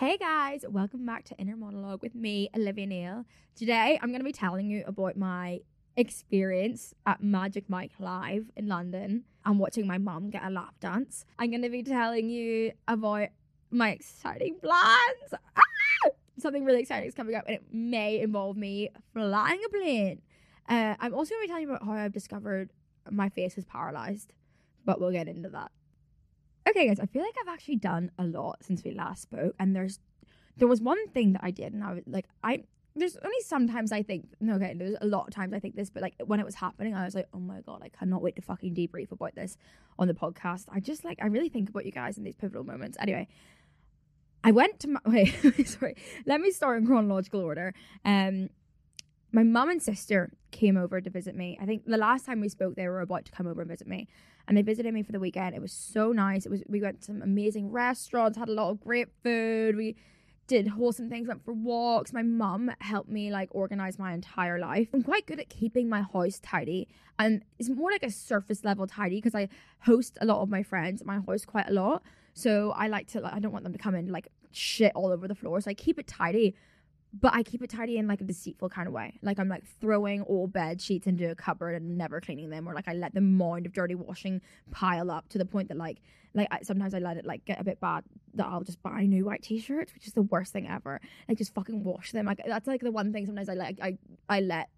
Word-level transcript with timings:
Hey 0.00 0.16
guys, 0.16 0.64
welcome 0.66 1.04
back 1.04 1.24
to 1.24 1.36
Inner 1.36 1.56
Monologue 1.56 2.00
with 2.00 2.14
me, 2.14 2.48
Olivia 2.56 2.86
Neale. 2.86 3.26
Today 3.54 3.98
I'm 4.00 4.08
going 4.08 4.20
to 4.20 4.24
be 4.24 4.32
telling 4.32 4.70
you 4.70 4.82
about 4.86 5.14
my 5.18 5.60
experience 5.94 6.94
at 7.04 7.22
Magic 7.22 7.68
Mike 7.68 7.92
Live 7.98 8.46
in 8.56 8.66
London 8.66 9.24
and 9.44 9.58
watching 9.58 9.86
my 9.86 9.98
mum 9.98 10.30
get 10.30 10.42
a 10.42 10.48
lap 10.48 10.72
dance. 10.80 11.26
I'm 11.38 11.50
going 11.50 11.60
to 11.60 11.68
be 11.68 11.82
telling 11.82 12.30
you 12.30 12.72
about 12.88 13.28
my 13.70 13.90
exciting 13.90 14.56
plans. 14.62 15.34
Ah! 15.54 16.08
Something 16.38 16.64
really 16.64 16.80
exciting 16.80 17.06
is 17.06 17.14
coming 17.14 17.34
up 17.34 17.44
and 17.46 17.56
it 17.56 17.64
may 17.70 18.20
involve 18.20 18.56
me 18.56 18.88
flying 19.12 19.60
a 19.66 19.68
plane. 19.68 20.22
Uh, 20.66 20.94
I'm 20.98 21.12
also 21.12 21.34
going 21.34 21.42
to 21.42 21.46
be 21.46 21.48
telling 21.48 21.68
you 21.68 21.74
about 21.74 21.84
how 21.84 21.92
I've 21.92 22.14
discovered 22.14 22.70
my 23.10 23.28
face 23.28 23.58
is 23.58 23.66
paralyzed, 23.66 24.32
but 24.86 24.98
we'll 24.98 25.12
get 25.12 25.28
into 25.28 25.50
that. 25.50 25.72
Okay, 26.70 26.86
guys, 26.86 27.00
I 27.00 27.06
feel 27.06 27.22
like 27.22 27.34
I've 27.42 27.52
actually 27.52 27.76
done 27.76 28.12
a 28.18 28.24
lot 28.24 28.62
since 28.62 28.84
we 28.84 28.92
last 28.92 29.22
spoke, 29.22 29.54
and 29.58 29.74
there's 29.74 29.98
there 30.56 30.68
was 30.68 30.80
one 30.80 31.08
thing 31.08 31.32
that 31.32 31.42
I 31.42 31.50
did, 31.50 31.72
and 31.72 31.82
I 31.82 31.94
was 31.94 32.02
like, 32.06 32.26
I 32.44 32.64
there's 32.94 33.16
only 33.24 33.40
sometimes 33.44 33.92
I 33.92 34.02
think 34.02 34.28
no, 34.40 34.54
okay, 34.54 34.74
there's 34.76 34.96
a 35.00 35.06
lot 35.06 35.26
of 35.26 35.34
times 35.34 35.52
I 35.52 35.58
think 35.58 35.74
this, 35.74 35.90
but 35.90 36.02
like 36.02 36.14
when 36.24 36.38
it 36.38 36.46
was 36.46 36.54
happening, 36.54 36.94
I 36.94 37.04
was 37.04 37.14
like, 37.14 37.26
oh 37.34 37.40
my 37.40 37.60
god, 37.62 37.80
I 37.82 37.88
cannot 37.88 38.22
wait 38.22 38.36
to 38.36 38.42
fucking 38.42 38.74
debrief 38.74 39.10
about 39.10 39.34
this 39.34 39.56
on 39.98 40.06
the 40.06 40.14
podcast. 40.14 40.66
I 40.70 40.80
just 40.80 41.04
like 41.04 41.18
I 41.20 41.26
really 41.26 41.48
think 41.48 41.68
about 41.68 41.86
you 41.86 41.92
guys 41.92 42.18
in 42.18 42.24
these 42.24 42.36
pivotal 42.36 42.64
moments. 42.64 42.96
Anyway, 43.00 43.26
I 44.44 44.52
went 44.52 44.78
to 44.80 44.88
my 44.88 45.00
wait, 45.06 45.34
sorry, 45.68 45.96
let 46.24 46.40
me 46.40 46.52
start 46.52 46.78
in 46.78 46.86
chronological 46.86 47.40
order. 47.40 47.74
Um, 48.04 48.50
my 49.32 49.42
mum 49.42 49.70
and 49.70 49.82
sister 49.82 50.30
came 50.50 50.76
over 50.76 51.00
to 51.00 51.10
visit 51.10 51.36
me. 51.36 51.58
I 51.60 51.66
think 51.66 51.84
the 51.86 51.96
last 51.96 52.26
time 52.26 52.40
we 52.40 52.48
spoke, 52.48 52.74
they 52.74 52.88
were 52.88 53.00
about 53.00 53.24
to 53.26 53.32
come 53.32 53.46
over 53.46 53.60
and 53.60 53.70
visit 53.70 53.86
me, 53.86 54.08
and 54.48 54.56
they 54.56 54.62
visited 54.62 54.92
me 54.92 55.02
for 55.02 55.12
the 55.12 55.20
weekend. 55.20 55.54
It 55.54 55.62
was 55.62 55.72
so 55.72 56.12
nice. 56.12 56.46
It 56.46 56.50
was 56.50 56.62
we 56.68 56.80
went 56.80 57.00
to 57.00 57.06
some 57.06 57.22
amazing 57.22 57.70
restaurants, 57.70 58.38
had 58.38 58.48
a 58.48 58.52
lot 58.52 58.70
of 58.70 58.80
great 58.80 59.08
food. 59.22 59.76
We 59.76 59.96
did 60.46 60.66
wholesome 60.66 61.08
things, 61.08 61.28
went 61.28 61.44
for 61.44 61.54
walks. 61.54 62.12
My 62.12 62.24
mum 62.24 62.72
helped 62.80 63.08
me 63.08 63.30
like 63.30 63.50
organize 63.52 64.00
my 64.00 64.12
entire 64.12 64.58
life. 64.58 64.88
I'm 64.92 65.04
quite 65.04 65.26
good 65.26 65.38
at 65.38 65.48
keeping 65.48 65.88
my 65.88 66.02
house 66.02 66.40
tidy, 66.40 66.88
and 67.18 67.44
it's 67.58 67.68
more 67.68 67.90
like 67.90 68.02
a 68.02 68.10
surface 68.10 68.64
level 68.64 68.86
tidy 68.86 69.18
because 69.18 69.34
I 69.34 69.48
host 69.80 70.18
a 70.20 70.26
lot 70.26 70.42
of 70.42 70.48
my 70.48 70.64
friends 70.64 71.00
at 71.00 71.06
my 71.06 71.20
house 71.20 71.44
quite 71.44 71.68
a 71.68 71.72
lot. 71.72 72.02
So 72.34 72.72
I 72.72 72.88
like 72.88 73.06
to 73.08 73.20
like 73.20 73.34
I 73.34 73.38
don't 73.38 73.52
want 73.52 73.64
them 73.64 73.72
to 73.72 73.78
come 73.78 73.94
in 73.94 74.10
like 74.10 74.28
shit 74.50 74.92
all 74.96 75.12
over 75.12 75.28
the 75.28 75.36
floor. 75.36 75.60
So 75.60 75.70
I 75.70 75.74
keep 75.74 75.98
it 75.98 76.08
tidy 76.08 76.56
but 77.12 77.34
I 77.34 77.42
keep 77.42 77.62
it 77.62 77.70
tidy 77.70 77.98
in 77.98 78.06
like 78.06 78.20
a 78.20 78.24
deceitful 78.24 78.68
kind 78.68 78.86
of 78.86 78.94
way. 78.94 79.18
Like 79.22 79.38
I'm 79.38 79.48
like 79.48 79.64
throwing 79.80 80.22
all 80.22 80.46
bed 80.46 80.80
sheets 80.80 81.06
into 81.06 81.30
a 81.30 81.34
cupboard 81.34 81.74
and 81.74 81.98
never 81.98 82.20
cleaning 82.20 82.50
them, 82.50 82.68
or 82.68 82.74
like 82.74 82.88
I 82.88 82.94
let 82.94 83.14
the 83.14 83.20
mound 83.20 83.66
of 83.66 83.72
dirty 83.72 83.94
washing 83.94 84.40
pile 84.70 85.10
up 85.10 85.28
to 85.30 85.38
the 85.38 85.44
point 85.44 85.68
that 85.68 85.76
like 85.76 85.98
like 86.34 86.48
I, 86.50 86.62
sometimes 86.62 86.94
I 86.94 86.98
let 86.98 87.16
it 87.16 87.24
like 87.24 87.44
get 87.44 87.60
a 87.60 87.64
bit 87.64 87.80
bad 87.80 88.04
that 88.34 88.46
I'll 88.46 88.62
just 88.62 88.80
buy 88.82 89.02
new 89.02 89.24
white 89.24 89.42
t-shirts, 89.42 89.92
which 89.92 90.06
is 90.06 90.12
the 90.12 90.22
worst 90.22 90.52
thing 90.52 90.68
ever. 90.68 91.00
Like 91.28 91.38
just 91.38 91.52
fucking 91.54 91.82
wash 91.82 92.12
them. 92.12 92.26
Like 92.26 92.40
that's 92.46 92.66
like 92.66 92.80
the 92.80 92.92
one 92.92 93.12
thing 93.12 93.26
sometimes 93.26 93.48
I 93.48 93.54
like 93.54 93.78
I 93.82 93.98
I 94.28 94.40
let 94.40 94.68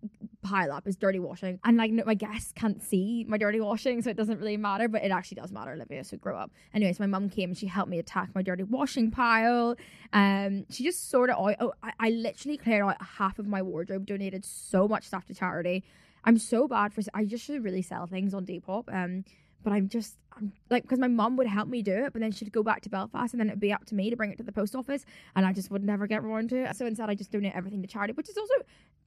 pile 0.42 0.72
up 0.72 0.86
is 0.86 0.96
dirty 0.96 1.18
washing, 1.18 1.60
and 1.64 1.76
like 1.76 1.90
no, 1.92 2.04
my 2.06 2.14
guests 2.14 2.52
can't 2.54 2.82
see 2.82 3.24
my 3.28 3.36
dirty 3.36 3.60
washing, 3.60 4.00
so 4.02 4.10
it 4.10 4.16
doesn't 4.16 4.38
really 4.38 4.56
matter. 4.56 4.88
But 4.88 5.04
it 5.04 5.10
actually 5.10 5.36
does 5.36 5.52
matter, 5.52 5.72
Olivia. 5.72 6.04
So 6.04 6.16
grow 6.16 6.36
up. 6.36 6.50
Anyways, 6.74 6.98
my 6.98 7.06
mum 7.06 7.28
came 7.28 7.50
and 7.50 7.58
she 7.58 7.66
helped 7.66 7.90
me 7.90 7.98
attack 7.98 8.30
my 8.34 8.42
dirty 8.42 8.62
washing 8.62 9.10
pile. 9.10 9.76
Um, 10.12 10.64
she 10.70 10.84
just 10.84 11.10
sorted 11.10 11.36
out. 11.36 11.56
Oh, 11.60 11.72
I, 11.82 11.92
I 12.00 12.10
literally 12.10 12.56
cleared 12.56 12.82
out 12.82 12.96
half 13.02 13.38
of 13.38 13.46
my 13.46 13.60
wardrobe. 13.60 14.06
Donated 14.06 14.44
so 14.44 14.88
much 14.88 15.04
stuff 15.04 15.26
to 15.26 15.34
charity. 15.34 15.84
I'm 16.24 16.38
so 16.38 16.68
bad 16.68 16.94
for. 16.94 17.02
I 17.12 17.24
just 17.24 17.44
should 17.44 17.62
really 17.64 17.82
sell 17.82 18.06
things 18.06 18.32
on 18.32 18.46
Depop. 18.46 18.84
Um 18.92 19.24
but 19.62 19.72
I'm 19.72 19.88
just 19.88 20.16
I'm 20.36 20.52
like 20.70 20.82
because 20.82 20.98
my 20.98 21.08
mom 21.08 21.36
would 21.36 21.46
help 21.46 21.68
me 21.68 21.82
do 21.82 21.92
it, 21.92 22.12
but 22.12 22.20
then 22.20 22.32
she'd 22.32 22.52
go 22.52 22.62
back 22.62 22.82
to 22.82 22.88
Belfast 22.88 23.34
and 23.34 23.40
then 23.40 23.48
it'd 23.48 23.60
be 23.60 23.72
up 23.72 23.84
to 23.86 23.94
me 23.94 24.10
to 24.10 24.16
bring 24.16 24.30
it 24.30 24.36
to 24.38 24.42
the 24.42 24.52
post 24.52 24.74
office, 24.74 25.04
and 25.36 25.46
I 25.46 25.52
just 25.52 25.70
would 25.70 25.84
never 25.84 26.06
get 26.06 26.22
around 26.22 26.50
to 26.50 26.64
it. 26.64 26.76
So 26.76 26.86
instead, 26.86 27.10
I 27.10 27.14
just 27.14 27.30
donate 27.30 27.54
everything 27.54 27.82
to 27.82 27.88
charity, 27.88 28.12
which 28.12 28.28
is 28.28 28.36
also 28.36 28.54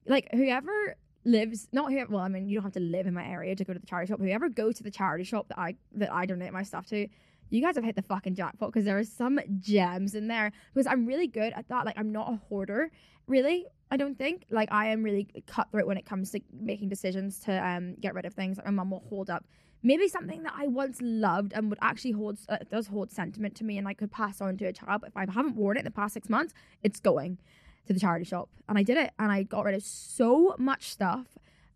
like 0.06 0.28
whoever 0.32 0.96
lives 1.24 1.68
not 1.72 1.90
here. 1.90 2.06
Well, 2.08 2.20
I 2.20 2.28
mean, 2.28 2.48
you 2.48 2.56
don't 2.56 2.64
have 2.64 2.72
to 2.74 2.80
live 2.80 3.06
in 3.06 3.14
my 3.14 3.26
area 3.26 3.54
to 3.54 3.64
go 3.64 3.72
to 3.72 3.78
the 3.78 3.86
charity 3.86 4.10
shop. 4.10 4.20
Whoever 4.20 4.48
goes 4.48 4.76
to 4.76 4.82
the 4.82 4.90
charity 4.90 5.24
shop 5.24 5.48
that 5.48 5.58
I 5.58 5.74
that 5.92 6.12
I 6.12 6.24
donate 6.26 6.52
my 6.52 6.62
stuff 6.62 6.86
to, 6.86 7.08
you 7.50 7.60
guys 7.60 7.74
have 7.76 7.84
hit 7.84 7.96
the 7.96 8.02
fucking 8.02 8.34
jackpot 8.34 8.72
because 8.72 8.84
there 8.84 8.98
are 8.98 9.04
some 9.04 9.40
gems 9.58 10.14
in 10.14 10.28
there. 10.28 10.52
Because 10.74 10.86
I'm 10.86 11.06
really 11.06 11.26
good 11.26 11.52
at 11.54 11.68
that. 11.68 11.84
Like 11.84 11.98
I'm 11.98 12.12
not 12.12 12.32
a 12.32 12.36
hoarder, 12.48 12.90
really. 13.26 13.66
I 13.90 13.96
don't 13.96 14.16
think 14.16 14.44
like 14.50 14.72
I 14.72 14.86
am 14.88 15.02
really 15.02 15.28
cutthroat 15.46 15.86
when 15.86 15.96
it 15.96 16.06
comes 16.06 16.30
to 16.32 16.40
making 16.52 16.88
decisions 16.88 17.40
to 17.40 17.66
um 17.66 17.94
get 18.00 18.14
rid 18.14 18.24
of 18.24 18.34
things. 18.34 18.56
Like 18.56 18.66
my 18.66 18.72
mum 18.72 18.90
will 18.90 19.04
hold 19.08 19.28
up 19.30 19.44
maybe 19.86 20.08
something 20.08 20.42
that 20.42 20.54
I 20.56 20.66
once 20.66 20.98
loved 21.00 21.52
and 21.54 21.70
would 21.70 21.78
actually 21.80 22.10
hold 22.10 22.38
uh, 22.48 22.58
does 22.70 22.88
hold 22.88 23.12
sentiment 23.12 23.54
to 23.56 23.64
me 23.64 23.78
and 23.78 23.86
I 23.86 23.94
could 23.94 24.10
pass 24.10 24.40
on 24.40 24.56
to 24.58 24.64
a 24.66 24.72
child. 24.72 25.02
But 25.02 25.10
if 25.10 25.16
I 25.16 25.30
haven't 25.30 25.56
worn 25.56 25.76
it 25.76 25.80
in 25.80 25.84
the 25.84 25.90
past 25.92 26.14
six 26.14 26.28
months, 26.28 26.52
it's 26.82 26.98
going 26.98 27.38
to 27.86 27.92
the 27.92 28.00
charity 28.00 28.24
shop, 28.24 28.48
and 28.68 28.76
I 28.76 28.82
did 28.82 28.98
it, 28.98 29.12
and 29.16 29.30
I 29.30 29.44
got 29.44 29.64
rid 29.64 29.76
of 29.76 29.82
so 29.82 30.56
much 30.58 30.90
stuff 30.90 31.26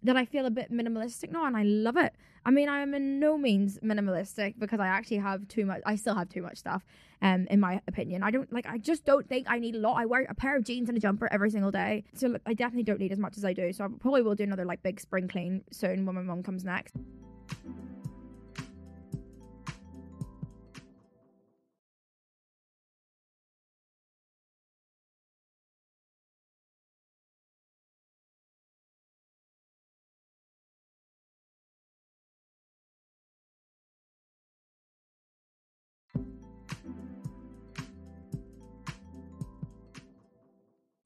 that 0.03 0.17
I 0.17 0.25
feel 0.25 0.45
a 0.45 0.51
bit 0.51 0.73
minimalistic 0.73 1.31
now, 1.31 1.45
and 1.45 1.57
I 1.57 1.63
love 1.63 1.97
it. 1.97 2.13
I 2.45 2.51
mean, 2.51 2.69
I 2.69 2.81
am 2.81 2.95
in 2.95 3.21
no 3.21 3.39
means 3.39 3.79
minimalistic 3.79 4.55
because 4.59 4.81
I 4.81 4.87
actually 4.87 5.19
have 5.19 5.47
too 5.47 5.67
much. 5.67 5.83
I 5.87 5.95
still 5.95 6.15
have 6.15 6.29
too 6.29 6.43
much 6.43 6.57
stuff. 6.57 6.85
Um, 7.23 7.47
in 7.51 7.61
my 7.61 7.81
opinion, 7.87 8.23
I 8.23 8.31
don't 8.33 8.53
like. 8.53 8.67
I 8.67 8.79
just 8.79 9.05
don't 9.05 9.29
think 9.29 9.47
I 9.49 9.59
need 9.61 9.77
a 9.77 9.79
lot. 9.79 9.95
I 9.95 10.07
wear 10.07 10.27
a 10.29 10.35
pair 10.35 10.57
of 10.57 10.65
jeans 10.65 10.89
and 10.89 10.99
a 10.99 11.01
jumper 11.01 11.29
every 11.31 11.51
single 11.51 11.71
day, 11.71 12.03
so 12.15 12.39
I 12.45 12.55
definitely 12.55 12.85
don't 12.85 12.99
need 12.99 13.13
as 13.13 13.19
much 13.19 13.37
as 13.37 13.45
I 13.45 13.53
do. 13.53 13.73
So 13.73 13.85
I 13.85 13.89
probably 14.01 14.23
will 14.23 14.35
do 14.35 14.45
another 14.45 14.65
like 14.65 14.83
big 14.83 14.99
spring 15.01 15.29
clean 15.29 15.63
soon 15.71 16.07
when 16.07 16.17
my 16.17 16.23
mom 16.23 16.43
comes 16.43 16.65
next. 16.65 16.97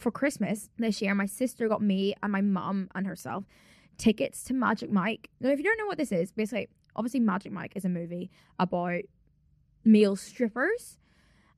For 0.05 0.11
Christmas 0.11 0.69
this 0.77 1.01
year, 1.01 1.15
my 1.15 1.25
sister 1.25 1.67
got 1.67 1.83
me 1.83 2.15
and 2.23 2.31
my 2.31 2.43
mum 2.43 2.89
and 2.95 3.07
herself 3.07 3.45
tickets 3.97 4.45
to 4.45 4.55
Magic 4.55 4.93
Mike. 4.93 5.31
Now, 5.41 5.49
if 5.49 5.59
you 5.59 5.65
don't 5.65 5.79
know 5.79 5.87
what 5.87 5.97
this 5.97 6.13
is, 6.13 6.31
basically, 6.31 6.69
obviously, 6.95 7.21
Magic 7.21 7.51
Mike 7.51 7.73
is 7.75 7.87
a 7.87 7.89
movie 7.89 8.31
about 8.59 9.01
male 9.83 10.15
strippers. 10.15 10.99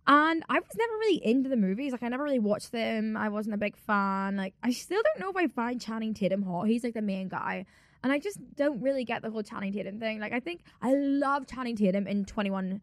And 0.06 0.44
I 0.48 0.60
was 0.60 0.76
never 0.76 0.92
really 0.92 1.20
into 1.26 1.48
the 1.48 1.56
movies. 1.56 1.90
Like, 1.90 2.04
I 2.04 2.08
never 2.08 2.22
really 2.22 2.38
watched 2.38 2.70
them. 2.70 3.16
I 3.16 3.28
wasn't 3.28 3.56
a 3.56 3.58
big 3.58 3.76
fan. 3.76 4.36
Like, 4.36 4.54
I 4.62 4.70
still 4.70 5.02
don't 5.02 5.20
know 5.20 5.30
if 5.30 5.36
I 5.36 5.48
find 5.48 5.80
Channing 5.80 6.14
Tatum 6.14 6.42
hot. 6.42 6.68
He's 6.68 6.84
like 6.84 6.94
the 6.94 7.02
main 7.02 7.26
guy. 7.26 7.66
And 8.04 8.12
I 8.12 8.20
just 8.20 8.38
don't 8.54 8.80
really 8.80 9.04
get 9.04 9.22
the 9.22 9.30
whole 9.30 9.42
Channing 9.42 9.72
Tatum 9.72 9.98
thing. 9.98 10.20
Like, 10.20 10.32
I 10.32 10.38
think 10.38 10.62
I 10.80 10.94
love 10.94 11.48
Channing 11.48 11.74
Tatum 11.74 12.06
in 12.06 12.24
21 12.24 12.80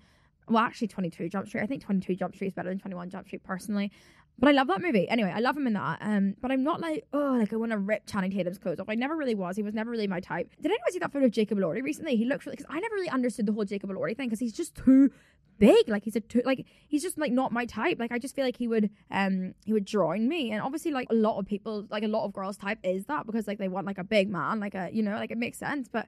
well, 0.50 0.64
actually 0.64 0.88
22 0.88 1.30
Jump 1.30 1.48
Street. 1.48 1.62
I 1.62 1.66
think 1.66 1.84
22 1.84 2.16
Jump 2.16 2.36
Street 2.36 2.48
is 2.48 2.54
better 2.54 2.70
than 2.70 2.80
21 2.80 3.10
Jump 3.10 3.28
Street 3.28 3.44
personally. 3.44 3.92
But 4.40 4.50
I 4.50 4.52
love 4.52 4.68
that 4.68 4.82
movie. 4.82 5.08
Anyway, 5.08 5.32
I 5.34 5.40
love 5.40 5.56
him 5.56 5.68
in 5.68 5.74
that. 5.74 6.00
Um, 6.02 6.36
but 6.42 6.52
I'm 6.52 6.64
not 6.64 6.82
like, 6.82 7.06
oh, 7.14 7.38
like 7.40 7.54
I 7.54 7.56
want 7.56 7.72
to 7.72 7.78
rip 7.78 8.06
Channing 8.08 8.32
Tatum's 8.32 8.58
clothes 8.58 8.80
off. 8.80 8.90
I 8.90 8.96
never 8.96 9.16
really 9.16 9.36
was. 9.36 9.56
He 9.56 9.64
was 9.64 9.74
never 9.74 9.92
really 9.92 10.08
my 10.08 10.20
type. 10.20 10.50
Did 10.62 10.72
anyone 10.72 10.92
see 10.92 11.00
that 11.00 11.14
photo 11.14 11.26
of 11.26 11.32
Jacob 11.32 11.60
Elordi 11.60 11.84
recently? 11.84 12.16
He 12.16 12.26
looks 12.26 12.46
really, 12.46 12.58
because 12.58 12.70
I 12.70 12.80
never 12.80 12.96
really 12.96 13.10
understood 13.10 13.46
the 13.46 13.54
whole 13.54 13.64
Jacob 13.64 13.90
Elordi 13.90 14.18
thing 14.18 14.28
because 14.28 14.40
he's 14.40 14.54
just 14.54 14.76
too 14.76 15.12
big. 15.60 15.88
Like 15.88 16.04
he's 16.04 16.16
a 16.16 16.20
too, 16.20 16.42
like 16.46 16.66
he's 16.88 17.02
just 17.02 17.18
like 17.18 17.32
not 17.32 17.52
my 17.52 17.66
type. 17.66 18.00
Like 18.00 18.12
I 18.12 18.20
just 18.20 18.36
feel 18.36 18.44
like 18.44 18.58
he 18.58 18.68
would 18.68 18.90
um 19.12 19.54
he 19.66 19.74
would 19.74 19.86
drown 19.86 20.28
me. 20.28 20.52
And 20.52 20.62
obviously 20.62 20.92
like 20.92 21.08
a 21.10 21.16
lot 21.16 21.38
of 21.38 21.46
people, 21.46 21.86
like 21.90 22.04
a 22.04 22.08
lot 22.08 22.26
of 22.26 22.34
girls 22.34 22.58
type 22.58 22.80
is 22.84 23.06
that 23.06 23.26
because 23.26 23.48
like 23.48 23.60
they 23.60 23.68
want 23.68 23.88
like 23.88 23.98
a 23.98 24.04
big 24.04 24.30
man, 24.30 24.60
like 24.60 24.76
a 24.76 24.90
you 24.92 25.04
know, 25.04 25.16
like 25.16 25.32
it 25.32 25.38
makes 25.38 25.58
sense. 25.58 25.88
But 25.88 26.08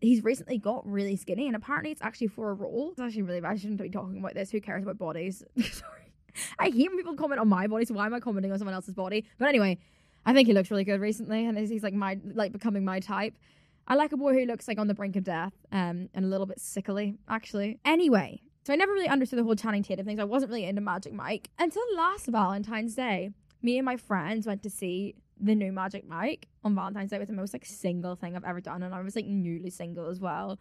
he's 0.00 0.24
recently 0.24 0.58
got 0.58 0.86
really 0.86 1.16
skinny 1.16 1.46
and 1.46 1.56
apparently 1.56 1.90
it's 1.90 2.02
actually 2.02 2.28
for 2.28 2.50
a 2.50 2.54
role. 2.54 2.90
It's 2.92 3.00
actually 3.00 3.22
really 3.22 3.40
bad. 3.40 3.52
I 3.52 3.56
shouldn't 3.56 3.80
be 3.80 3.90
talking 3.90 4.18
about 4.18 4.34
this. 4.34 4.50
Who 4.50 4.60
cares 4.60 4.82
about 4.82 4.98
bodies? 4.98 5.44
Sorry. 5.60 6.07
I 6.58 6.70
hate 6.70 6.88
when 6.88 6.96
people 6.96 7.14
comment 7.14 7.40
on 7.40 7.48
my 7.48 7.66
body, 7.66 7.84
so 7.84 7.94
why 7.94 8.06
am 8.06 8.14
I 8.14 8.20
commenting 8.20 8.52
on 8.52 8.58
someone 8.58 8.74
else's 8.74 8.94
body? 8.94 9.24
But 9.38 9.48
anyway, 9.48 9.78
I 10.26 10.32
think 10.32 10.46
he 10.46 10.54
looks 10.54 10.70
really 10.70 10.84
good 10.84 11.00
recently, 11.00 11.46
and 11.46 11.56
he's 11.58 11.82
like 11.82 11.94
my 11.94 12.18
like 12.34 12.52
becoming 12.52 12.84
my 12.84 13.00
type. 13.00 13.34
I 13.86 13.94
like 13.94 14.12
a 14.12 14.16
boy 14.18 14.34
who 14.34 14.44
looks 14.44 14.68
like 14.68 14.78
on 14.78 14.86
the 14.86 14.94
brink 14.94 15.16
of 15.16 15.24
death, 15.24 15.54
um, 15.72 16.10
and 16.12 16.24
a 16.24 16.28
little 16.28 16.46
bit 16.46 16.60
sickly, 16.60 17.14
actually. 17.28 17.78
Anyway, 17.84 18.42
so 18.64 18.72
I 18.74 18.76
never 18.76 18.92
really 18.92 19.08
understood 19.08 19.38
the 19.38 19.44
whole 19.44 19.56
Channing 19.56 19.82
Tatum 19.82 20.04
things. 20.04 20.20
I 20.20 20.24
wasn't 20.24 20.50
really 20.50 20.66
into 20.66 20.82
Magic 20.82 21.14
Mike 21.14 21.48
until 21.58 21.82
last 21.96 22.26
Valentine's 22.26 22.94
Day. 22.94 23.30
Me 23.62 23.78
and 23.78 23.86
my 23.86 23.96
friends 23.96 24.46
went 24.46 24.62
to 24.62 24.70
see 24.70 25.14
the 25.40 25.54
new 25.54 25.72
Magic 25.72 26.06
Mike 26.06 26.48
on 26.62 26.74
Valentine's 26.74 27.10
Day. 27.10 27.16
It 27.16 27.20
was 27.20 27.28
the 27.28 27.34
most 27.34 27.54
like 27.54 27.64
single 27.64 28.14
thing 28.14 28.36
I've 28.36 28.44
ever 28.44 28.60
done, 28.60 28.82
and 28.82 28.94
I 28.94 29.00
was 29.00 29.16
like 29.16 29.24
newly 29.24 29.70
single 29.70 30.08
as 30.08 30.20
well. 30.20 30.58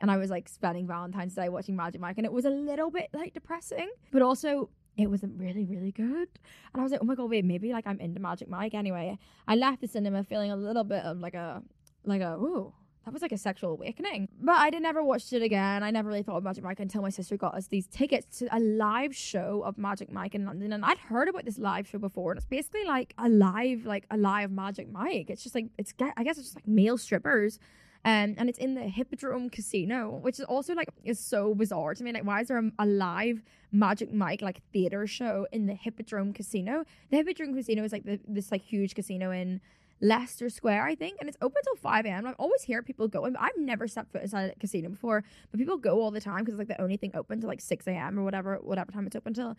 And 0.00 0.10
I 0.10 0.16
was 0.16 0.30
like 0.30 0.48
spending 0.48 0.86
Valentine's 0.86 1.34
Day 1.34 1.50
watching 1.50 1.76
Magic 1.76 2.00
Mike, 2.00 2.16
and 2.16 2.24
it 2.24 2.32
was 2.32 2.46
a 2.46 2.50
little 2.50 2.90
bit 2.90 3.10
like 3.12 3.34
depressing, 3.34 3.90
but 4.10 4.22
also 4.22 4.70
it 4.96 5.08
wasn't 5.08 5.38
really, 5.38 5.64
really 5.64 5.92
good. 5.92 6.28
And 6.72 6.80
I 6.80 6.82
was 6.82 6.92
like, 6.92 7.00
oh 7.02 7.04
my 7.04 7.14
god, 7.14 7.30
wait, 7.30 7.44
maybe 7.44 7.72
like 7.72 7.86
I'm 7.86 8.00
into 8.00 8.20
Magic 8.20 8.48
Mike. 8.48 8.74
Anyway, 8.74 9.18
I 9.48 9.56
left 9.56 9.80
the 9.80 9.88
cinema 9.88 10.24
feeling 10.24 10.50
a 10.50 10.56
little 10.56 10.84
bit 10.84 11.04
of 11.04 11.18
like 11.18 11.34
a 11.34 11.62
like 12.04 12.20
a 12.20 12.34
ooh, 12.34 12.72
that 13.04 13.12
was 13.12 13.22
like 13.22 13.32
a 13.32 13.38
sexual 13.38 13.70
awakening. 13.70 14.28
But 14.40 14.56
I 14.56 14.70
did 14.70 14.82
never 14.82 15.02
watched 15.02 15.32
it 15.32 15.42
again. 15.42 15.82
I 15.82 15.90
never 15.90 16.08
really 16.08 16.22
thought 16.22 16.36
of 16.36 16.44
Magic 16.44 16.62
Mike 16.62 16.78
until 16.78 17.02
my 17.02 17.10
sister 17.10 17.36
got 17.36 17.54
us 17.54 17.66
these 17.66 17.86
tickets 17.86 18.38
to 18.38 18.56
a 18.56 18.60
live 18.60 19.14
show 19.14 19.62
of 19.64 19.76
Magic 19.78 20.12
Mike 20.12 20.34
in 20.34 20.44
London. 20.44 20.72
And 20.72 20.84
I'd 20.84 20.98
heard 20.98 21.28
about 21.28 21.44
this 21.44 21.58
live 21.58 21.88
show 21.88 21.98
before, 21.98 22.32
and 22.32 22.38
it's 22.38 22.46
basically 22.46 22.84
like 22.84 23.14
a 23.18 23.28
live, 23.28 23.86
like 23.86 24.06
a 24.10 24.16
live 24.16 24.50
Magic 24.50 24.90
Mike. 24.90 25.30
It's 25.30 25.42
just 25.42 25.54
like 25.54 25.66
it's 25.78 25.94
I 26.16 26.22
guess 26.22 26.38
it's 26.38 26.48
just 26.48 26.56
like 26.56 26.68
male 26.68 26.98
strippers. 26.98 27.58
Um, 28.04 28.34
and 28.36 28.48
it's 28.48 28.58
in 28.58 28.74
the 28.74 28.82
Hippodrome 28.82 29.48
Casino, 29.48 30.18
which 30.22 30.40
is 30.40 30.44
also 30.46 30.74
like 30.74 30.88
is 31.04 31.20
so 31.20 31.54
bizarre 31.54 31.94
to 31.94 32.02
me. 32.02 32.12
Like, 32.12 32.24
why 32.24 32.40
is 32.40 32.48
there 32.48 32.58
a, 32.58 32.70
a 32.80 32.86
live 32.86 33.42
Magic 33.70 34.12
Mike 34.12 34.42
like 34.42 34.60
theater 34.72 35.06
show 35.06 35.46
in 35.52 35.66
the 35.66 35.74
Hippodrome 35.74 36.32
Casino? 36.32 36.84
The 37.10 37.18
Hippodrome 37.18 37.54
Casino 37.54 37.84
is 37.84 37.92
like 37.92 38.04
the, 38.04 38.18
this 38.26 38.50
like 38.50 38.62
huge 38.62 38.96
casino 38.96 39.30
in 39.30 39.60
Leicester 40.00 40.50
Square, 40.50 40.84
I 40.84 40.96
think, 40.96 41.18
and 41.20 41.28
it's 41.28 41.38
open 41.40 41.62
till 41.62 41.76
5 41.76 42.06
a.m. 42.06 42.26
I 42.26 42.32
always 42.32 42.62
hear 42.62 42.82
people 42.82 43.06
going, 43.06 43.36
I've 43.36 43.56
never 43.56 43.86
stepped 43.86 44.10
foot 44.10 44.22
inside 44.22 44.50
a 44.50 44.58
casino 44.58 44.88
before, 44.88 45.22
but 45.52 45.60
people 45.60 45.76
go 45.76 46.02
all 46.02 46.10
the 46.10 46.20
time 46.20 46.40
because 46.40 46.54
it's 46.54 46.58
like 46.58 46.76
the 46.76 46.82
only 46.82 46.96
thing 46.96 47.12
open 47.14 47.40
till 47.40 47.48
like 47.48 47.60
6 47.60 47.86
a.m. 47.86 48.18
or 48.18 48.24
whatever, 48.24 48.56
whatever 48.56 48.90
time 48.90 49.06
it's 49.06 49.14
open 49.14 49.32
till. 49.32 49.56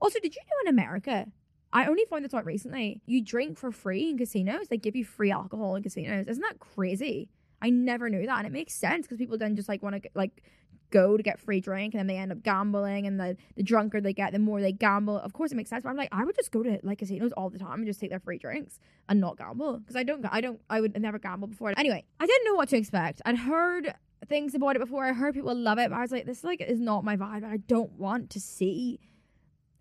Also, 0.00 0.18
did 0.20 0.34
you 0.34 0.42
know 0.42 0.68
in 0.68 0.74
America, 0.74 1.26
I 1.72 1.86
only 1.86 2.04
found 2.10 2.24
this 2.24 2.34
out 2.34 2.44
recently, 2.44 3.02
you 3.06 3.22
drink 3.22 3.56
for 3.56 3.70
free 3.70 4.10
in 4.10 4.18
casinos? 4.18 4.66
They 4.66 4.78
give 4.78 4.96
you 4.96 5.04
free 5.04 5.30
alcohol 5.30 5.76
in 5.76 5.84
casinos. 5.84 6.26
Isn't 6.26 6.42
that 6.42 6.58
crazy? 6.58 7.28
I 7.64 7.70
never 7.70 8.10
knew 8.10 8.26
that, 8.26 8.38
and 8.38 8.46
it 8.46 8.52
makes 8.52 8.74
sense 8.74 9.06
because 9.06 9.16
people 9.16 9.38
then 9.38 9.56
just 9.56 9.70
like 9.70 9.82
want 9.82 10.02
to 10.02 10.10
like 10.14 10.42
go 10.90 11.16
to 11.16 11.22
get 11.22 11.40
free 11.40 11.60
drink 11.60 11.94
and 11.94 11.98
then 11.98 12.06
they 12.06 12.16
end 12.16 12.30
up 12.30 12.42
gambling 12.42 13.06
and 13.06 13.18
the, 13.18 13.36
the 13.56 13.62
drunker 13.62 14.00
they 14.00 14.12
get 14.12 14.32
the 14.32 14.38
more 14.38 14.60
they 14.60 14.70
gamble. 14.70 15.18
Of 15.18 15.32
course 15.32 15.50
it 15.50 15.56
makes 15.56 15.70
sense 15.70 15.82
but 15.82 15.88
i'm 15.88 15.96
like 15.96 16.10
i 16.12 16.24
would 16.24 16.36
just 16.36 16.52
go 16.52 16.62
to 16.62 16.78
like 16.84 16.98
casinos 16.98 17.32
all 17.32 17.50
the 17.50 17.58
time 17.58 17.78
and 17.80 17.86
just 17.86 17.98
take 17.98 18.10
their 18.10 18.20
free 18.20 18.38
drinks 18.38 18.78
and 19.08 19.20
not 19.20 19.36
gamble 19.36 19.78
because 19.78 19.96
i 19.96 20.04
don't 20.04 20.24
i 20.30 20.40
don't 20.40 20.60
i 20.70 20.80
would 20.80 20.96
never 21.00 21.18
gamble 21.18 21.48
before. 21.48 21.72
Anyway 21.76 22.04
i 22.20 22.26
didn't 22.26 22.44
know 22.44 22.54
what 22.54 22.68
to 22.68 22.76
expect. 22.76 23.22
I'd 23.24 23.38
heard 23.38 23.94
things 24.28 24.54
about 24.54 24.76
it 24.76 24.78
before 24.78 25.04
i 25.04 25.12
heard 25.12 25.34
people 25.34 25.54
love 25.54 25.78
it 25.78 25.90
but 25.90 25.96
i 25.96 26.00
was 26.00 26.12
like 26.12 26.26
this 26.26 26.44
like 26.44 26.60
is 26.60 26.80
not 26.80 27.04
my 27.04 27.14
vibe 27.14 27.44
i 27.44 27.58
don't 27.58 27.92
want 27.92 28.30
to 28.30 28.40
see 28.40 28.98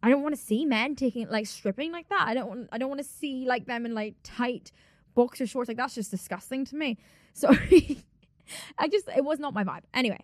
i 0.01 0.09
don't 0.09 0.21
want 0.21 0.35
to 0.35 0.41
see 0.41 0.65
men 0.65 0.95
taking 0.95 1.29
like 1.29 1.47
stripping 1.47 1.91
like 1.91 2.09
that. 2.09 2.27
I 2.27 2.33
don't 2.33 2.47
want 2.47 2.69
i 2.71 2.77
don't 2.77 2.89
want 2.89 3.01
to 3.01 3.07
see 3.07 3.45
like 3.45 3.65
them 3.67 3.85
in 3.85 3.93
like 3.93 4.15
tight 4.23 4.71
boxer 5.13 5.45
shorts. 5.45 5.67
Like 5.67 5.77
that's 5.77 5.95
just 5.95 6.11
disgusting 6.11 6.65
to 6.65 6.75
me 6.75 6.97
so 7.33 7.49
I 8.77 8.87
just 8.87 9.07
it 9.15 9.23
was 9.23 9.39
not 9.39 9.53
my 9.53 9.63
vibe. 9.63 9.81
Anyway, 9.93 10.23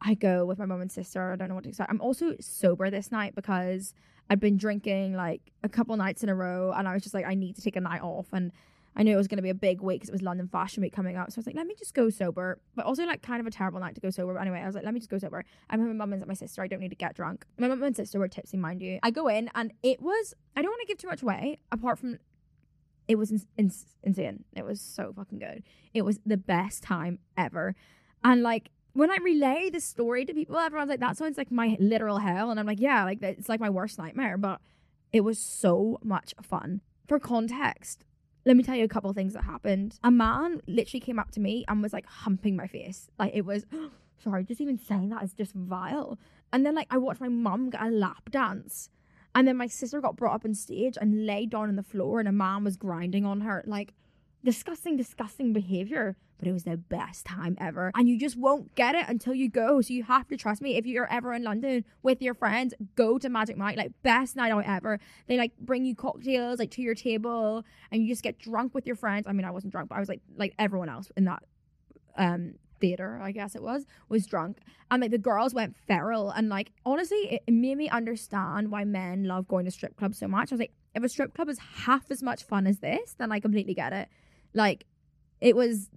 I 0.00 0.14
go 0.14 0.44
with 0.44 0.58
my 0.58 0.66
mom 0.66 0.80
and 0.80 0.90
sister. 0.90 1.32
I 1.32 1.36
don't 1.36 1.48
know 1.48 1.54
what 1.54 1.64
to 1.64 1.70
expect. 1.70 1.90
I'm 1.90 2.00
also 2.00 2.34
sober 2.40 2.90
this 2.90 3.10
night 3.10 3.34
because 3.34 3.94
I'd 4.30 4.40
been 4.40 4.56
drinking 4.56 5.14
like 5.14 5.52
a 5.62 5.68
couple 5.68 5.96
nights 5.96 6.22
in 6.22 6.28
a 6.28 6.34
row, 6.34 6.72
and 6.72 6.88
I 6.88 6.94
was 6.94 7.02
just 7.02 7.14
like, 7.14 7.26
I 7.26 7.34
need 7.34 7.56
to 7.56 7.62
take 7.62 7.76
a 7.76 7.80
night 7.80 8.02
off. 8.02 8.28
And 8.32 8.52
I 8.94 9.02
knew 9.02 9.14
it 9.14 9.16
was 9.16 9.28
going 9.28 9.38
to 9.38 9.42
be 9.42 9.50
a 9.50 9.54
big 9.54 9.80
week 9.80 10.00
because 10.00 10.10
it 10.10 10.12
was 10.12 10.22
London 10.22 10.48
Fashion 10.48 10.82
Week 10.82 10.92
coming 10.92 11.16
up. 11.16 11.30
So 11.30 11.38
I 11.38 11.40
was 11.40 11.46
like, 11.46 11.56
let 11.56 11.66
me 11.66 11.74
just 11.78 11.94
go 11.94 12.10
sober. 12.10 12.60
But 12.74 12.84
also 12.84 13.04
like 13.04 13.22
kind 13.22 13.40
of 13.40 13.46
a 13.46 13.50
terrible 13.50 13.80
night 13.80 13.94
to 13.94 14.00
go 14.00 14.10
sober. 14.10 14.34
But 14.34 14.40
anyway, 14.40 14.60
I 14.60 14.66
was 14.66 14.74
like, 14.74 14.84
let 14.84 14.92
me 14.92 15.00
just 15.00 15.10
go 15.10 15.18
sober. 15.18 15.44
I'm 15.70 15.80
with 15.80 15.88
my 15.88 15.94
mum 15.94 16.12
and 16.12 16.26
my 16.26 16.34
sister. 16.34 16.62
I 16.62 16.66
don't 16.66 16.80
need 16.80 16.90
to 16.90 16.96
get 16.96 17.14
drunk. 17.14 17.46
My 17.58 17.68
mum 17.68 17.82
and 17.82 17.96
sister 17.96 18.18
were 18.18 18.28
tipsy, 18.28 18.56
mind 18.56 18.82
you. 18.82 18.98
I 19.02 19.10
go 19.10 19.28
in 19.28 19.50
and 19.54 19.72
it 19.82 20.02
was. 20.02 20.34
I 20.56 20.62
don't 20.62 20.70
want 20.70 20.80
to 20.82 20.86
give 20.86 20.98
too 20.98 21.08
much 21.08 21.22
away. 21.22 21.58
Apart 21.70 21.98
from 21.98 22.18
it 23.08 23.16
was 23.16 23.30
in- 23.30 23.42
in- 23.56 23.72
insane. 24.02 24.44
It 24.54 24.64
was 24.64 24.80
so 24.80 25.12
fucking 25.14 25.38
good. 25.38 25.62
It 25.92 26.02
was 26.02 26.20
the 26.24 26.36
best 26.36 26.82
time 26.82 27.18
ever. 27.36 27.74
And 28.24 28.42
like 28.42 28.70
when 28.94 29.10
I 29.10 29.16
relay 29.22 29.70
the 29.70 29.80
story 29.80 30.24
to 30.24 30.34
people, 30.34 30.58
everyone's 30.58 30.90
like, 30.90 31.00
that 31.00 31.16
sounds 31.16 31.38
like 31.38 31.50
my 31.50 31.76
literal 31.80 32.18
hell. 32.18 32.50
And 32.50 32.60
I'm 32.60 32.66
like, 32.66 32.80
yeah, 32.80 33.04
like 33.04 33.22
it's 33.22 33.48
like 33.48 33.60
my 33.60 33.70
worst 33.70 33.98
nightmare. 33.98 34.36
But 34.36 34.60
it 35.12 35.22
was 35.22 35.38
so 35.38 35.98
much 36.02 36.34
fun. 36.42 36.80
For 37.06 37.18
context, 37.18 38.04
let 38.44 38.56
me 38.56 38.62
tell 38.62 38.76
you 38.76 38.84
a 38.84 38.88
couple 38.88 39.12
things 39.12 39.34
that 39.34 39.44
happened. 39.44 39.98
A 40.02 40.10
man 40.10 40.60
literally 40.66 41.00
came 41.00 41.18
up 41.18 41.30
to 41.32 41.40
me 41.40 41.64
and 41.68 41.82
was 41.82 41.92
like 41.92 42.06
humping 42.06 42.56
my 42.56 42.66
face. 42.66 43.08
Like 43.18 43.32
it 43.34 43.44
was, 43.44 43.64
sorry, 44.22 44.44
just 44.44 44.60
even 44.60 44.78
saying 44.78 45.08
that 45.10 45.22
is 45.22 45.32
just 45.32 45.54
vile. 45.54 46.18
And 46.52 46.64
then 46.66 46.74
like 46.74 46.88
I 46.90 46.98
watched 46.98 47.20
my 47.20 47.28
mum 47.28 47.70
get 47.70 47.82
a 47.82 47.90
lap 47.90 48.30
dance 48.30 48.90
and 49.34 49.48
then 49.48 49.56
my 49.56 49.66
sister 49.66 50.00
got 50.00 50.16
brought 50.16 50.34
up 50.34 50.44
on 50.44 50.54
stage 50.54 50.96
and 51.00 51.26
laid 51.26 51.50
down 51.50 51.68
on 51.68 51.76
the 51.76 51.82
floor, 51.82 52.20
and 52.20 52.28
a 52.28 52.32
man 52.32 52.64
was 52.64 52.76
grinding 52.76 53.24
on 53.24 53.40
her. 53.42 53.64
Like, 53.66 53.94
disgusting, 54.44 54.96
disgusting 54.96 55.52
behavior. 55.52 56.16
But 56.38 56.48
it 56.48 56.52
was 56.52 56.64
the 56.64 56.76
best 56.76 57.24
time 57.24 57.56
ever. 57.60 57.92
And 57.94 58.08
you 58.08 58.18
just 58.18 58.36
won't 58.36 58.74
get 58.74 58.96
it 58.96 59.04
until 59.06 59.32
you 59.32 59.48
go. 59.48 59.80
So 59.80 59.94
you 59.94 60.02
have 60.02 60.26
to 60.26 60.36
trust 60.36 60.60
me. 60.60 60.76
If 60.76 60.86
you're 60.86 61.08
ever 61.08 61.32
in 61.32 61.44
London 61.44 61.84
with 62.02 62.20
your 62.20 62.34
friends, 62.34 62.74
go 62.96 63.16
to 63.16 63.28
Magic 63.28 63.56
Mike. 63.56 63.76
Like, 63.76 63.92
best 64.02 64.34
night 64.34 64.50
out 64.50 64.64
ever. 64.66 64.98
They 65.28 65.36
like 65.36 65.52
bring 65.60 65.84
you 65.84 65.94
cocktails 65.94 66.58
like 66.58 66.72
to 66.72 66.82
your 66.82 66.96
table 66.96 67.64
and 67.92 68.02
you 68.02 68.08
just 68.08 68.24
get 68.24 68.40
drunk 68.40 68.74
with 68.74 68.88
your 68.88 68.96
friends. 68.96 69.28
I 69.28 69.32
mean, 69.32 69.44
I 69.44 69.52
wasn't 69.52 69.72
drunk, 69.72 69.90
but 69.90 69.94
I 69.94 70.00
was 70.00 70.08
like 70.08 70.20
like 70.36 70.52
everyone 70.58 70.88
else 70.88 71.12
in 71.16 71.26
that 71.26 71.44
um 72.16 72.54
theater, 72.82 73.18
I 73.22 73.32
guess 73.32 73.54
it 73.54 73.62
was, 73.62 73.86
was 74.10 74.26
drunk. 74.26 74.58
And 74.90 75.00
like 75.00 75.10
the 75.10 75.16
girls 75.18 75.54
went 75.54 75.74
feral. 75.86 76.28
And 76.30 76.50
like, 76.50 76.72
honestly, 76.84 77.40
it, 77.46 77.52
made 77.52 77.78
me 77.78 77.88
understand 77.88 78.70
why 78.70 78.84
men 78.84 79.24
love 79.24 79.48
going 79.48 79.64
to 79.64 79.70
strip 79.70 79.96
clubs 79.96 80.18
so 80.18 80.28
much. 80.28 80.52
I 80.52 80.56
was 80.56 80.60
like, 80.60 80.74
if 80.94 81.02
a 81.02 81.08
strip 81.08 81.32
club 81.34 81.48
is 81.48 81.58
half 81.58 82.10
as 82.10 82.22
much 82.22 82.42
fun 82.42 82.66
as 82.66 82.80
this, 82.80 83.14
then 83.16 83.32
I 83.32 83.40
completely 83.40 83.72
get 83.72 83.94
it. 83.94 84.08
Like, 84.52 84.84
it 85.40 85.56
was 85.56 85.88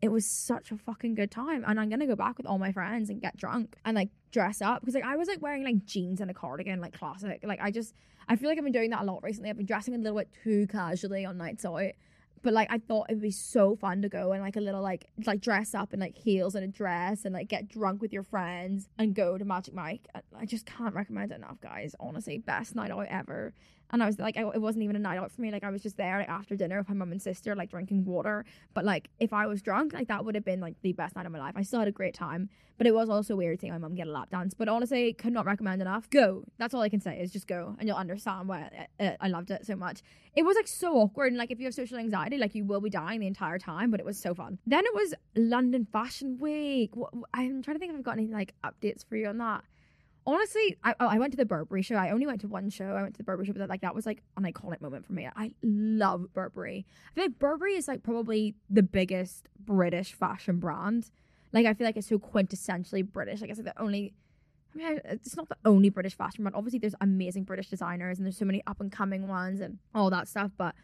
it 0.00 0.12
was 0.12 0.26
such 0.26 0.70
a 0.70 0.76
fucking 0.76 1.14
good 1.14 1.30
time 1.30 1.64
and 1.66 1.80
i'm 1.80 1.88
gonna 1.88 2.06
go 2.06 2.14
back 2.14 2.36
with 2.36 2.46
all 2.46 2.58
my 2.58 2.72
friends 2.72 3.08
and 3.08 3.22
get 3.22 3.36
drunk 3.38 3.76
and 3.86 3.94
like 3.94 4.10
dress 4.32 4.60
up 4.60 4.80
because 4.80 4.94
like 4.94 5.04
i 5.04 5.16
was 5.16 5.28
like 5.28 5.40
wearing 5.40 5.64
like 5.64 5.82
jeans 5.86 6.20
and 6.20 6.30
a 6.30 6.34
cardigan 6.34 6.80
like 6.80 6.92
classic 6.98 7.40
like 7.42 7.60
i 7.62 7.70
just 7.70 7.94
i 8.28 8.36
feel 8.36 8.50
like 8.50 8.58
i've 8.58 8.64
been 8.64 8.72
doing 8.72 8.90
that 8.90 9.00
a 9.00 9.04
lot 9.04 9.22
recently 9.22 9.48
i've 9.48 9.56
been 9.56 9.64
dressing 9.64 9.94
a 9.94 9.98
little 9.98 10.18
bit 10.18 10.28
too 10.42 10.66
casually 10.66 11.24
on 11.24 11.38
nights 11.38 11.64
out 11.64 11.92
but 12.44 12.52
like 12.52 12.70
I 12.70 12.78
thought 12.78 13.06
it 13.08 13.14
would 13.14 13.22
be 13.22 13.30
so 13.30 13.74
fun 13.74 14.02
to 14.02 14.08
go 14.08 14.32
and 14.32 14.42
like 14.42 14.56
a 14.56 14.60
little 14.60 14.82
like 14.82 15.06
like 15.26 15.40
dress 15.40 15.74
up 15.74 15.92
in 15.94 15.98
like 15.98 16.16
heels 16.16 16.54
and 16.54 16.62
a 16.62 16.68
dress 16.68 17.24
and 17.24 17.34
like 17.34 17.48
get 17.48 17.68
drunk 17.68 18.02
with 18.02 18.12
your 18.12 18.22
friends 18.22 18.88
and 18.98 19.14
go 19.14 19.36
to 19.38 19.44
Magic 19.44 19.74
Mike. 19.74 20.06
I 20.38 20.44
just 20.44 20.66
can't 20.66 20.94
recommend 20.94 21.32
it 21.32 21.36
enough, 21.36 21.60
guys. 21.60 21.96
Honestly, 21.98 22.38
best 22.38 22.76
night 22.76 22.90
out 22.90 23.06
ever. 23.08 23.54
And 23.94 24.02
I 24.02 24.06
was 24.06 24.18
like, 24.18 24.36
I, 24.36 24.40
it 24.40 24.60
wasn't 24.60 24.82
even 24.82 24.96
a 24.96 24.98
night 24.98 25.18
out 25.18 25.30
for 25.30 25.40
me. 25.40 25.52
Like 25.52 25.62
I 25.62 25.70
was 25.70 25.80
just 25.80 25.96
there 25.96 26.18
like 26.18 26.28
after 26.28 26.56
dinner 26.56 26.78
with 26.78 26.88
my 26.88 26.96
mum 26.96 27.12
and 27.12 27.22
sister, 27.22 27.54
like 27.54 27.70
drinking 27.70 28.04
water. 28.04 28.44
But 28.74 28.84
like 28.84 29.08
if 29.20 29.32
I 29.32 29.46
was 29.46 29.62
drunk, 29.62 29.92
like 29.92 30.08
that 30.08 30.24
would 30.24 30.34
have 30.34 30.44
been 30.44 30.60
like 30.60 30.74
the 30.82 30.92
best 30.92 31.14
night 31.14 31.26
of 31.26 31.30
my 31.30 31.38
life. 31.38 31.52
I 31.54 31.62
still 31.62 31.78
had 31.78 31.86
a 31.86 31.92
great 31.92 32.12
time, 32.12 32.50
but 32.76 32.88
it 32.88 32.92
was 32.92 33.08
also 33.08 33.36
weird 33.36 33.60
seeing 33.60 33.72
my 33.72 33.78
mum 33.78 33.94
get 33.94 34.08
a 34.08 34.10
lap 34.10 34.30
dance. 34.30 34.52
But 34.52 34.68
honestly, 34.68 35.12
could 35.12 35.32
not 35.32 35.46
recommend 35.46 35.80
enough. 35.80 36.10
Go. 36.10 36.42
That's 36.58 36.74
all 36.74 36.82
I 36.82 36.88
can 36.88 37.00
say 37.00 37.20
is 37.20 37.30
just 37.30 37.46
go, 37.46 37.76
and 37.78 37.86
you'll 37.86 37.96
understand 37.96 38.48
why 38.48 38.68
I, 38.98 39.04
I, 39.04 39.16
I 39.20 39.28
loved 39.28 39.52
it 39.52 39.64
so 39.64 39.76
much. 39.76 40.02
It 40.34 40.42
was 40.42 40.56
like 40.56 40.66
so 40.66 40.96
awkward, 40.96 41.28
and 41.28 41.36
like 41.36 41.52
if 41.52 41.60
you 41.60 41.66
have 41.66 41.74
social 41.74 41.96
anxiety, 41.96 42.36
like 42.36 42.56
you 42.56 42.64
will 42.64 42.80
be 42.80 42.90
dying 42.90 43.20
the 43.20 43.28
entire 43.28 43.60
time. 43.60 43.92
But 43.92 44.00
it 44.00 44.06
was 44.06 44.18
so 44.18 44.34
fun. 44.34 44.58
Then 44.66 44.84
it 44.84 44.92
was 44.92 45.14
London 45.36 45.86
Fashion 45.92 46.36
Week. 46.40 46.90
I'm 47.32 47.62
trying 47.62 47.76
to 47.76 47.78
think 47.78 47.92
if 47.92 47.96
I've 47.98 48.02
got 48.02 48.18
any 48.18 48.26
like 48.26 48.54
updates 48.64 49.04
for 49.08 49.14
you 49.14 49.28
on 49.28 49.38
that 49.38 49.62
honestly, 50.26 50.76
I 50.82 50.94
oh, 51.00 51.06
I 51.06 51.18
went 51.18 51.32
to 51.32 51.36
the 51.36 51.44
Burberry 51.44 51.82
show. 51.82 51.96
I 51.96 52.10
only 52.10 52.26
went 52.26 52.40
to 52.42 52.48
one 52.48 52.70
show. 52.70 52.86
I 52.86 53.02
went 53.02 53.14
to 53.14 53.18
the 53.18 53.24
Burberry 53.24 53.46
show, 53.46 53.52
but 53.52 53.60
that, 53.60 53.68
like 53.68 53.82
that 53.82 53.94
was 53.94 54.06
like 54.06 54.22
an 54.36 54.44
iconic 54.44 54.80
moment 54.80 55.06
for 55.06 55.12
me. 55.12 55.28
I 55.34 55.52
love 55.62 56.32
Burberry. 56.32 56.86
I 57.10 57.14
feel 57.14 57.24
like 57.24 57.38
Burberry 57.38 57.74
is 57.74 57.88
like 57.88 58.02
probably 58.02 58.54
the 58.70 58.82
biggest 58.82 59.48
British 59.58 60.12
fashion 60.12 60.58
brand. 60.58 61.10
Like 61.52 61.66
I 61.66 61.74
feel 61.74 61.86
like 61.86 61.96
it's 61.96 62.08
so 62.08 62.18
quintessentially 62.18 63.06
British. 63.10 63.40
Like 63.40 63.50
it's 63.50 63.58
like 63.58 63.74
the 63.74 63.82
only. 63.82 64.14
I 64.74 64.76
mean, 64.76 65.00
it's 65.04 65.36
not 65.36 65.48
the 65.48 65.56
only 65.64 65.88
British 65.88 66.16
fashion 66.16 66.42
brand. 66.42 66.56
Obviously, 66.56 66.80
there's 66.80 66.96
amazing 67.00 67.44
British 67.44 67.68
designers, 67.68 68.18
and 68.18 68.26
there's 68.26 68.36
so 68.36 68.44
many 68.44 68.62
up 68.66 68.80
and 68.80 68.90
coming 68.90 69.28
ones, 69.28 69.60
and 69.60 69.78
all 69.94 70.10
that 70.10 70.26
stuff. 70.26 70.50
But 70.56 70.74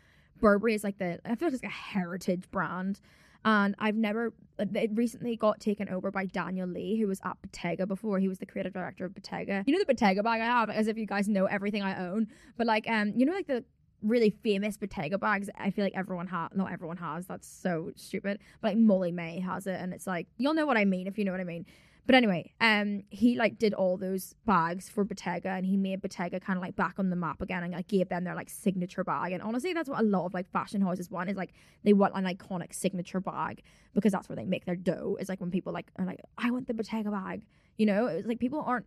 Burberry 0.41 0.75
is 0.75 0.85
like 0.85 0.99
the. 0.99 1.19
I 1.25 1.35
feel 1.35 1.49
like 1.49 1.55
it's 1.55 1.63
like 1.63 1.73
a 1.73 1.75
heritage 1.75 2.51
brand 2.51 3.01
and 3.45 3.75
I've 3.79 3.97
never. 3.97 4.33
It 4.59 4.91
recently 4.95 5.37
got 5.37 5.59
taken 5.59 5.89
over 5.89 6.11
by 6.11 6.27
Daniel 6.27 6.69
Lee, 6.69 6.99
who 7.01 7.07
was 7.07 7.21
at 7.25 7.41
Bottega 7.41 7.87
before. 7.87 8.19
He 8.19 8.29
was 8.29 8.39
the 8.39 8.47
creative 8.47 8.75
director 8.75 9.07
of 9.07 9.15
Bottega. 9.15 9.65
You 9.67 9.73
know 9.73 9.79
the 9.79 9.87
Bottega 9.87 10.23
bag 10.23 10.43
I 10.43 10.45
have, 10.45 10.69
as 10.69 10.87
if 10.87 10.99
you 10.99 11.07
guys 11.07 11.29
know 11.29 11.47
everything 11.47 11.83
I 11.83 12.07
own. 12.07 12.29
But 12.59 12.67
like, 12.67 12.87
um, 12.87 13.13
you 13.17 13.25
know, 13.25 13.33
like 13.33 13.47
the 13.47 13.65
really 14.03 14.31
famous 14.31 14.77
Bottega 14.77 15.19
bags. 15.19 15.49
I 15.59 15.71
feel 15.71 15.85
like 15.85 15.97
everyone 15.97 16.27
has, 16.27 16.51
not 16.55 16.73
everyone 16.73 16.99
has. 16.99 17.27
That's 17.27 17.49
so 17.49 17.93
stupid. 17.97 18.39
But 18.61 18.69
like 18.69 18.79
Molly-Mae 18.79 19.41
has 19.41 19.67
it, 19.67 19.81
and 19.81 19.95
it's 19.95 20.07
like 20.07 20.27
you'll 20.37 20.55
know 20.55 20.67
what 20.67 20.77
I 20.77 20.85
mean 20.85 21.07
if 21.07 21.19
you 21.19 21.25
know 21.25 21.33
what 21.33 21.41
I 21.41 21.45
mean. 21.45 21.65
But 22.07 22.15
anyway, 22.15 22.53
um, 22.61 23.05
he 23.11 23.37
like 23.37 23.59
did 23.59 23.75
all 23.75 23.97
those 23.97 24.35
bags 24.47 24.89
for 24.89 25.05
Bottega, 25.05 25.51
and 25.51 25.65
he 25.65 25.77
made 25.77 26.01
Bottega 26.01 26.41
kind 26.41 26.57
of 26.57 26.63
like 26.63 26.75
back 26.77 26.95
on 26.99 27.11
the 27.11 27.17
map 27.17 27.41
again, 27.41 27.63
and 27.63 27.73
like 27.73 27.89
gave 27.89 28.09
them 28.09 28.25
their 28.25 28.35
like 28.35 28.51
signature 28.51 29.05
bag. 29.05 29.33
And 29.33 29.43
honestly, 29.43 29.73
that's 29.73 29.89
what 29.89 30.01
a 30.01 30.05
lot 30.05 30.27
of 30.27 30.35
like 30.35 30.51
fashion 30.51 30.81
houses 30.81 31.11
want 31.11 31.31
is 31.31 31.37
like 31.37 31.53
they 31.85 31.93
want 31.93 32.15
an 32.17 32.25
iconic 32.25 32.75
signature 32.75 33.21
bag 33.21 33.63
because 33.95 34.13
that's 34.13 34.29
where 34.29 34.37
they 34.37 34.45
make 34.45 34.65
their 34.65 34.77
dough. 34.77 35.17
Is 35.21 35.29
like 35.29 35.41
when 35.41 35.51
people 35.51 35.73
like 35.73 35.91
are 35.97 36.05
like, 36.05 36.21
I 36.39 36.51
want 36.51 36.67
the 36.67 36.75
Bottega 36.75 37.11
bag, 37.11 37.45
you 37.77 37.87
know. 37.87 38.07
It's 38.07 38.27
like 38.27 38.41
people 38.41 38.63
aren't 38.67 38.87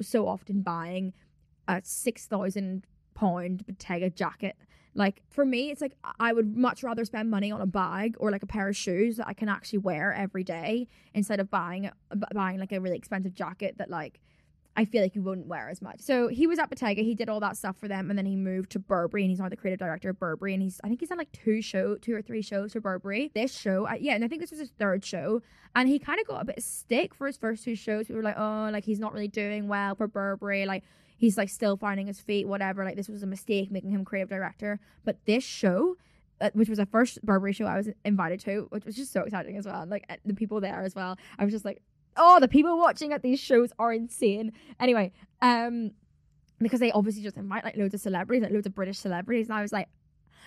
so 0.00 0.26
often 0.26 0.62
buying 0.62 1.12
a 1.68 1.80
six 1.84 2.26
thousand 2.26 2.86
pound 3.14 3.66
Bottega 3.66 4.10
jacket 4.10 4.56
like 4.96 5.22
for 5.28 5.44
me, 5.44 5.70
it's 5.70 5.80
like 5.80 5.92
I 6.18 6.32
would 6.32 6.56
much 6.56 6.82
rather 6.82 7.04
spend 7.04 7.30
money 7.30 7.52
on 7.52 7.60
a 7.60 7.66
bag 7.66 8.16
or 8.18 8.30
like 8.30 8.42
a 8.42 8.46
pair 8.46 8.68
of 8.68 8.76
shoes 8.76 9.18
that 9.18 9.28
I 9.28 9.34
can 9.34 9.48
actually 9.48 9.80
wear 9.80 10.12
every 10.12 10.42
day 10.42 10.88
instead 11.14 11.38
of 11.38 11.50
buying 11.50 11.90
buying 12.34 12.58
like 12.58 12.72
a 12.72 12.80
really 12.80 12.96
expensive 12.96 13.34
jacket 13.34 13.76
that 13.78 13.90
like 13.90 14.20
I 14.78 14.84
feel 14.84 15.02
like 15.02 15.14
you 15.14 15.22
wouldn't 15.22 15.46
wear 15.46 15.70
as 15.70 15.80
much. 15.80 16.00
So 16.00 16.28
he 16.28 16.46
was 16.46 16.58
at 16.58 16.68
Bottega, 16.68 17.00
he 17.02 17.14
did 17.14 17.30
all 17.30 17.40
that 17.40 17.56
stuff 17.56 17.78
for 17.78 17.88
them, 17.88 18.10
and 18.10 18.18
then 18.18 18.26
he 18.26 18.36
moved 18.36 18.70
to 18.72 18.78
Burberry, 18.78 19.22
and 19.22 19.30
he's 19.30 19.38
now 19.38 19.48
the 19.48 19.56
creative 19.56 19.78
director 19.78 20.10
of 20.10 20.18
Burberry, 20.18 20.52
and 20.52 20.62
he's 20.62 20.80
I 20.84 20.88
think 20.88 21.00
he's 21.00 21.08
done 21.08 21.18
like 21.18 21.32
two 21.32 21.62
show, 21.62 21.96
two 21.96 22.14
or 22.14 22.22
three 22.22 22.42
shows 22.42 22.72
for 22.72 22.80
Burberry. 22.80 23.30
This 23.34 23.56
show, 23.56 23.88
yeah, 23.98 24.14
and 24.14 24.24
I 24.24 24.28
think 24.28 24.40
this 24.40 24.50
was 24.50 24.60
his 24.60 24.70
third 24.78 25.04
show, 25.04 25.42
and 25.74 25.88
he 25.88 25.98
kind 25.98 26.20
of 26.20 26.26
got 26.26 26.42
a 26.42 26.44
bit 26.44 26.58
of 26.58 26.64
stick 26.64 27.14
for 27.14 27.26
his 27.26 27.36
first 27.36 27.64
two 27.64 27.74
shows. 27.74 28.08
We 28.08 28.14
were 28.14 28.22
like, 28.22 28.38
oh, 28.38 28.68
like 28.72 28.84
he's 28.84 29.00
not 29.00 29.12
really 29.12 29.28
doing 29.28 29.68
well 29.68 29.94
for 29.94 30.06
Burberry, 30.06 30.66
like 30.66 30.84
he's 31.16 31.36
like 31.36 31.48
still 31.48 31.76
finding 31.76 32.06
his 32.06 32.20
feet, 32.20 32.46
whatever. 32.46 32.84
Like 32.84 32.96
this 32.96 33.08
was 33.08 33.22
a 33.22 33.26
mistake 33.26 33.70
making 33.70 33.90
him 33.90 34.04
creative 34.04 34.28
director, 34.28 34.80
but 35.04 35.24
this 35.26 35.44
show 35.44 35.96
uh, 36.40 36.50
which 36.52 36.68
was 36.68 36.78
the 36.78 36.86
first 36.86 37.22
Burberry 37.24 37.52
show 37.52 37.64
I 37.64 37.76
was 37.76 37.88
invited 38.04 38.40
to, 38.40 38.66
which 38.70 38.84
was 38.84 38.94
just 38.94 39.12
so 39.12 39.22
exciting 39.22 39.56
as 39.56 39.66
well. 39.66 39.86
Like 39.86 40.20
the 40.24 40.34
people 40.34 40.60
there 40.60 40.82
as 40.82 40.94
well. 40.94 41.16
I 41.38 41.44
was 41.44 41.52
just 41.52 41.64
like, 41.64 41.82
oh, 42.16 42.40
the 42.40 42.48
people 42.48 42.78
watching 42.78 43.12
at 43.12 43.22
these 43.22 43.40
shows 43.40 43.72
are 43.78 43.92
insane. 43.92 44.52
Anyway, 44.80 45.12
um, 45.40 45.92
because 46.60 46.80
they 46.80 46.92
obviously 46.92 47.22
just 47.22 47.36
invite 47.36 47.64
like 47.64 47.76
loads 47.76 47.94
of 47.94 48.00
celebrities, 48.00 48.42
like 48.42 48.52
loads 48.52 48.66
of 48.66 48.74
British 48.74 48.98
celebrities, 48.98 49.48
and 49.48 49.56
I 49.56 49.62
was 49.62 49.72
like, 49.72 49.88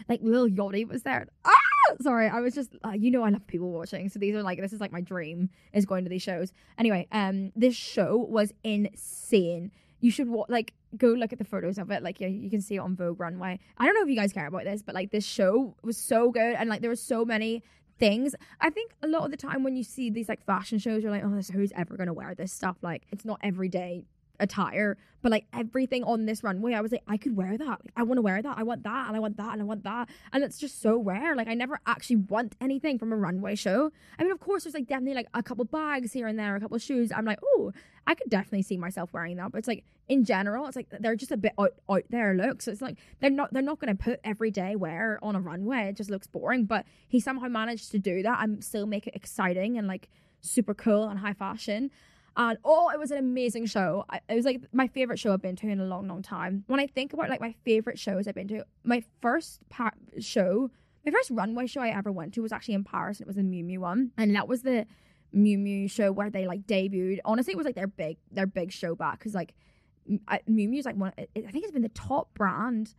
like 0.07 0.21
Lil 0.23 0.47
Yachty 0.47 0.87
was 0.87 1.03
there. 1.03 1.27
Ah, 1.45 1.53
sorry, 2.01 2.29
I 2.29 2.39
was 2.39 2.55
just, 2.55 2.75
uh, 2.85 2.91
you 2.91 3.11
know, 3.11 3.23
I 3.23 3.29
love 3.29 3.45
people 3.47 3.71
watching, 3.71 4.09
so 4.09 4.19
these 4.19 4.35
are 4.35 4.43
like, 4.43 4.59
this 4.59 4.73
is 4.73 4.79
like 4.79 4.91
my 4.91 5.01
dream 5.01 5.49
is 5.73 5.85
going 5.85 6.03
to 6.03 6.09
these 6.09 6.21
shows. 6.21 6.53
Anyway, 6.77 7.07
um, 7.11 7.51
this 7.55 7.75
show 7.75 8.17
was 8.17 8.53
insane. 8.63 9.71
You 9.99 10.11
should 10.11 10.29
wa- 10.29 10.45
like 10.49 10.73
go 10.97 11.07
look 11.09 11.33
at 11.33 11.39
the 11.39 11.45
photos 11.45 11.77
of 11.77 11.91
it. 11.91 12.03
Like, 12.03 12.19
yeah, 12.19 12.27
you 12.27 12.49
can 12.49 12.61
see 12.61 12.75
it 12.75 12.79
on 12.79 12.95
Vogue 12.95 13.19
Runway. 13.19 13.59
I 13.77 13.85
don't 13.85 13.95
know 13.95 14.03
if 14.03 14.09
you 14.09 14.15
guys 14.15 14.33
care 14.33 14.47
about 14.47 14.63
this, 14.63 14.81
but 14.81 14.95
like 14.95 15.11
this 15.11 15.25
show 15.25 15.75
was 15.83 15.97
so 15.97 16.31
good, 16.31 16.55
and 16.55 16.69
like 16.69 16.81
there 16.81 16.89
were 16.89 16.95
so 16.95 17.25
many 17.25 17.63
things. 17.97 18.33
I 18.61 18.69
think 18.69 18.91
a 19.03 19.07
lot 19.07 19.25
of 19.25 19.31
the 19.31 19.37
time 19.37 19.63
when 19.63 19.75
you 19.75 19.83
see 19.83 20.09
these 20.09 20.29
like 20.29 20.43
fashion 20.45 20.79
shows, 20.79 21.03
you're 21.03 21.11
like, 21.11 21.23
oh, 21.23 21.41
who's 21.53 21.71
ever 21.75 21.97
gonna 21.97 22.13
wear 22.13 22.33
this 22.33 22.51
stuff? 22.53 22.77
Like, 22.81 23.03
it's 23.11 23.25
not 23.25 23.39
everyday 23.43 24.05
attire, 24.39 24.97
but 25.21 25.31
like 25.31 25.45
everything 25.53 26.03
on 26.03 26.25
this 26.25 26.43
runway, 26.43 26.73
I 26.73 26.81
was 26.81 26.91
like, 26.91 27.03
I 27.07 27.17
could 27.17 27.35
wear 27.35 27.57
that. 27.57 27.67
Like, 27.67 27.93
I 27.95 28.03
want 28.03 28.17
to 28.17 28.21
wear 28.21 28.41
that. 28.41 28.57
I 28.57 28.63
want 28.63 28.83
that, 28.83 29.07
and 29.07 29.15
I 29.15 29.19
want 29.19 29.37
that, 29.37 29.53
and 29.53 29.61
I 29.61 29.65
want 29.65 29.83
that. 29.83 30.09
And 30.31 30.43
it's 30.43 30.57
just 30.57 30.81
so 30.81 30.97
rare. 30.97 31.35
Like, 31.35 31.47
I 31.47 31.53
never 31.53 31.79
actually 31.85 32.17
want 32.17 32.55
anything 32.61 32.97
from 32.97 33.11
a 33.11 33.15
runway 33.15 33.55
show. 33.55 33.91
I 34.17 34.23
mean, 34.23 34.31
of 34.31 34.39
course, 34.39 34.63
there's 34.63 34.73
like 34.73 34.87
definitely 34.87 35.15
like 35.15 35.27
a 35.33 35.43
couple 35.43 35.65
bags 35.65 36.13
here 36.13 36.27
and 36.27 36.39
there, 36.39 36.55
a 36.55 36.59
couple 36.59 36.77
shoes. 36.77 37.11
I'm 37.11 37.25
like, 37.25 37.39
oh, 37.43 37.73
I 38.07 38.15
could 38.15 38.29
definitely 38.29 38.63
see 38.63 38.77
myself 38.77 39.13
wearing 39.13 39.37
that. 39.37 39.51
But 39.51 39.59
it's 39.59 39.67
like 39.67 39.83
in 40.07 40.25
general, 40.25 40.65
it's 40.67 40.75
like 40.75 40.87
they're 40.99 41.15
just 41.15 41.31
a 41.31 41.37
bit 41.37 41.53
out, 41.59 41.73
out 41.89 42.03
there 42.09 42.33
look. 42.33 42.61
So 42.61 42.71
it's 42.71 42.81
like 42.81 42.97
they're 43.19 43.29
not 43.29 43.53
they're 43.53 43.61
not 43.61 43.79
going 43.79 43.95
to 43.95 44.03
put 44.03 44.19
everyday 44.23 44.75
wear 44.75 45.19
on 45.21 45.35
a 45.35 45.39
runway. 45.41 45.89
It 45.89 45.97
just 45.97 46.09
looks 46.09 46.27
boring. 46.27 46.65
But 46.65 46.85
he 47.07 47.19
somehow 47.19 47.47
managed 47.47 47.91
to 47.91 47.99
do 47.99 48.23
that 48.23 48.41
and 48.41 48.63
still 48.63 48.87
make 48.87 49.05
it 49.05 49.15
exciting 49.15 49.77
and 49.77 49.87
like 49.87 50.09
super 50.41 50.73
cool 50.73 51.07
and 51.07 51.19
high 51.19 51.33
fashion. 51.33 51.91
And 52.39 52.57
oh, 52.63 52.89
it 52.89 52.97
was 52.97 53.11
an 53.11 53.17
amazing 53.17 53.65
show. 53.65 54.05
I, 54.09 54.21
it 54.29 54.35
was 54.35 54.45
like 54.45 54.61
my 54.71 54.87
favorite 54.87 55.19
show 55.19 55.33
I've 55.33 55.41
been 55.41 55.57
to 55.57 55.67
in 55.67 55.81
a 55.81 55.85
long, 55.85 56.07
long 56.07 56.21
time. 56.21 56.63
When 56.67 56.79
I 56.79 56.87
think 56.87 57.11
about 57.11 57.27
like 57.27 57.41
my 57.41 57.53
favorite 57.65 57.99
shows 57.99 58.29
I've 58.29 58.33
been 58.33 58.47
to, 58.47 58.65
my 58.85 59.03
first 59.21 59.59
show, 60.21 60.71
my 61.05 61.11
first 61.11 61.31
runway 61.31 61.67
show 61.67 61.81
I 61.81 61.89
ever 61.89 62.13
went 62.13 62.33
to 62.35 62.41
was 62.41 62.53
actually 62.53 62.75
in 62.75 62.85
Paris, 62.85 63.19
and 63.19 63.25
it 63.25 63.27
was 63.27 63.35
the 63.35 63.41
Miu 63.41 63.65
Miu 63.65 63.79
one, 63.79 64.11
and 64.17 64.33
that 64.37 64.47
was 64.47 64.61
the 64.61 64.85
Miu 65.35 65.57
Miu 65.57 65.91
show 65.91 66.13
where 66.13 66.29
they 66.29 66.47
like 66.47 66.65
debuted. 66.65 67.19
Honestly, 67.25 67.51
it 67.51 67.57
was 67.57 67.65
like 67.65 67.75
their 67.75 67.87
big, 67.87 68.15
their 68.31 68.47
big 68.47 68.71
show 68.71 68.95
back 68.95 69.19
because 69.19 69.35
like 69.35 69.53
Miu 70.09 70.69
Miu 70.69 70.79
is 70.79 70.85
like 70.85 70.95
one. 70.95 71.11
I 71.17 71.25
think 71.33 71.65
it's 71.65 71.73
been 71.73 71.81
the 71.81 71.89
top 71.89 72.33
brand 72.35 72.95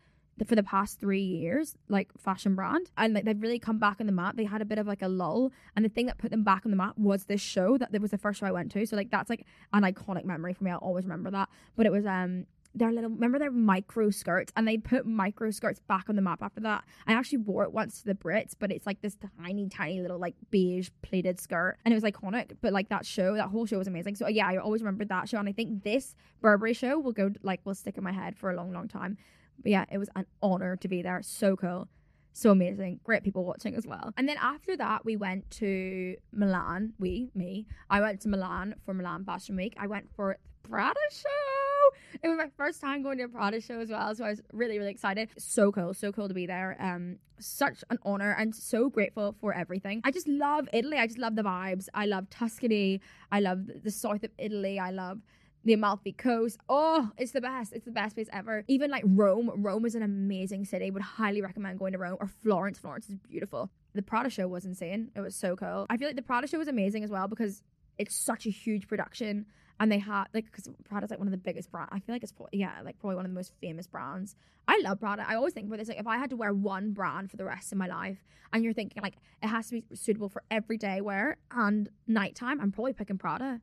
for 0.49 0.55
the 0.55 0.63
past 0.63 0.99
three 0.99 1.23
years, 1.23 1.75
like 1.89 2.11
fashion 2.19 2.55
brand, 2.55 2.91
and 2.97 3.15
like 3.15 3.25
they've 3.25 3.41
really 3.41 3.59
come 3.59 3.79
back 3.79 4.01
on 4.01 4.07
the 4.07 4.13
map. 4.13 4.37
They 4.37 4.45
had 4.45 4.63
a 4.63 4.65
bit 4.65 4.79
of 4.79 4.87
like 4.87 5.03
a 5.03 5.09
lull, 5.09 5.53
and 5.77 5.85
the 5.85 5.89
thing 5.89 6.07
that 6.07 6.19
put 6.19 6.31
them 6.31 6.45
back 6.45 6.63
on 6.65 6.71
the 6.71 6.77
map 6.77 6.97
was 6.97 7.25
this 7.25 7.41
show 7.41 7.77
that 7.79 7.93
was 8.01 8.11
the 8.11 8.19
first 8.19 8.41
show 8.41 8.47
I 8.47 8.53
went 8.53 8.73
to. 8.73 8.87
So 8.87 8.97
like 8.97 9.11
that's 9.11 9.31
like 9.31 9.47
an 9.73 9.83
iconic 9.83 10.25
memory 10.25 10.55
for 10.55 10.65
me. 10.65 10.71
I'll 10.71 10.79
always 10.79 11.05
remember 11.05 11.31
that. 11.31 11.49
But 11.77 11.87
it 11.87 11.93
was 11.93 12.07
um 12.07 12.47
their 12.75 12.93
little 12.93 13.11
remember 13.11 13.39
their 13.39 13.51
micro 13.51 14.11
skirts? 14.11 14.53
And 14.57 14.67
they 14.67 14.79
put 14.79 15.07
micro 15.07 15.51
skirts 15.51 15.81
back 15.81 16.09
on 16.09 16.17
the 16.17 16.23
map 16.23 16.43
after 16.43 16.61
that. 16.61 16.85
I 17.07 17.13
actually 17.13 17.39
wore 17.39 17.65
it 17.65 17.73
once 17.73 18.01
to 18.01 18.07
the 18.07 18.15
brits 18.15 18.55
but 18.59 18.71
it's 18.71 18.87
like 18.87 19.01
this 19.01 19.17
tiny 19.43 19.69
tiny 19.69 20.01
little 20.01 20.19
like 20.19 20.35
beige 20.51 20.91
pleated 21.03 21.41
skirt. 21.41 21.79
And 21.85 21.93
it 21.93 21.97
was 21.97 22.05
iconic. 22.05 22.53
But 22.61 22.73
like 22.73 22.89
that 22.91 23.05
show 23.05 23.35
that 23.35 23.49
whole 23.49 23.67
show 23.67 23.79
was 23.79 23.89
amazing. 23.89 24.15
So 24.15 24.29
yeah 24.29 24.47
i 24.47 24.57
always 24.57 24.83
remember 24.83 25.05
that 25.07 25.29
show. 25.29 25.39
And 25.39 25.49
i 25.49 25.53
think 25.53 25.83
this 25.83 26.15
burberry 26.41 26.75
show 26.75 26.99
will 26.99 27.13
go 27.13 27.31
like 27.43 27.61
will 27.65 27.75
stick 27.75 27.99
in 27.99 28.05
my 28.05 28.13
head 28.13 28.37
for 28.37 28.51
a 28.51 28.57
long 28.57 28.73
long 28.73 28.89
time 28.89 29.19
but 29.63 29.71
yeah, 29.71 29.85
it 29.91 29.99
was 29.99 30.09
an 30.17 30.27
honor 30.43 30.77
to 30.77 30.89
be 30.89 31.03
there. 31.03 31.21
So 31.23 31.57
cool. 31.57 31.89
So 32.33 32.51
amazing. 32.51 33.01
Great 33.05 33.23
people 33.23 33.45
watching 33.45 33.75
as 33.75 33.87
well. 33.87 34.13
And 34.17 34.29
then 34.29 34.37
after 34.41 34.77
that, 34.77 35.05
we 35.05 35.17
went 35.17 35.51
to 35.53 36.17
Milan. 36.33 36.93
We, 36.99 37.31
me. 37.35 37.67
I 37.89 38.01
went 38.01 38.21
to 38.23 38.29
Milan 38.29 38.77
for 38.85 38.95
Milan 38.95 39.25
Fashion 39.25 39.57
Week. 39.57 39.75
I 39.79 39.87
went 39.89 40.09
for 40.15 40.37
the 40.63 40.69
Prada 40.69 41.01
show. 41.11 42.19
It 42.23 42.29
was 42.29 42.39
my 42.39 42.49
first 42.57 42.81
time 42.81 43.03
going 43.03 43.19
to 43.19 43.25
a 43.25 43.29
Prada 43.29 43.61
show 43.61 43.81
as 43.81 43.91
well. 43.91 44.15
So 44.15 44.25
I 44.25 44.31
was 44.31 44.41
really, 44.53 44.79
really 44.79 44.93
excited. 44.93 45.31
So 45.39 45.73
cool. 45.73 45.93
So 45.93 46.13
cool 46.13 46.29
to 46.29 46.35
be 46.35 46.47
there. 46.47 46.77
Um, 46.79 47.17
such 47.41 47.83
an 47.91 47.99
honor 48.05 48.37
and 48.39 48.55
so 48.55 48.89
grateful 48.89 49.35
for 49.41 49.53
everything. 49.53 50.01
I 50.05 50.11
just 50.13 50.29
love 50.29 50.69
Italy. 50.73 50.99
I 50.99 51.07
just 51.07 51.19
love 51.19 51.35
the 51.35 51.43
vibes. 51.43 51.89
I 51.95 52.07
love 52.07 52.31
Tuscany. 52.31 53.01
I 53.33 53.41
love 53.41 53.67
the 53.83 53.91
south 53.91 54.23
of 54.23 54.31
Italy. 54.39 54.79
I 54.79 54.91
love 54.91 55.19
the 55.65 55.73
Amalfi 55.73 56.13
Coast. 56.13 56.59
Oh, 56.69 57.11
it's 57.17 57.33
the 57.33 57.41
best. 57.41 57.73
It's 57.73 57.85
the 57.85 57.91
best 57.91 58.15
place 58.15 58.29
ever. 58.33 58.65
Even 58.69 58.91
like 58.91 59.05
Rome. 59.07 59.51
Rome 59.57 59.85
is 59.85 59.95
an 59.95 60.03
amazing 60.03 60.65
city. 60.65 60.91
Would 60.91 61.03
highly 61.03 61.43
recommend 61.43 61.79
going 61.79 61.93
to 61.93 61.99
Rome 61.99 62.17
or 62.21 62.27
Florence. 62.27 62.79
Florence 62.79 63.09
is 63.09 63.17
beautiful. 63.17 63.71
The 63.95 64.03
Prada 64.03 64.31
show 64.31 64.49
was 64.49 64.65
insane. 64.65 65.11
It 65.15 65.21
was 65.21 65.35
so 65.35 65.57
cool. 65.57 65.87
I 65.91 65.97
feel 65.97 66.09
like 66.09 66.17
the 66.17 66.23
Prada 66.23 66.47
show 66.47 66.59
was 66.59 66.69
amazing 66.69 67.05
as 67.05 67.11
well 67.11 67.29
because 67.29 67.63
it's 67.99 68.15
such 68.15 68.47
a 68.47 68.51
huge 68.51 68.89
production 68.89 69.47
and 69.81 69.91
they 69.91 69.99
had 69.99 70.27
like 70.35 70.45
because 70.45 70.69
Prada's 70.85 71.11
like 71.11 71.19
one 71.19 71.27
of 71.27 71.33
the 71.33 71.39
biggest 71.39 71.73
brands. 71.73 71.91
I 71.91 71.99
feel 72.01 72.15
like 72.15 72.23
it's 72.23 72.33
probably, 72.33 72.59
yeah, 72.59 72.81
like 72.85 72.99
probably 72.99 73.17
one 73.17 73.25
of 73.25 73.31
the 73.31 73.35
most 73.35 73.53
famous 73.61 73.87
brands. 73.87 74.37
I 74.69 74.81
love 74.85 75.01
Prada. 75.01 75.25
I 75.27 75.35
always 75.35 75.55
think 75.55 75.67
about 75.67 75.79
this 75.79 75.89
like 75.89 75.99
if 75.99 76.07
I 76.07 76.19
had 76.19 76.31
to 76.31 76.37
wear 76.37 76.53
one 76.53 76.93
brand 76.93 77.31
for 77.31 77.37
the 77.39 77.47
rest 77.47 77.73
of 77.73 77.79
my 77.79 77.87
life, 77.87 78.23
and 78.53 78.63
you're 78.63 78.75
thinking 78.75 79.03
like 79.03 79.17
it 79.43 79.49
has 79.49 79.69
to 79.69 79.81
be 79.81 79.85
suitable 79.95 80.29
for 80.29 80.43
everyday 80.51 81.01
wear 81.01 81.39
and 81.51 81.89
nighttime, 82.07 82.61
I'm 82.61 82.71
probably 82.71 82.93
picking 82.93 83.19
Prada 83.19 83.61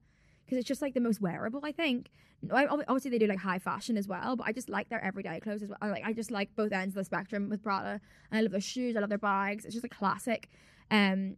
because 0.47 0.59
it's 0.59 0.67
just 0.67 0.81
like 0.81 0.93
the 0.93 1.01
most 1.01 1.21
wearable. 1.21 1.61
I 1.63 1.71
think. 1.71 2.09
Obviously, 2.51 3.09
they 3.09 3.17
do 3.17 3.25
like 3.25 3.39
high 3.39 3.57
fashion 3.57 3.97
as 3.97 4.07
well, 4.07 4.35
but 4.35 4.45
I 4.45 4.51
just 4.51 4.69
like 4.69 4.89
their 4.89 5.03
everyday 5.03 5.39
clothes 5.39 5.63
as 5.63 5.69
well. 5.69 5.79
I 5.81 5.89
like 5.89 6.05
I 6.05 6.13
just 6.13 6.29
like 6.29 6.55
both 6.55 6.71
ends 6.71 6.95
of 6.95 6.99
the 7.01 7.03
spectrum 7.03 7.49
with 7.49 7.63
Prada. 7.63 7.99
I 8.31 8.41
love 8.41 8.51
their 8.51 8.61
shoes. 8.61 8.95
I 8.95 8.99
love 8.99 9.09
their 9.09 9.17
bags. 9.17 9.65
It's 9.65 9.73
just 9.73 9.85
a 9.85 9.89
classic. 9.89 10.47
Um, 10.91 11.37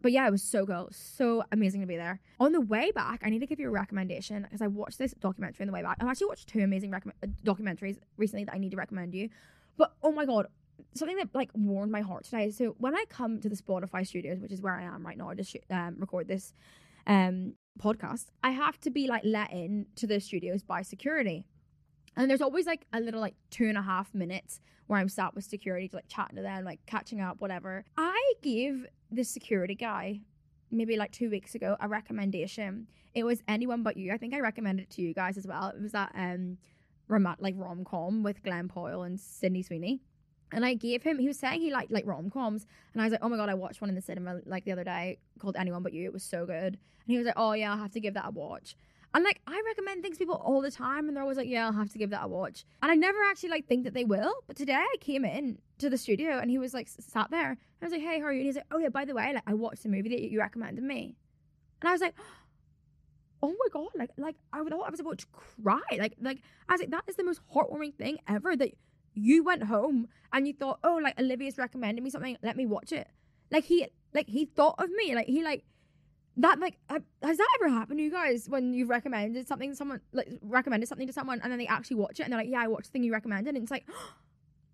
but 0.00 0.12
yeah, 0.12 0.28
it 0.28 0.30
was 0.30 0.42
so 0.42 0.64
cool, 0.64 0.88
so 0.92 1.42
amazing 1.50 1.80
to 1.80 1.86
be 1.86 1.96
there. 1.96 2.20
On 2.38 2.52
the 2.52 2.60
way 2.60 2.92
back, 2.92 3.20
I 3.24 3.30
need 3.30 3.40
to 3.40 3.46
give 3.46 3.58
you 3.58 3.66
a 3.66 3.72
recommendation 3.72 4.42
because 4.42 4.62
I 4.62 4.68
watched 4.68 4.98
this 4.98 5.12
documentary 5.18 5.64
on 5.64 5.66
the 5.66 5.72
way 5.72 5.82
back. 5.82 5.96
I've 6.00 6.06
actually 6.06 6.28
watched 6.28 6.48
two 6.48 6.60
amazing 6.60 6.92
rec- 6.92 7.06
uh, 7.06 7.26
documentaries 7.44 7.98
recently 8.16 8.44
that 8.44 8.54
I 8.54 8.58
need 8.58 8.70
to 8.70 8.76
recommend 8.76 9.14
you. 9.14 9.28
But 9.76 9.94
oh 10.04 10.12
my 10.12 10.24
god, 10.24 10.46
something 10.94 11.16
that 11.16 11.34
like 11.34 11.50
warmed 11.54 11.90
my 11.90 12.00
heart 12.00 12.24
today. 12.24 12.50
So 12.50 12.76
when 12.78 12.94
I 12.94 13.04
come 13.08 13.40
to 13.40 13.48
the 13.48 13.56
Spotify 13.56 14.06
studios, 14.06 14.38
which 14.38 14.52
is 14.52 14.60
where 14.60 14.74
I 14.74 14.84
am 14.84 15.04
right 15.04 15.18
now, 15.18 15.30
I 15.30 15.34
just 15.34 15.56
um, 15.70 15.96
record 15.98 16.28
this 16.28 16.54
um 17.08 17.54
podcast, 17.80 18.26
I 18.42 18.50
have 18.50 18.78
to 18.80 18.90
be 18.90 19.06
like 19.06 19.22
let 19.24 19.52
in 19.52 19.86
to 19.96 20.06
the 20.06 20.20
studios 20.20 20.62
by 20.62 20.82
security. 20.82 21.44
And 22.16 22.28
there's 22.28 22.40
always 22.40 22.66
like 22.66 22.86
a 22.92 23.00
little 23.00 23.20
like 23.20 23.34
two 23.50 23.68
and 23.68 23.78
a 23.78 23.82
half 23.82 24.12
minutes 24.14 24.60
where 24.86 24.98
I'm 24.98 25.08
sat 25.08 25.34
with 25.34 25.44
security, 25.44 25.88
like 25.92 26.08
chatting 26.08 26.36
to 26.36 26.42
them, 26.42 26.64
like 26.64 26.80
catching 26.86 27.20
up, 27.20 27.40
whatever. 27.40 27.84
I 27.96 28.32
gave 28.42 28.86
the 29.10 29.22
security 29.24 29.74
guy 29.74 30.20
maybe 30.70 30.96
like 30.96 31.12
two 31.12 31.30
weeks 31.30 31.54
ago 31.54 31.76
a 31.80 31.88
recommendation. 31.88 32.88
It 33.14 33.24
was 33.24 33.42
anyone 33.48 33.82
but 33.82 33.96
you. 33.96 34.12
I 34.12 34.18
think 34.18 34.34
I 34.34 34.40
recommended 34.40 34.84
it 34.84 34.90
to 34.96 35.02
you 35.02 35.14
guys 35.14 35.38
as 35.38 35.46
well. 35.46 35.68
It 35.68 35.80
was 35.80 35.92
that 35.92 36.12
um 36.14 36.58
rom- 37.06 37.36
like 37.38 37.54
rom 37.56 37.84
com 37.84 38.22
with 38.22 38.42
Glen 38.42 38.68
Powell 38.68 39.02
and 39.02 39.18
Sydney 39.20 39.62
Sweeney. 39.62 40.00
And 40.52 40.64
I 40.64 40.74
gave 40.74 41.02
him, 41.02 41.18
he 41.18 41.26
was 41.26 41.38
saying 41.38 41.60
he 41.60 41.70
liked 41.70 41.92
like 41.92 42.06
rom 42.06 42.30
coms. 42.30 42.66
And 42.92 43.02
I 43.02 43.04
was 43.04 43.12
like, 43.12 43.20
oh 43.22 43.28
my 43.28 43.36
God, 43.36 43.48
I 43.48 43.54
watched 43.54 43.80
one 43.80 43.90
in 43.90 43.94
the 43.94 44.02
cinema 44.02 44.40
like 44.46 44.64
the 44.64 44.72
other 44.72 44.84
day 44.84 45.18
called 45.38 45.56
Anyone 45.56 45.82
But 45.82 45.92
You. 45.92 46.04
It 46.04 46.12
was 46.12 46.22
so 46.22 46.46
good. 46.46 46.74
And 46.74 47.06
he 47.06 47.18
was 47.18 47.26
like, 47.26 47.34
oh 47.36 47.52
yeah, 47.52 47.72
I'll 47.72 47.78
have 47.78 47.92
to 47.92 48.00
give 48.00 48.14
that 48.14 48.26
a 48.26 48.30
watch. 48.30 48.74
And 49.14 49.24
like, 49.24 49.40
I 49.46 49.62
recommend 49.66 50.02
things 50.02 50.18
people 50.18 50.34
all 50.36 50.60
the 50.60 50.70
time. 50.70 51.08
And 51.08 51.16
they're 51.16 51.22
always 51.22 51.38
like, 51.38 51.48
yeah, 51.48 51.66
I'll 51.66 51.72
have 51.72 51.90
to 51.90 51.98
give 51.98 52.10
that 52.10 52.24
a 52.24 52.28
watch. 52.28 52.64
And 52.82 52.90
I 52.90 52.94
never 52.94 53.18
actually 53.30 53.50
like 53.50 53.66
think 53.66 53.84
that 53.84 53.94
they 53.94 54.04
will. 54.04 54.34
But 54.46 54.56
today 54.56 54.74
I 54.74 54.94
came 55.00 55.24
in 55.24 55.58
to 55.78 55.90
the 55.90 55.98
studio 55.98 56.38
and 56.38 56.50
he 56.50 56.58
was 56.58 56.74
like 56.74 56.88
sat 56.88 57.30
there. 57.30 57.50
And 57.50 57.58
I 57.82 57.86
was 57.86 57.92
like, 57.92 58.02
hey, 58.02 58.20
how 58.20 58.26
are 58.26 58.32
you? 58.32 58.40
And 58.40 58.46
he's 58.46 58.56
like, 58.56 58.66
oh 58.70 58.78
yeah, 58.78 58.88
by 58.88 59.04
the 59.04 59.14
way, 59.14 59.32
like 59.34 59.44
I 59.46 59.54
watched 59.54 59.82
the 59.82 59.88
movie 59.88 60.08
that 60.10 60.20
you 60.20 60.38
recommended 60.38 60.84
me. 60.84 61.16
And 61.80 61.88
I 61.88 61.92
was 61.92 62.00
like, 62.00 62.14
oh 63.42 63.50
my 63.50 63.68
god 63.72 63.86
like 63.96 64.10
like 64.16 64.34
i 64.52 64.58
thought 64.64 64.84
i 64.84 64.90
was 64.90 64.98
about 64.98 65.16
to 65.16 65.26
cry 65.28 65.78
like 65.96 66.12
like 66.20 66.42
i 66.68 66.72
was 66.72 66.80
like 66.80 66.90
that 66.90 67.04
is 67.06 67.14
the 67.14 67.22
most 67.22 67.40
heartwarming 67.54 67.94
thing 67.94 68.18
ever 68.26 68.56
that 68.56 68.72
you 69.18 69.44
went 69.44 69.64
home 69.64 70.08
and 70.32 70.46
you 70.46 70.52
thought, 70.52 70.78
oh, 70.84 70.98
like 71.02 71.18
Olivia's 71.18 71.58
recommended 71.58 72.02
me 72.02 72.10
something, 72.10 72.36
let 72.42 72.56
me 72.56 72.66
watch 72.66 72.92
it. 72.92 73.08
Like 73.50 73.64
he, 73.64 73.86
like 74.14 74.28
he 74.28 74.46
thought 74.46 74.76
of 74.78 74.90
me, 74.90 75.14
like 75.14 75.26
he, 75.26 75.42
like 75.42 75.64
that, 76.36 76.58
like 76.58 76.78
has 76.90 77.36
that 77.38 77.48
ever 77.60 77.68
happened 77.68 77.98
to 77.98 78.04
you 78.04 78.10
guys 78.10 78.48
when 78.48 78.72
you've 78.74 78.88
recommended 78.88 79.48
something, 79.48 79.74
someone 79.74 80.00
like 80.12 80.28
recommended 80.42 80.88
something 80.88 81.06
to 81.06 81.12
someone 81.12 81.40
and 81.42 81.50
then 81.50 81.58
they 81.58 81.66
actually 81.66 81.96
watch 81.96 82.20
it 82.20 82.24
and 82.24 82.32
they're 82.32 82.40
like, 82.40 82.50
yeah, 82.50 82.60
I 82.62 82.68
watched 82.68 82.86
the 82.86 82.92
thing 82.92 83.02
you 83.04 83.12
recommended, 83.12 83.54
and 83.54 83.62
it's 83.62 83.70
like. 83.70 83.86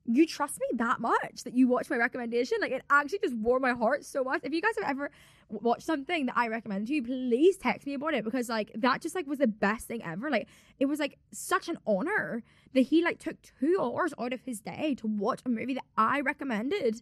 You 0.07 0.27
trust 0.27 0.61
me 0.61 0.67
that 0.77 1.01
much 1.01 1.45
that 1.45 1.55
you 1.55 1.67
watch 1.67 1.89
my 1.89 1.97
recommendation. 1.97 2.59
Like 2.61 2.73
it 2.73 2.83
actually 2.91 3.21
just 3.21 3.35
warmed 3.35 3.63
my 3.63 3.73
heart 3.73 4.05
so 4.05 4.23
much. 4.23 4.41
If 4.43 4.53
you 4.53 4.61
guys 4.61 4.75
have 4.81 4.91
ever 4.91 5.11
watched 5.49 5.87
something 5.87 6.27
that 6.27 6.37
I 6.37 6.49
recommended 6.49 6.89
to 6.89 6.95
you, 6.95 7.03
please 7.03 7.57
text 7.57 7.87
me 7.87 7.95
about 7.95 8.15
it 8.15 8.25
because 8.25 8.49
like 8.49 8.71
that 8.75 9.01
just 9.01 9.15
like 9.15 9.27
was 9.27 9.39
the 9.39 9.47
best 9.47 9.89
thing 9.89 10.03
ever. 10.03 10.31
Like 10.31 10.49
it 10.79 10.87
was 10.87 10.99
like 10.99 11.19
such 11.33 11.69
an 11.69 11.79
honor 11.87 12.43
that 12.75 12.83
he 12.83 13.03
like 13.03 13.19
took 13.19 13.37
two 13.59 13.79
hours 13.81 14.13
out 14.19 14.33
of 14.33 14.41
his 14.43 14.61
day 14.61 14.95
to 14.97 15.07
watch 15.07 15.41
a 15.47 15.49
movie 15.49 15.75
that 15.75 15.85
I 15.97 16.21
recommended. 16.21 17.01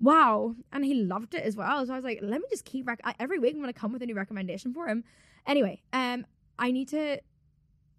Wow, 0.00 0.54
and 0.72 0.84
he 0.84 0.94
loved 0.94 1.34
it 1.34 1.44
as 1.44 1.56
well. 1.56 1.86
So 1.86 1.92
I 1.92 1.96
was 1.96 2.04
like, 2.04 2.18
let 2.20 2.40
me 2.40 2.46
just 2.50 2.64
keep 2.64 2.86
rec- 2.86 3.00
every 3.18 3.38
week 3.38 3.54
I'm 3.54 3.60
gonna 3.60 3.72
come 3.72 3.92
with 3.92 4.02
a 4.02 4.06
new 4.06 4.14
recommendation 4.14 4.74
for 4.74 4.86
him. 4.86 5.04
Anyway, 5.46 5.80
um, 5.92 6.26
I 6.58 6.72
need 6.72 6.88
to 6.88 7.20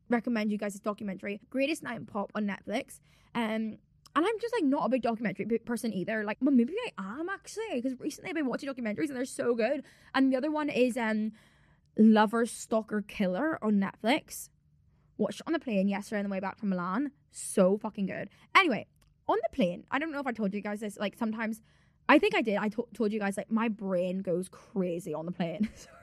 recommend 0.10 0.52
you 0.52 0.58
guys 0.60 0.74
this 0.74 0.82
documentary, 0.82 1.42
Greatest 1.50 1.82
Night 1.82 1.98
in 1.98 2.06
Pop 2.06 2.32
on 2.36 2.46
Netflix. 2.46 3.00
Um, 3.34 3.78
and 4.16 4.26
I'm 4.26 4.40
just 4.40 4.54
like 4.54 4.64
not 4.64 4.86
a 4.86 4.90
big 4.90 5.02
documentary 5.02 5.46
person 5.60 5.94
either. 5.94 6.24
Like, 6.24 6.38
well, 6.40 6.54
maybe 6.56 6.74
I 6.98 7.20
am 7.20 7.28
actually 7.30 7.82
because 7.82 8.00
recently 8.00 8.30
I've 8.30 8.36
been 8.36 8.48
watching 8.48 8.70
documentaries 8.70 9.10
and 9.10 9.18
they're 9.18 9.26
so 9.26 9.56
good. 9.56 9.84
And 10.14 10.32
the 10.32 10.38
other 10.38 10.50
one 10.50 10.70
is 10.70 10.96
um, 10.96 11.34
Lover 11.98 12.46
Stalker 12.46 13.02
Killer 13.02 13.64
on 13.64 13.74
Netflix. 13.74 14.50
Watched 15.18 15.42
on 15.48 15.54
the 15.54 15.60
plane 15.60 15.88
yesterday 15.88 16.20
on 16.20 16.26
the 16.26 16.30
way 16.30 16.40
back 16.40 16.58
from 16.58 16.70
Milan. 16.70 17.12
So 17.32 17.78
fucking 17.78 18.06
good. 18.06 18.30
Anyway, 18.56 18.88
on 19.28 19.38
the 19.44 19.56
plane, 19.56 19.84
I 19.92 20.00
don't 20.00 20.12
know 20.12 20.20
if 20.20 20.28
I 20.28 20.32
told 20.32 20.54
you 20.54 20.62
guys 20.62 20.80
this. 20.80 20.98
Like 20.98 21.16
sometimes, 21.18 21.62
I 22.08 22.18
think 22.18 22.36
I 22.36 22.42
did. 22.42 22.56
I 22.58 22.70
to- 22.70 22.88
told 22.94 23.12
you 23.12 23.20
guys 23.20 23.36
like 23.36 23.52
my 23.52 23.68
brain 23.68 24.20
goes 24.20 24.48
crazy 24.50 25.14
on 25.14 25.26
the 25.26 25.32
plane. 25.32 25.70
Sorry. 25.76 25.96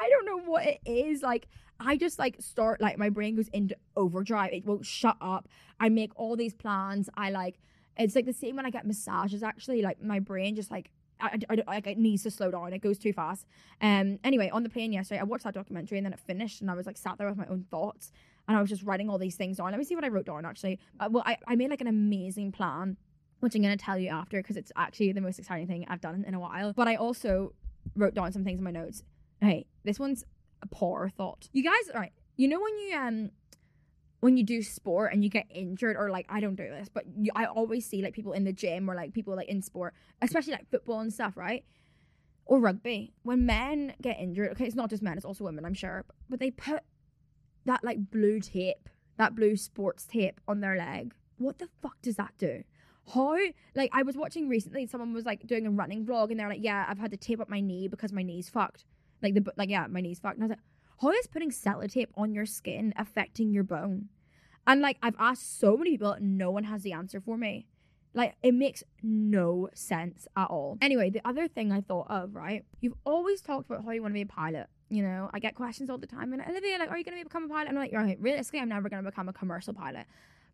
I 0.00 0.08
don't 0.08 0.26
know 0.26 0.50
what 0.50 0.66
it 0.66 0.80
is. 0.84 1.22
Like 1.22 1.48
I 1.80 1.96
just 1.96 2.18
like 2.18 2.36
start 2.40 2.80
like 2.80 2.98
my 2.98 3.10
brain 3.10 3.36
goes 3.36 3.48
into 3.48 3.76
overdrive. 3.96 4.52
It 4.52 4.64
won't 4.64 4.86
shut 4.86 5.16
up. 5.20 5.48
I 5.80 5.88
make 5.88 6.12
all 6.16 6.36
these 6.36 6.54
plans. 6.54 7.08
I 7.16 7.30
like 7.30 7.58
it's 7.96 8.14
like 8.14 8.26
the 8.26 8.32
same 8.32 8.56
when 8.56 8.66
I 8.66 8.70
get 8.70 8.86
massages. 8.86 9.42
Actually, 9.42 9.82
like 9.82 10.02
my 10.02 10.20
brain 10.20 10.56
just 10.56 10.70
like 10.70 10.90
I, 11.20 11.38
I, 11.48 11.62
I, 11.66 11.74
like 11.74 11.86
it 11.86 11.98
needs 11.98 12.22
to 12.24 12.30
slow 12.30 12.50
down. 12.50 12.72
It 12.72 12.80
goes 12.80 12.98
too 12.98 13.12
fast. 13.12 13.46
Um. 13.80 14.18
Anyway, 14.24 14.50
on 14.50 14.62
the 14.62 14.68
plane 14.68 14.92
yesterday, 14.92 15.20
I 15.20 15.24
watched 15.24 15.44
that 15.44 15.54
documentary 15.54 15.98
and 15.98 16.04
then 16.04 16.12
it 16.12 16.20
finished, 16.20 16.60
and 16.60 16.70
I 16.70 16.74
was 16.74 16.86
like 16.86 16.96
sat 16.96 17.18
there 17.18 17.28
with 17.28 17.38
my 17.38 17.46
own 17.46 17.66
thoughts, 17.70 18.10
and 18.48 18.56
I 18.56 18.60
was 18.60 18.70
just 18.70 18.82
writing 18.82 19.08
all 19.08 19.18
these 19.18 19.36
things 19.36 19.58
down. 19.58 19.70
Let 19.70 19.78
me 19.78 19.84
see 19.84 19.94
what 19.94 20.04
I 20.04 20.08
wrote 20.08 20.26
down. 20.26 20.44
Actually, 20.44 20.78
uh, 21.00 21.08
well, 21.10 21.22
I 21.26 21.38
I 21.46 21.56
made 21.56 21.70
like 21.70 21.80
an 21.80 21.86
amazing 21.86 22.52
plan, 22.52 22.96
which 23.40 23.54
I'm 23.54 23.62
gonna 23.62 23.76
tell 23.76 23.98
you 23.98 24.10
after 24.10 24.38
because 24.38 24.56
it's 24.56 24.72
actually 24.76 25.12
the 25.12 25.20
most 25.20 25.38
exciting 25.38 25.66
thing 25.66 25.86
I've 25.88 26.00
done 26.00 26.24
in 26.26 26.34
a 26.34 26.40
while. 26.40 26.72
But 26.72 26.88
I 26.88 26.96
also 26.96 27.52
wrote 27.94 28.14
down 28.14 28.32
some 28.32 28.44
things 28.44 28.58
in 28.58 28.64
my 28.64 28.70
notes. 28.70 29.02
Hey, 29.40 29.66
this 29.84 29.98
one's 29.98 30.24
poor 30.66 31.10
thought. 31.16 31.48
You 31.52 31.62
guys, 31.62 31.90
all 31.92 32.00
right? 32.00 32.12
You 32.36 32.48
know 32.48 32.60
when 32.60 32.78
you 32.78 32.96
um 32.96 33.30
when 34.24 34.38
you 34.38 34.42
do 34.42 34.62
sport 34.62 35.12
and 35.12 35.22
you 35.22 35.28
get 35.28 35.44
injured 35.50 35.96
or 35.98 36.08
like 36.08 36.24
I 36.30 36.40
don't 36.40 36.54
do 36.54 36.68
this, 36.70 36.88
but 36.88 37.04
you, 37.14 37.30
I 37.36 37.44
always 37.44 37.84
see 37.84 38.00
like 38.00 38.14
people 38.14 38.32
in 38.32 38.44
the 38.44 38.54
gym 38.54 38.90
or 38.90 38.94
like 38.94 39.12
people 39.12 39.36
like 39.36 39.48
in 39.48 39.60
sport, 39.60 39.92
especially 40.22 40.52
like 40.52 40.70
football 40.70 41.00
and 41.00 41.12
stuff, 41.12 41.36
right? 41.36 41.62
Or 42.46 42.58
rugby. 42.58 43.12
When 43.22 43.44
men 43.44 43.92
get 44.00 44.18
injured, 44.18 44.52
okay, 44.52 44.64
it's 44.64 44.74
not 44.74 44.88
just 44.88 45.02
men, 45.02 45.18
it's 45.18 45.26
also 45.26 45.44
women, 45.44 45.66
I'm 45.66 45.74
sure, 45.74 46.06
but 46.30 46.40
they 46.40 46.50
put 46.50 46.80
that 47.66 47.84
like 47.84 48.10
blue 48.10 48.40
tape, 48.40 48.88
that 49.18 49.34
blue 49.34 49.56
sports 49.56 50.06
tape 50.06 50.40
on 50.48 50.60
their 50.60 50.78
leg. 50.78 51.12
What 51.36 51.58
the 51.58 51.68
fuck 51.82 52.00
does 52.00 52.16
that 52.16 52.32
do? 52.38 52.64
How 53.12 53.36
like 53.74 53.90
I 53.92 54.04
was 54.04 54.16
watching 54.16 54.48
recently, 54.48 54.86
someone 54.86 55.12
was 55.12 55.26
like 55.26 55.46
doing 55.46 55.66
a 55.66 55.70
running 55.70 56.06
vlog 56.06 56.30
and 56.30 56.40
they're 56.40 56.48
like, 56.48 56.64
Yeah, 56.64 56.86
I've 56.88 56.98
had 56.98 57.10
to 57.10 57.18
tape 57.18 57.40
up 57.40 57.50
my 57.50 57.60
knee 57.60 57.88
because 57.88 58.10
my 58.10 58.22
knee's 58.22 58.48
fucked. 58.48 58.86
Like 59.24 59.34
the 59.34 59.44
like 59.56 59.70
yeah, 59.70 59.86
my 59.88 60.00
knee's 60.00 60.20
fucked. 60.20 60.36
And 60.36 60.44
I 60.44 60.46
was 60.46 60.50
like, 60.50 60.64
how 61.00 61.10
is 61.10 61.26
putting 61.26 61.50
sellotape 61.50 62.08
on 62.16 62.32
your 62.32 62.46
skin 62.46 62.94
affecting 62.96 63.52
your 63.52 63.64
bone? 63.64 64.10
And 64.66 64.80
like 64.80 64.98
I've 65.02 65.16
asked 65.18 65.58
so 65.58 65.76
many 65.76 65.92
people, 65.92 66.12
and 66.12 66.38
no 66.38 66.50
one 66.50 66.64
has 66.64 66.82
the 66.82 66.92
answer 66.92 67.20
for 67.20 67.36
me. 67.36 67.66
Like 68.14 68.36
it 68.42 68.54
makes 68.54 68.84
no 69.02 69.68
sense 69.74 70.28
at 70.36 70.48
all. 70.48 70.78
Anyway, 70.80 71.10
the 71.10 71.20
other 71.24 71.48
thing 71.48 71.72
I 71.72 71.80
thought 71.80 72.06
of, 72.08 72.34
right? 72.36 72.64
You've 72.80 72.94
always 73.04 73.40
talked 73.40 73.68
about 73.68 73.84
how 73.84 73.90
you 73.90 74.02
want 74.02 74.12
to 74.12 74.14
be 74.14 74.22
a 74.22 74.26
pilot. 74.26 74.68
You 74.88 75.02
know, 75.02 75.30
I 75.32 75.40
get 75.40 75.56
questions 75.56 75.90
all 75.90 75.98
the 75.98 76.06
time, 76.06 76.32
and 76.32 76.42
Olivia, 76.42 76.78
like, 76.78 76.90
are 76.90 76.98
you 76.98 77.04
going 77.04 77.18
to 77.18 77.24
become 77.24 77.44
a 77.44 77.48
pilot? 77.48 77.68
I'm 77.68 77.74
like, 77.74 77.92
right, 77.92 78.20
realistically, 78.20 78.60
I'm 78.60 78.68
never 78.68 78.88
going 78.88 79.02
to 79.02 79.10
become 79.10 79.28
a 79.28 79.32
commercial 79.32 79.74
pilot, 79.74 80.06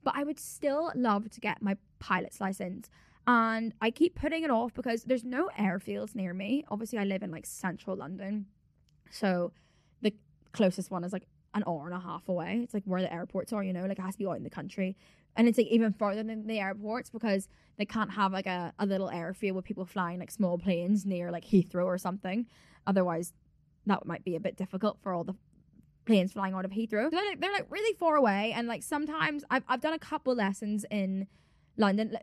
but 0.03 0.15
I 0.17 0.23
would 0.23 0.39
still 0.39 0.93
love 0.95 1.29
to 1.31 1.41
get 1.41 1.61
my 1.61 1.77
pilot's 1.99 2.41
license. 2.41 2.89
And 3.27 3.75
I 3.83 3.91
keep 3.91 4.15
putting 4.15 4.45
it 4.45 4.51
off 4.51 4.73
because 4.73 5.05
there's 5.05 5.25
no 5.25 5.51
airfields 5.59 6.15
near 6.15 6.33
me. 6.33 6.65
Obviously, 6.69 6.99
I 6.99 7.05
live 7.05 7.23
in 7.23 7.31
like 7.31 7.45
central 7.45 7.97
London, 7.97 8.47
so 9.11 9.53
the 10.03 10.15
closest 10.53 10.91
one 10.91 11.05
is 11.05 11.13
like 11.13 11.27
an 11.55 11.65
hour 11.67 11.87
and 11.87 11.95
a 11.95 12.01
half 12.01 12.29
away. 12.29 12.61
It's 12.63 12.75
like 12.75 12.85
where 12.85 13.03
the 13.03 13.13
airports 13.13 13.53
are, 13.53 13.63
you 13.63 13.73
know, 13.73 13.83
like 13.83 13.99
it 13.99 14.03
has 14.03 14.15
to 14.15 14.19
be 14.19 14.27
out 14.27 14.37
in 14.37 14.45
the 14.45 14.51
country. 14.51 14.97
And 15.37 15.49
it's 15.49 15.59
like 15.59 15.69
even 15.69 15.93
further 15.93 16.23
than 16.23 16.47
the 16.47 16.61
airports 16.61 17.11
because 17.11 17.49
they 17.77 17.85
can't 17.85 18.13
have 18.13 18.33
like 18.33 18.47
a, 18.47 18.73
a 18.79 18.87
little 18.87 19.11
airfield 19.11 19.57
with 19.57 19.65
people 19.65 19.85
flying 19.85 20.19
like 20.19 20.31
small 20.31 20.59
planes 20.59 21.07
near 21.07 21.31
like 21.31 21.45
Heathrow 21.45 21.87
or 21.87 21.99
something. 21.99 22.47
Otherwise, 22.87 23.33
that 23.87 24.07
might 24.07 24.25
be 24.25 24.37
a 24.37 24.41
bit 24.41 24.57
difficult 24.57 24.99
for 25.03 25.13
all 25.13 25.25
the 25.25 25.35
planes 26.07 26.33
flying 26.33 26.55
out 26.55 26.65
of 26.65 26.71
Heathrow. 26.71 27.11
They're 27.11 27.25
like, 27.25 27.41
they're 27.41 27.53
like 27.53 27.67
really 27.71 27.97
far 27.97 28.17
away. 28.17 28.53
And 28.55 28.67
like 28.67 28.83
sometimes 28.83 29.45
I've, 29.51 29.65
I've 29.69 29.81
done 29.81 29.95
a 29.95 29.99
couple 29.99 30.35
lessons 30.35 30.85
in 30.91 31.27
London. 31.81 32.17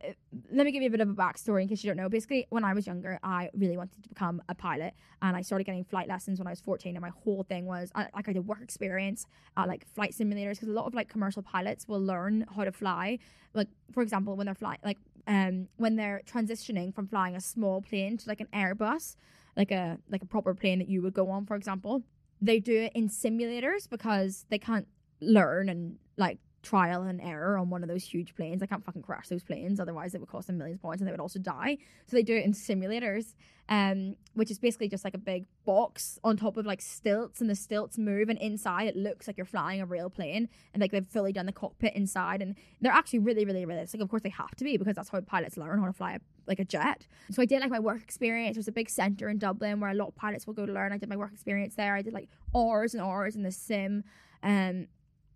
Let 0.51 0.65
me 0.65 0.71
give 0.71 0.83
you 0.83 0.87
a 0.87 0.91
bit 0.91 1.01
of 1.01 1.09
a 1.09 1.13
backstory 1.13 1.63
in 1.63 1.67
case 1.67 1.83
you 1.83 1.89
don't 1.89 1.97
know. 1.97 2.07
Basically, 2.07 2.45
when 2.49 2.63
I 2.63 2.73
was 2.73 2.85
younger, 2.85 3.19
I 3.23 3.49
really 3.53 3.75
wanted 3.75 4.03
to 4.03 4.09
become 4.09 4.41
a 4.47 4.55
pilot, 4.55 4.93
and 5.21 5.35
I 5.35 5.41
started 5.41 5.65
getting 5.65 5.83
flight 5.83 6.07
lessons 6.07 6.39
when 6.39 6.47
I 6.47 6.51
was 6.51 6.61
14. 6.61 6.95
And 6.95 7.01
my 7.01 7.11
whole 7.23 7.43
thing 7.43 7.65
was 7.65 7.91
I, 7.95 8.07
like 8.15 8.29
I 8.29 8.33
did 8.33 8.47
work 8.47 8.61
experience 8.61 9.25
at 9.57 9.67
like 9.67 9.85
flight 9.95 10.11
simulators 10.11 10.53
because 10.53 10.69
a 10.69 10.71
lot 10.71 10.85
of 10.85 10.93
like 10.93 11.09
commercial 11.09 11.41
pilots 11.41 11.87
will 11.87 11.99
learn 11.99 12.45
how 12.55 12.63
to 12.63 12.71
fly. 12.71 13.19
Like 13.53 13.69
for 13.91 14.03
example, 14.03 14.35
when 14.35 14.45
they're 14.45 14.55
flying, 14.55 14.79
like 14.85 14.99
um, 15.25 15.67
when 15.77 15.95
they're 15.95 16.21
transitioning 16.25 16.93
from 16.93 17.07
flying 17.07 17.35
a 17.35 17.41
small 17.41 17.81
plane 17.81 18.17
to 18.17 18.29
like 18.29 18.39
an 18.39 18.47
Airbus, 18.53 19.15
like 19.57 19.71
a 19.71 19.97
like 20.09 20.21
a 20.21 20.27
proper 20.27 20.53
plane 20.53 20.79
that 20.79 20.87
you 20.87 21.01
would 21.01 21.13
go 21.13 21.29
on, 21.31 21.45
for 21.45 21.55
example, 21.55 22.03
they 22.39 22.59
do 22.59 22.83
it 22.83 22.91
in 22.93 23.09
simulators 23.09 23.89
because 23.89 24.45
they 24.49 24.59
can't 24.59 24.87
learn 25.19 25.67
and 25.67 25.97
like 26.15 26.37
trial 26.67 27.03
and 27.03 27.21
error 27.21 27.57
on 27.57 27.69
one 27.69 27.81
of 27.81 27.87
those 27.87 28.03
huge 28.03 28.35
planes. 28.35 28.61
I 28.61 28.65
can't 28.65 28.83
fucking 28.83 29.01
crash 29.01 29.29
those 29.29 29.43
planes, 29.43 29.79
otherwise 29.79 30.13
it 30.13 30.19
would 30.19 30.29
cost 30.29 30.47
them 30.47 30.57
millions 30.57 30.79
of 30.79 30.83
pounds 30.83 30.99
and 30.99 31.07
they 31.07 31.11
would 31.11 31.21
also 31.21 31.39
die. 31.39 31.77
So 32.07 32.17
they 32.17 32.23
do 32.23 32.35
it 32.35 32.43
in 32.43 32.51
simulators, 32.51 33.35
um, 33.69 34.17
which 34.33 34.51
is 34.51 34.59
basically 34.59 34.89
just 34.89 35.05
like 35.05 35.13
a 35.13 35.17
big 35.17 35.45
box 35.65 36.19
on 36.25 36.35
top 36.35 36.57
of 36.57 36.65
like 36.65 36.81
stilts, 36.81 37.39
and 37.39 37.49
the 37.49 37.55
stilts 37.55 37.97
move, 37.97 38.27
and 38.27 38.37
inside 38.39 38.87
it 38.87 38.97
looks 38.97 39.27
like 39.27 39.37
you're 39.37 39.45
flying 39.45 39.79
a 39.79 39.85
real 39.85 40.09
plane, 40.09 40.49
and 40.73 40.81
like 40.81 40.91
they've 40.91 41.07
fully 41.07 41.31
done 41.31 41.45
the 41.45 41.53
cockpit 41.53 41.93
inside, 41.95 42.41
and 42.41 42.55
they're 42.81 42.91
actually 42.91 43.19
really, 43.19 43.45
really 43.45 43.65
realistic. 43.65 44.01
Of 44.01 44.09
course, 44.09 44.23
they 44.23 44.29
have 44.29 44.55
to 44.55 44.65
be 44.65 44.75
because 44.75 44.95
that's 44.95 45.09
how 45.09 45.21
pilots 45.21 45.55
learn 45.55 45.79
how 45.79 45.85
to 45.85 45.93
fly 45.93 46.13
a, 46.15 46.19
like 46.47 46.59
a 46.59 46.65
jet. 46.65 47.07
So 47.31 47.41
I 47.41 47.45
did 47.45 47.61
like 47.61 47.71
my 47.71 47.79
work 47.79 48.01
experience. 48.01 48.57
There's 48.57 48.67
a 48.67 48.73
big 48.73 48.89
center 48.89 49.29
in 49.29 49.37
Dublin 49.37 49.79
where 49.79 49.91
a 49.91 49.93
lot 49.93 50.09
of 50.09 50.15
pilots 50.15 50.45
will 50.45 50.53
go 50.53 50.65
to 50.65 50.73
learn. 50.73 50.91
I 50.91 50.97
did 50.97 51.07
my 51.07 51.15
work 51.15 51.31
experience 51.31 51.75
there. 51.75 51.95
I 51.95 52.01
did 52.01 52.13
like 52.13 52.27
hours 52.53 52.93
and 52.93 53.01
hours 53.01 53.35
in 53.37 53.43
the 53.43 53.51
sim, 53.51 54.03
um, 54.43 54.87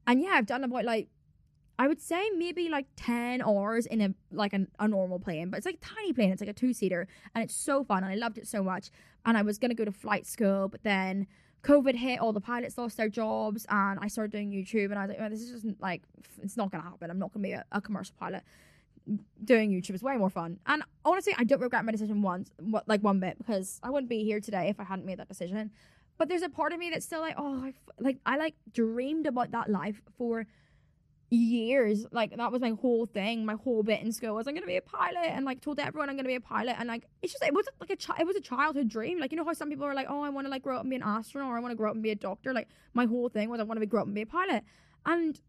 and 0.07 0.21
yeah, 0.21 0.31
I've 0.33 0.45
done 0.45 0.63
about 0.63 0.83
like 0.83 1.07
I 1.81 1.87
would 1.87 1.99
say 1.99 2.29
maybe 2.37 2.69
like 2.69 2.85
10 2.95 3.41
hours 3.41 3.87
in 3.87 4.01
a 4.01 4.13
like 4.31 4.53
a, 4.53 4.67
a 4.77 4.87
normal 4.87 5.17
plane, 5.17 5.49
but 5.49 5.57
it's 5.57 5.65
like 5.65 5.79
a 5.81 5.95
tiny 5.95 6.13
plane. 6.13 6.31
It's 6.31 6.39
like 6.39 6.49
a 6.49 6.53
two 6.53 6.73
seater 6.73 7.07
and 7.33 7.43
it's 7.43 7.55
so 7.55 7.83
fun 7.83 8.03
and 8.03 8.11
I 8.13 8.15
loved 8.15 8.37
it 8.37 8.47
so 8.47 8.61
much. 8.61 8.91
And 9.25 9.35
I 9.35 9.41
was 9.41 9.57
going 9.57 9.69
to 9.69 9.75
go 9.75 9.85
to 9.85 9.91
flight 9.91 10.27
school, 10.27 10.67
but 10.67 10.83
then 10.83 11.25
COVID 11.63 11.95
hit, 11.95 12.19
all 12.19 12.33
the 12.33 12.39
pilots 12.39 12.77
lost 12.77 12.97
their 12.97 13.09
jobs, 13.09 13.65
and 13.67 13.97
I 13.99 14.07
started 14.09 14.31
doing 14.31 14.51
YouTube. 14.51 14.91
And 14.91 14.99
I 14.99 15.05
was 15.05 15.09
like, 15.09 15.17
oh, 15.21 15.29
this 15.29 15.41
is 15.41 15.51
just 15.51 15.65
like, 15.79 16.03
it's 16.43 16.55
not 16.55 16.71
going 16.71 16.83
to 16.83 16.89
happen. 16.89 17.09
I'm 17.09 17.17
not 17.17 17.33
going 17.33 17.43
to 17.43 17.49
be 17.49 17.53
a, 17.53 17.65
a, 17.71 17.81
commercial 17.81 18.15
pilot. 18.19 18.43
Doing 19.43 19.71
YouTube 19.71 19.95
is 19.95 20.03
way 20.03 20.17
more 20.17 20.29
fun. 20.29 20.59
And 20.67 20.83
honestly, 21.03 21.33
I 21.37 21.43
don't 21.43 21.61
regret 21.61 21.83
my 21.83 21.91
decision 21.91 22.21
once, 22.21 22.51
like 22.87 23.01
one 23.01 23.19
bit, 23.19 23.37
because 23.39 23.79
I 23.81 23.89
wouldn't 23.89 24.09
be 24.09 24.23
here 24.23 24.39
today 24.39 24.69
if 24.69 24.79
I 24.79 24.83
hadn't 24.83 25.05
made 25.05 25.17
that 25.19 25.29
decision. 25.29 25.71
But 26.19 26.29
there's 26.29 26.43
a 26.43 26.49
part 26.49 26.73
of 26.73 26.79
me 26.79 26.91
that's 26.91 27.05
still 27.05 27.21
like, 27.21 27.35
oh, 27.37 27.63
I, 27.63 27.73
like, 27.99 28.17
I 28.25 28.37
like 28.37 28.55
dreamed 28.71 29.25
about 29.25 29.51
that 29.51 29.69
life 29.69 30.01
for 30.17 30.45
years. 31.31 32.05
Like 32.11 32.35
that 32.35 32.51
was 32.51 32.61
my 32.61 32.71
whole 32.71 33.05
thing, 33.05 33.45
my 33.45 33.55
whole 33.55 33.83
bit 33.83 34.01
in 34.01 34.11
school 34.11 34.35
was 34.35 34.47
I'm 34.47 34.53
gonna 34.53 34.67
be 34.67 34.77
a 34.77 34.81
pilot, 34.81 35.25
and 35.25 35.45
like 35.45 35.61
told 35.61 35.79
everyone 35.79 36.09
I'm 36.09 36.17
gonna 36.17 36.27
be 36.27 36.35
a 36.35 36.41
pilot, 36.41 36.75
and 36.77 36.87
like 36.87 37.05
it's 37.21 37.31
just 37.31 37.43
it 37.43 37.53
was 37.53 37.65
like 37.79 37.89
a 37.89 37.95
chi- 37.95 38.17
it 38.19 38.27
was 38.27 38.35
a 38.35 38.41
childhood 38.41 38.89
dream. 38.89 39.19
Like 39.19 39.31
you 39.31 39.37
know 39.37 39.45
how 39.45 39.53
some 39.53 39.69
people 39.69 39.85
are 39.85 39.95
like, 39.95 40.07
oh, 40.09 40.21
I 40.21 40.29
want 40.29 40.45
to 40.45 40.51
like 40.51 40.61
grow 40.61 40.75
up 40.75 40.81
and 40.81 40.89
be 40.89 40.95
an 40.95 41.03
astronaut, 41.03 41.49
or 41.49 41.57
I 41.57 41.59
want 41.61 41.71
to 41.71 41.75
grow 41.75 41.89
up 41.89 41.95
and 41.95 42.03
be 42.03 42.11
a 42.11 42.15
doctor. 42.15 42.53
Like 42.53 42.67
my 42.93 43.05
whole 43.05 43.29
thing 43.29 43.49
was 43.49 43.59
I 43.59 43.63
want 43.63 43.79
to 43.79 43.85
grow 43.85 44.01
up 44.01 44.07
and 44.07 44.15
be 44.15 44.21
a 44.21 44.25
pilot, 44.25 44.63
and 45.05 45.39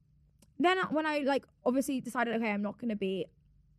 then 0.59 0.79
when 0.91 1.05
I 1.05 1.19
like 1.21 1.45
obviously 1.67 2.01
decided, 2.01 2.35
okay, 2.37 2.51
I'm 2.51 2.63
not 2.63 2.79
gonna 2.79 2.97
be. 2.97 3.27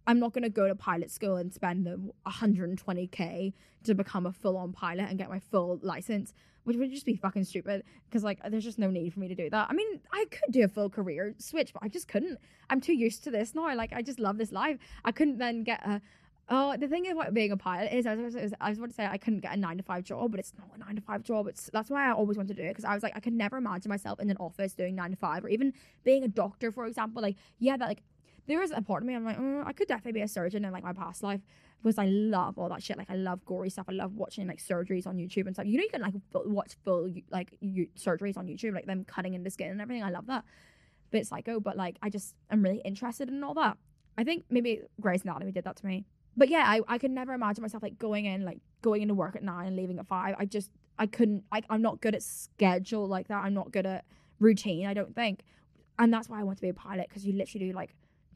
I'm 0.06 0.20
not 0.20 0.34
going 0.34 0.44
to 0.44 0.50
go 0.50 0.68
to 0.68 0.76
pilot 0.76 1.10
school 1.12 1.38
and 1.38 1.54
spend 1.54 1.86
the 1.86 2.12
120k 2.28 3.54
to 3.86 3.96
become 3.96 4.26
a 4.26 4.34
full 4.34 4.58
on 4.58 4.74
pilot 4.74 5.06
and 5.08 5.18
get 5.18 5.30
my 5.30 5.39
full 5.39 5.80
license 5.82 6.34
which 6.63 6.78
would 6.78 6.91
just 6.91 7.06
be 7.06 7.15
fucking 7.15 7.43
stupid 7.43 7.84
because 8.06 8.23
like 8.23 8.39
there's 8.49 8.63
just 8.63 8.80
no 8.80 8.89
need 8.89 9.13
for 9.13 9.19
me 9.19 9.28
to 9.28 9.36
do 9.36 9.49
that. 9.49 9.67
I 9.69 9.73
mean, 9.73 9.99
I 10.12 10.26
could 10.30 10.52
do 10.52 10.63
a 10.63 10.67
full 10.67 10.89
career 10.89 11.36
switch, 11.38 11.73
but 11.73 11.84
I 11.84 11.88
just 11.88 12.08
couldn't. 12.08 12.39
I'm 12.69 12.82
too 12.82 12.93
used 12.93 13.23
to 13.26 13.32
this 13.32 13.54
now. 13.54 13.76
Like 13.76 13.93
I 13.93 14.02
just 14.02 14.19
love 14.19 14.38
this 14.38 14.52
life. 14.52 14.78
I 15.04 15.12
couldn't 15.12 15.38
then 15.38 15.63
get 15.63 15.86
a. 15.86 16.02
Oh, 16.49 16.76
the 16.76 16.89
thing 16.89 17.10
about 17.10 17.34
being 17.34 17.54
a 17.54 17.58
pilot 17.58 17.93
is, 17.93 18.06
I 18.06 18.15
was, 18.15 18.36
I 18.36 18.69
was, 18.69 18.78
about 18.78 18.89
to 18.89 18.93
say 18.93 19.06
I 19.06 19.17
couldn't 19.17 19.39
get 19.39 19.54
a 19.54 19.58
nine 19.58 19.78
to 19.78 19.84
five 19.84 20.04
job, 20.04 20.32
but 20.32 20.41
it's 20.41 20.52
not 20.58 20.67
a 20.76 20.78
nine 20.78 20.95
to 20.97 21.02
five 21.02 21.23
job. 21.23 21.47
It's 21.47 21.69
that's 21.71 21.89
why 21.89 22.10
I 22.10 22.12
always 22.12 22.36
wanted 22.36 22.58
to 22.58 22.62
do 22.62 22.67
it 22.67 22.71
because 22.71 22.84
I 22.84 22.93
was 22.93 23.02
like 23.02 23.15
I 23.15 23.21
could 23.21 23.34
never 23.34 23.58
imagine 23.58 23.89
myself 23.89 24.19
in 24.19 24.30
an 24.30 24.38
office 24.38 24.73
doing 24.73 24.95
nine 24.95 25.12
to 25.12 25.17
five 25.17 25.45
or 25.45 25.49
even 25.49 25.73
being 26.04 26.23
a 26.23 26.28
doctor, 26.28 26.71
for 26.71 26.86
example. 26.86 27.21
Like 27.21 27.38
yeah, 27.60 27.78
that 27.78 27.88
like 27.88 28.04
there 28.45 28.62
is 28.62 28.71
a 28.71 28.82
part 28.82 29.04
of 29.04 29.08
me 29.08 29.15
I'm 29.15 29.23
like, 29.23 29.38
oh, 29.39 29.63
I 29.65 29.73
could 29.73 29.88
definitely 29.88 30.19
be 30.19 30.21
a 30.21 30.28
surgeon 30.28 30.65
in 30.65 30.71
like 30.71 30.84
my 30.84 30.93
past 30.93 31.23
life 31.23 31.41
because 31.84 31.98
I 31.98 32.06
love 32.06 32.58
all 32.58 32.69
that 32.69 32.82
shit. 32.82 32.98
Like 32.98 33.10
I 33.10 33.15
love 33.15 33.43
gory 33.46 33.69
stuff. 33.69 33.86
I 33.89 33.91
love 33.91 34.13
watching 34.15 34.48
like 34.48 34.60
surgeries 34.60 35.06
on 35.06 35.17
YouTube 35.17 35.48
and 35.48 35.56
stuff. 35.56 35.65
You 35.65 35.78
know, 35.78 35.84
you 35.84 35.89
can 35.89 36.02
like 36.02 36.13
watch 36.34 36.76
full 36.86 37.10
like 37.30 37.56
you, 37.60 37.88
surgeries 37.98 38.38
on 38.38 38.48
YouTube, 38.48 38.74
like 38.74 38.86
them 38.86 39.04
cutting 39.04 39.34
into 39.34 39.50
skin 39.50 39.69
and 39.69 39.82
everything. 39.82 40.04
I 40.04 40.10
love 40.10 40.28
that. 40.28 40.46
Bit 41.12 41.28
psycho, 41.28 41.60
but 41.60 41.76
like 41.76 41.98
I 42.02 42.10
just 42.10 42.36
am 42.50 42.63
really 42.63 42.82
interested 42.86 43.28
in 43.28 43.43
all 43.43 43.54
that. 43.56 43.78
I 44.17 44.24
think 44.24 44.46
maybe 44.50 44.82
Grey's 45.02 45.24
Anatomy 45.24 45.52
did 45.52 45.65
that 45.65 45.76
to 45.78 45.86
me. 45.86 46.06
But 46.38 46.50
yeah, 46.50 46.63
I, 46.65 46.82
I 46.88 46.98
could 46.98 47.12
never 47.12 47.34
imagine 47.34 47.62
myself 47.62 47.84
like 47.84 48.00
going 48.00 48.26
in 48.26 48.46
like 48.46 48.60
going 48.82 49.02
into 49.02 49.13
work 49.13 49.36
at 49.36 49.43
nine 49.43 49.67
and 49.67 49.76
leaving 49.76 50.00
at 50.00 50.08
five. 50.08 50.36
I 50.39 50.46
just 50.46 50.72
I 50.98 51.06
couldn't 51.06 51.43
like 51.52 51.65
I'm 51.69 51.82
not 51.82 52.00
good 52.00 52.15
at 52.15 52.24
schedule 52.24 53.08
like 53.08 53.28
that. 53.28 53.43
I'm 53.43 53.54
not 53.54 53.72
good 53.72 53.86
at 53.86 54.06
routine, 54.39 54.88
I 54.88 54.93
don't 54.93 55.13
think. 55.13 55.41
And 56.00 56.13
that's 56.13 56.30
why 56.30 56.39
I 56.39 56.43
want 56.43 56.58
to 56.58 56.62
be 56.62 56.69
a 56.69 56.74
pilot 56.74 57.08
because 57.10 57.26
you 57.26 57.34
literally 57.34 57.67
do 57.67 57.74
like 57.74 57.93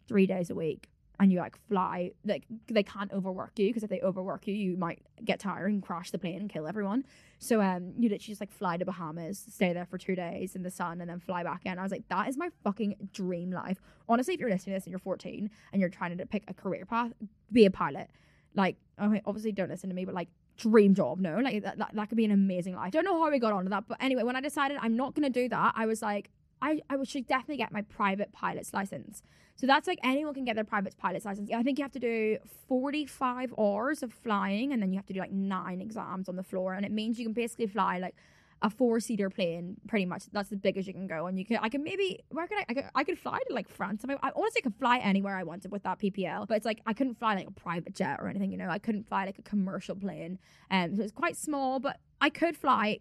three 0.08 0.28
days 0.28 0.50
a 0.50 0.56
week 0.56 0.90
and 1.20 1.32
you 1.32 1.40
like 1.40 1.58
fly 1.68 2.12
like 2.26 2.44
they 2.68 2.84
can't 2.84 3.12
overwork 3.12 3.58
you 3.58 3.70
because 3.70 3.84
if 3.84 3.90
they 3.90 4.02
overwork 4.02 4.48
you 4.48 4.54
you 4.54 4.78
might 4.78 5.02
get 5.24 5.40
tired 5.40 5.72
and 5.72 5.82
crash 5.82 6.12
the 6.12 6.20
plane 6.20 6.40
and 6.40 6.50
kill 6.50 6.68
everyone. 6.68 7.04
So 7.40 7.62
um 7.62 7.94
you 7.98 8.10
literally 8.10 8.32
just 8.32 8.42
like 8.42 8.52
fly 8.52 8.78
to 8.78 8.86
bahamas 8.86 9.44
stay 9.50 9.74
there 9.74 9.86
for 9.86 9.98
two 9.98 10.16
days 10.16 10.56
in 10.56 10.64
the 10.64 10.72
sun 10.72 11.02
and 11.02 11.10
then 11.10 11.20
fly 11.20 11.44
back 11.44 11.62
in. 11.66 11.80
I 11.80 11.84
was 11.84 11.92
like 11.92 12.08
that 12.10 12.28
is 12.30 12.38
my 12.38 12.50
fucking 12.64 13.10
dream 13.14 13.52
life. 13.52 13.80
Honestly 14.08 14.34
if 14.34 14.40
you're 14.40 14.50
listening 14.50 14.76
to 14.76 14.78
this 14.78 14.86
and 14.86 14.92
you're 14.92 15.00
14 15.00 15.50
and 15.72 15.80
you're 15.80 15.90
trying 15.90 16.18
to 16.18 16.26
pick 16.26 16.44
a 16.48 16.54
career 16.54 16.86
path 16.86 17.14
be 17.52 17.66
a 17.66 17.72
pilot. 17.72 18.10
Like 18.56 18.78
okay, 19.02 19.22
obviously 19.26 19.52
don't 19.52 19.70
listen 19.70 19.90
to 19.90 19.96
me 19.96 20.06
but 20.06 20.14
like 20.14 20.30
dream 20.58 20.96
job 20.96 21.20
no? 21.20 21.38
Like 21.38 21.64
that, 21.64 21.78
that, 21.78 21.92
that 21.94 22.10
could 22.10 22.18
be 22.18 22.26
an 22.26 22.32
amazing 22.32 22.76
life. 22.76 22.92
Don't 22.92 23.06
know 23.06 23.22
how 23.22 23.30
we 23.30 23.40
got 23.40 23.54
onto 23.54 23.70
that 23.70 23.88
but 23.88 23.98
anyway 24.02 24.24
when 24.24 24.36
i 24.36 24.42
decided 24.42 24.78
i'm 24.82 24.96
not 24.96 25.16
to 25.16 25.30
do 25.30 25.50
that 25.50 25.74
i 25.76 25.86
was 25.86 26.02
like 26.02 26.30
I, 26.62 26.82
I 26.90 27.04
should 27.04 27.28
definitely 27.28 27.58
get 27.58 27.72
my 27.72 27.82
private 27.82 28.32
pilot's 28.32 28.74
license. 28.74 29.22
So 29.56 29.66
that's 29.66 29.88
like 29.88 30.00
anyone 30.04 30.34
can 30.34 30.46
get 30.46 30.56
their 30.56 30.64
private 30.64 30.98
pilot's 30.98 31.26
license. 31.26 31.50
I 31.52 31.64
think 31.64 31.80
you 31.80 31.84
have 31.84 31.92
to 31.94 32.00
do 32.00 32.38
45 32.68 33.54
hours 33.58 34.04
of 34.04 34.14
flying 34.14 34.72
and 34.72 34.82
then 34.82 34.92
you 34.92 34.98
have 34.98 35.08
to 35.08 35.14
do 35.14 35.20
like 35.20 35.32
nine 35.32 35.82
exams 35.82 36.30
on 36.30 36.36
the 36.36 36.44
floor. 36.44 36.74
And 36.74 36.86
it 36.86 36.92
means 36.92 37.18
you 37.18 37.26
can 37.26 37.34
basically 37.34 37.66
fly 37.66 37.98
like 37.98 38.16
a 38.62 38.70
four 38.70 39.00
seater 39.00 39.30
plane, 39.30 39.78
pretty 39.88 40.06
much. 40.06 40.26
That's 40.32 40.52
as 40.52 40.60
big 40.60 40.78
as 40.78 40.88
you 40.88 40.94
can 40.94 41.08
go. 41.08 41.28
And 41.28 41.38
you 41.38 41.46
can, 41.46 41.58
I 41.58 41.70
can 41.70 41.84
maybe, 41.84 42.20
where 42.30 42.48
could 42.48 42.58
I, 42.60 42.66
I 42.70 42.74
could, 42.74 42.86
I 42.96 43.04
could 43.04 43.20
fly 43.20 43.40
to 43.48 43.54
like 43.54 43.68
France. 43.68 44.02
I, 44.04 44.08
mean, 44.08 44.18
I 44.22 44.32
honestly 44.36 44.62
could 44.62 44.76
fly 44.76 44.98
anywhere 45.00 45.36
I 45.36 45.44
wanted 45.44 45.72
with 45.72 45.84
that 45.84 46.00
PPL, 46.00 46.48
but 46.48 46.58
it's 46.58 46.66
like 46.66 46.82
I 46.86 46.94
couldn't 46.94 47.20
fly 47.20 47.36
like 47.36 47.48
a 47.48 47.52
private 47.52 47.96
jet 47.96 48.20
or 48.20 48.28
anything, 48.28 48.52
you 48.52 48.58
know, 48.58 48.70
I 48.70 48.80
couldn't 48.80 49.08
fly 49.08 49.26
like 49.26 49.40
a 49.40 49.44
commercial 49.44 49.96
plane. 49.96 50.40
Um, 50.72 50.96
so 50.96 51.04
it's 51.04 51.12
quite 51.12 51.38
small, 51.38 51.80
but 51.80 51.98
I 52.22 52.30
could 52.30 52.58
fly 52.58 53.00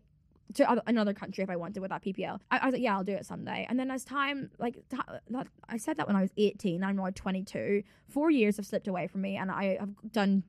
to 0.55 0.71
other, 0.71 0.83
another 0.87 1.13
country 1.13 1.43
if 1.43 1.51
I 1.51 1.57
wanted 1.57 1.81
with 1.81 1.91
that 1.91 2.03
PPL. 2.03 2.41
I, 2.51 2.59
I, 2.59 2.67
was 2.67 2.73
like, 2.73 2.83
yeah, 2.83 2.97
I'll 2.97 3.05
do 3.05 3.13
it 3.13 3.27
someday. 3.27 3.67
And 3.69 3.79
then 3.79 3.91
as 3.91 4.05
time, 4.05 4.51
like, 4.59 4.75
t- 4.89 4.99
that, 5.31 5.47
I 5.69 5.77
said 5.77 5.97
that 5.97 6.07
when 6.07 6.17
I 6.17 6.23
was 6.23 6.31
18, 6.37 6.83
I'm 6.83 6.97
now 6.97 7.11
22. 7.15 7.83
Four 8.09 8.31
years 8.31 8.57
have 8.57 8.67
slipped 8.67 8.89
away 8.89 9.07
from 9.07 9.23
me, 9.23 9.37
and 9.37 9.51
I 9.51 9.77
have 9.79 10.13
done, 10.13 10.45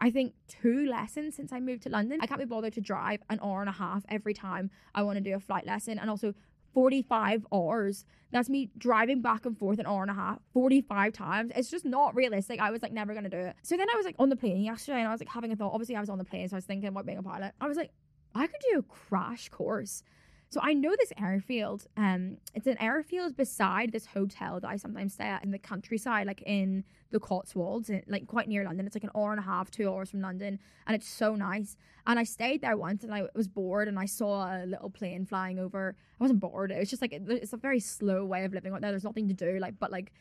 I 0.00 0.10
think, 0.10 0.34
two 0.48 0.86
lessons 0.86 1.34
since 1.34 1.52
I 1.52 1.60
moved 1.60 1.82
to 1.84 1.88
London. 1.88 2.20
I 2.22 2.26
can't 2.26 2.40
be 2.40 2.46
bothered 2.46 2.74
to 2.74 2.80
drive 2.80 3.20
an 3.28 3.40
hour 3.42 3.60
and 3.60 3.68
a 3.68 3.72
half 3.72 4.04
every 4.08 4.34
time 4.34 4.70
I 4.94 5.02
want 5.02 5.16
to 5.16 5.22
do 5.22 5.34
a 5.34 5.40
flight 5.40 5.66
lesson, 5.66 5.98
and 5.98 6.08
also 6.08 6.34
45 6.76 7.46
hours. 7.52 8.04
That's 8.32 8.50
me 8.50 8.70
driving 8.76 9.22
back 9.22 9.46
and 9.46 9.58
forth 9.58 9.78
an 9.78 9.86
hour 9.86 10.02
and 10.02 10.10
a 10.10 10.14
half, 10.14 10.40
45 10.52 11.12
times. 11.14 11.52
It's 11.56 11.70
just 11.70 11.86
not 11.86 12.14
realistic. 12.14 12.60
I 12.60 12.70
was 12.70 12.82
like, 12.82 12.92
never 12.92 13.14
gonna 13.14 13.30
do 13.30 13.38
it. 13.38 13.56
So 13.62 13.78
then 13.78 13.86
I 13.90 13.96
was 13.96 14.04
like 14.04 14.16
on 14.18 14.28
the 14.28 14.36
plane 14.36 14.62
yesterday 14.62 14.98
and 14.98 15.08
I 15.08 15.12
was 15.12 15.20
like 15.20 15.30
having 15.30 15.52
a 15.52 15.56
thought. 15.56 15.72
Obviously, 15.72 15.96
I 15.96 16.00
was 16.00 16.10
on 16.10 16.18
the 16.18 16.24
plane, 16.24 16.48
so 16.48 16.54
I 16.54 16.58
was 16.58 16.66
thinking 16.66 16.88
about 16.88 17.06
being 17.06 17.16
a 17.16 17.22
pilot. 17.22 17.54
I 17.62 17.66
was 17.66 17.78
like, 17.78 17.92
I 18.36 18.46
could 18.46 18.60
do 18.70 18.78
a 18.78 18.82
crash 18.82 19.48
course. 19.48 20.02
So 20.48 20.60
I 20.62 20.74
know 20.74 20.94
this 20.96 21.12
airfield. 21.20 21.86
Um, 21.96 22.38
it's 22.54 22.68
an 22.68 22.80
airfield 22.80 23.36
beside 23.36 23.90
this 23.90 24.06
hotel 24.06 24.60
that 24.60 24.68
I 24.68 24.76
sometimes 24.76 25.14
stay 25.14 25.24
at 25.24 25.42
in 25.44 25.50
the 25.50 25.58
countryside, 25.58 26.26
like 26.26 26.42
in 26.42 26.84
the 27.10 27.18
Cotswolds, 27.18 27.90
like 28.06 28.26
quite 28.28 28.48
near 28.48 28.64
London. 28.64 28.86
It's 28.86 28.94
like 28.94 29.04
an 29.04 29.10
hour 29.16 29.32
and 29.32 29.40
a 29.40 29.42
half, 29.42 29.70
two 29.70 29.90
hours 29.90 30.10
from 30.10 30.20
London, 30.20 30.60
and 30.86 30.94
it's 30.94 31.08
so 31.08 31.34
nice. 31.34 31.76
And 32.06 32.18
I 32.18 32.24
stayed 32.24 32.60
there 32.60 32.76
once, 32.76 33.02
and 33.02 33.12
I 33.12 33.26
was 33.34 33.48
bored, 33.48 33.88
and 33.88 33.98
I 33.98 34.06
saw 34.06 34.46
a 34.46 34.64
little 34.64 34.88
plane 34.88 35.26
flying 35.26 35.58
over. 35.58 35.96
I 36.20 36.24
wasn't 36.24 36.40
bored. 36.40 36.70
It 36.70 36.78
was 36.78 36.90
just 36.90 37.02
like 37.02 37.12
it's 37.12 37.52
a 37.52 37.56
very 37.56 37.80
slow 37.80 38.24
way 38.24 38.44
of 38.44 38.52
living 38.52 38.72
out 38.72 38.82
there. 38.82 38.92
There's 38.92 39.04
nothing 39.04 39.26
to 39.28 39.34
do, 39.34 39.58
like 39.58 39.78
but 39.80 39.90
like 39.90 40.12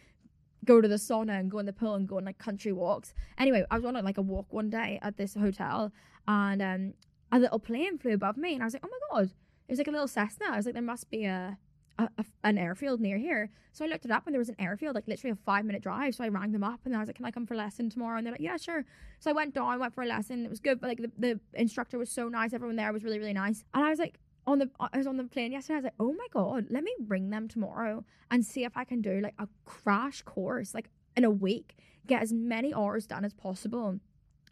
go 0.66 0.82
to 0.82 0.88
the 0.88 0.96
sauna 0.96 1.40
and 1.40 1.52
go 1.52 1.60
in 1.60 1.68
the 1.68 1.74
pool 1.74 1.94
and 1.94 2.08
go 2.08 2.18
on 2.18 2.26
like 2.26 2.40
country 2.40 2.74
walks. 2.74 3.14
Anyway, 3.38 3.64
I 3.70 3.76
was 3.76 3.86
on 3.86 3.94
like 4.04 4.18
a 4.18 4.24
walk 4.24 4.48
one 4.52 4.72
day 4.72 4.98
at 5.04 5.18
this 5.18 5.36
hotel, 5.36 5.92
and 6.28 6.62
um, 6.64 6.94
a 7.36 7.40
little 7.40 7.60
plane 7.60 7.98
flew 7.98 8.14
above 8.14 8.38
me, 8.38 8.54
and 8.54 8.64
I 8.64 8.66
was 8.66 8.74
like, 8.74 8.86
oh 8.86 8.90
my 8.90 9.20
god, 9.20 9.32
it 9.68 9.72
was 9.72 9.80
like 9.80 9.88
a 9.88 9.92
little 9.92 10.08
Cessna. 10.08 10.46
I 10.50 10.58
was 10.58 10.66
like, 10.66 10.74
there 10.74 10.84
must 10.84 11.10
be 11.10 11.26
a, 11.26 11.58
a, 12.00 12.04
a, 12.18 12.26
an 12.44 12.58
airfield 12.58 13.02
near 13.02 13.18
here. 13.18 13.50
So 13.74 13.84
I 13.84 13.88
looked 13.88 14.06
it 14.06 14.12
up, 14.12 14.26
and 14.26 14.34
there 14.34 14.40
was 14.40 14.50
an 14.50 14.56
airfield, 14.60 14.96
like 14.96 15.08
literally 15.08 15.32
a 15.32 15.36
five 15.36 15.66
minute 15.66 15.82
drive. 15.82 16.16
So 16.16 16.24
I 16.24 16.30
rang 16.30 16.52
them 16.52 16.64
up, 16.64 16.82
and 16.86 16.96
I 16.96 17.00
was 17.00 17.08
like, 17.08 17.18
can 17.18 17.26
I 17.26 17.32
come 17.32 17.46
for 17.46 17.56
a 17.56 17.58
lesson 17.58 17.90
tomorrow? 17.90 18.18
And 18.18 18.26
they're 18.26 18.34
like, 18.34 18.42
yeah, 18.42 18.58
sure. 18.58 18.86
So 19.20 19.30
I 19.30 19.34
went 19.34 19.54
down, 19.54 19.80
went 19.80 19.94
for 19.94 20.04
a 20.04 20.08
lesson. 20.08 20.46
It 20.46 20.50
was 20.50 20.60
good, 20.60 20.80
but 20.80 20.88
like 20.88 21.00
the, 21.00 21.12
the 21.18 21.40
instructor 21.54 21.98
was 21.98 22.10
so 22.10 22.30
nice. 22.30 22.54
Everyone 22.54 22.76
there 22.78 22.94
was 22.94 23.04
really 23.04 23.20
really 23.20 23.34
nice, 23.34 23.64
and 23.74 23.84
I 23.84 23.90
was 23.90 24.00
like. 24.00 24.20
On 24.48 24.60
the, 24.60 24.70
I 24.80 25.00
was 25.00 25.08
on 25.08 25.18
the 25.18 25.24
plane 25.24 25.52
yesterday. 25.52 25.74
I 25.74 25.78
was 25.78 25.84
like, 25.86 25.94
"Oh 26.00 26.14
my 26.14 26.28
god, 26.30 26.68
let 26.70 26.84
me 26.84 26.94
ring 27.08 27.32
them 27.32 27.48
tomorrow 27.48 28.06
and 28.30 28.46
see 28.46 28.64
if 28.64 28.78
I 28.78 28.84
can 28.84 29.02
do 29.02 29.20
like 29.20 29.34
a 29.40 29.48
crash 29.66 30.22
course, 30.22 30.76
like 30.76 30.92
in 31.18 31.24
a 31.24 31.32
week, 31.32 31.76
get 32.06 32.22
as 32.22 32.32
many 32.32 32.72
hours 32.72 33.08
done 33.08 33.26
as 33.26 33.34
possible." 33.34 34.00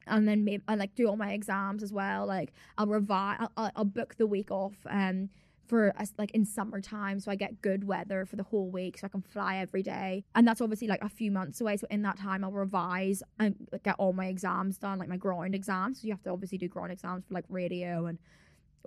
And 0.08 0.28
then 0.28 0.44
maybe 0.44 0.63
I 0.68 0.76
like 0.76 0.96
do 0.96 1.08
all 1.08 1.18
my 1.18 1.34
exams 1.34 1.84
as 1.84 1.94
well. 1.94 2.26
Like 2.26 2.54
I'll 2.78 2.88
revise, 2.88 3.38
I'll, 3.58 3.72
I'll 3.76 3.86
book 3.86 4.16
the 4.18 4.28
week 4.28 4.52
off 4.52 4.76
um 4.89 5.30
for 5.68 5.94
us 5.98 6.13
like 6.18 6.32
in 6.32 6.46
summertime, 6.46 7.20
so 7.20 7.32
I 7.32 7.36
get 7.36 7.62
good 7.62 7.86
weather 7.86 8.26
for 8.26 8.36
the 8.36 8.44
whole 8.44 8.70
week, 8.70 8.98
so 8.98 9.06
I 9.06 9.08
can 9.08 9.22
fly 9.22 9.58
every 9.58 9.82
day. 9.82 10.24
And 10.36 10.48
that's 10.48 10.62
obviously 10.62 10.88
like 10.88 11.02
a 11.04 11.10
few 11.10 11.32
months 11.32 11.62
away. 11.62 11.78
So 11.78 11.88
in 11.89 12.02
that 12.04 12.18
time, 12.18 12.44
I'll 12.44 12.52
revise 12.52 13.24
and 13.39 13.56
get 13.84 13.96
all 13.98 14.13
my 14.13 14.28
exams 14.28 14.78
done, 14.78 15.00
like 15.00 15.10
my 15.10 15.18
ground 15.18 15.56
exams. 15.56 16.02
So 16.02 16.08
you 16.08 16.13
have 16.13 16.22
to 16.24 16.30
obviously 16.32 16.58
do 16.58 16.68
ground 16.68 16.92
exams 16.92 17.26
for 17.26 17.34
like 17.34 17.46
radio 17.50 18.06
and 18.08 18.20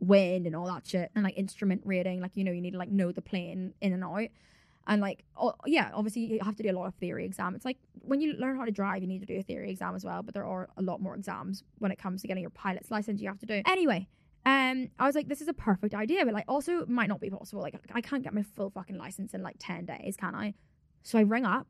wind 0.00 0.46
and 0.46 0.55
all 0.55 0.66
that 0.66 0.87
shit, 0.87 1.11
and 1.14 1.24
like 1.24 1.37
instrument 1.38 1.83
rating. 1.85 2.20
Like 2.20 2.33
you 2.35 2.44
know, 2.44 2.52
you 2.52 2.61
need 2.61 2.72
to 2.72 2.79
like 2.79 2.90
know 2.90 3.11
the 3.11 3.22
plane 3.22 3.74
in 3.81 3.92
and 3.92 4.05
out. 4.05 4.29
And 4.87 5.01
like, 5.01 5.25
oh, 5.37 5.55
yeah, 5.66 5.90
obviously 5.92 6.22
you 6.22 6.38
have 6.42 6.57
to 6.57 6.62
do 6.62 6.70
a 6.70 6.77
lot 6.79 6.87
of 6.87 6.94
theory 6.94 7.25
exam. 7.25 7.55
It's 7.55 7.64
like 7.64 7.79
when 8.03 8.20
you 8.20 8.35
learn 8.35 8.57
how 8.57 8.64
to 8.64 8.70
drive, 8.70 9.03
you 9.03 9.09
need 9.09 9.20
to 9.20 9.27
do 9.27 9.38
a 9.38 9.42
theory 9.42 9.70
exam 9.70 9.94
as 9.94 10.05
well. 10.05 10.22
But 10.22 10.35
there 10.35 10.46
are 10.46 10.68
a 10.77 10.83
lot 10.83 11.01
more 11.01 11.14
exams 11.14 11.64
when 11.79 11.90
it 11.90 11.99
comes 11.99 12.22
to 12.22 12.29
getting 12.29 12.42
your 12.42 12.51
pilot's 12.51 12.90
license. 12.90 13.20
You 13.20 13.29
have 13.29 13.40
to 13.40 13.46
do 13.46 13.62
anyway. 13.66 14.07
Um, 14.44 14.90
I 15.01 15.07
was 15.07 15.16
like, 15.16 15.27
this 15.27 15.40
is 15.40 15.49
a 15.49 15.55
perfect 15.55 15.92
idea, 15.92 16.25
but 16.25 16.33
like 16.33 16.44
also 16.46 16.87
might 16.87 17.09
not 17.09 17.20
be 17.20 17.31
possible. 17.31 17.62
Like 17.62 17.75
I 17.92 18.01
can't 18.01 18.22
get 18.22 18.33
my 18.33 18.42
full 18.42 18.70
fucking 18.70 18.96
license 18.96 19.35
in 19.35 19.42
like 19.42 19.57
ten 19.59 19.87
days, 19.87 20.16
can 20.16 20.37
I? 20.37 20.55
So 21.03 21.18
I 21.18 21.22
ring 21.22 21.44
up 21.44 21.66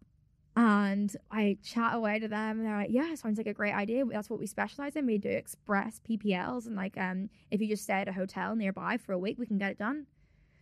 and 0.57 1.15
I 1.31 1.59
chat 1.63 1.95
away 1.95 2.19
to 2.19 2.29
them, 2.29 2.59
and 2.59 2.67
they're 2.67 2.77
like, 2.77 2.91
"Yeah, 2.91 3.15
sounds 3.15 3.39
like 3.39 3.47
a 3.47 3.53
great 3.53 3.75
idea. 3.75 4.05
That's 4.07 4.31
what 4.31 4.39
we 4.39 4.47
specialize 4.47 4.97
in. 4.97 5.07
We 5.07 5.19
do 5.19 5.29
express 5.29 6.01
PPLs, 6.09 6.67
and 6.67 6.77
like, 6.77 6.97
um, 6.99 7.29
if 7.51 7.61
you 7.61 7.69
just 7.69 7.83
stay 7.83 7.95
at 7.95 8.09
a 8.09 8.13
hotel 8.13 8.57
nearby 8.57 8.97
for 8.97 9.13
a 9.13 9.19
week, 9.19 9.39
we 9.39 9.47
can 9.47 9.59
get 9.59 9.71
it 9.71 9.79
done." 9.79 10.07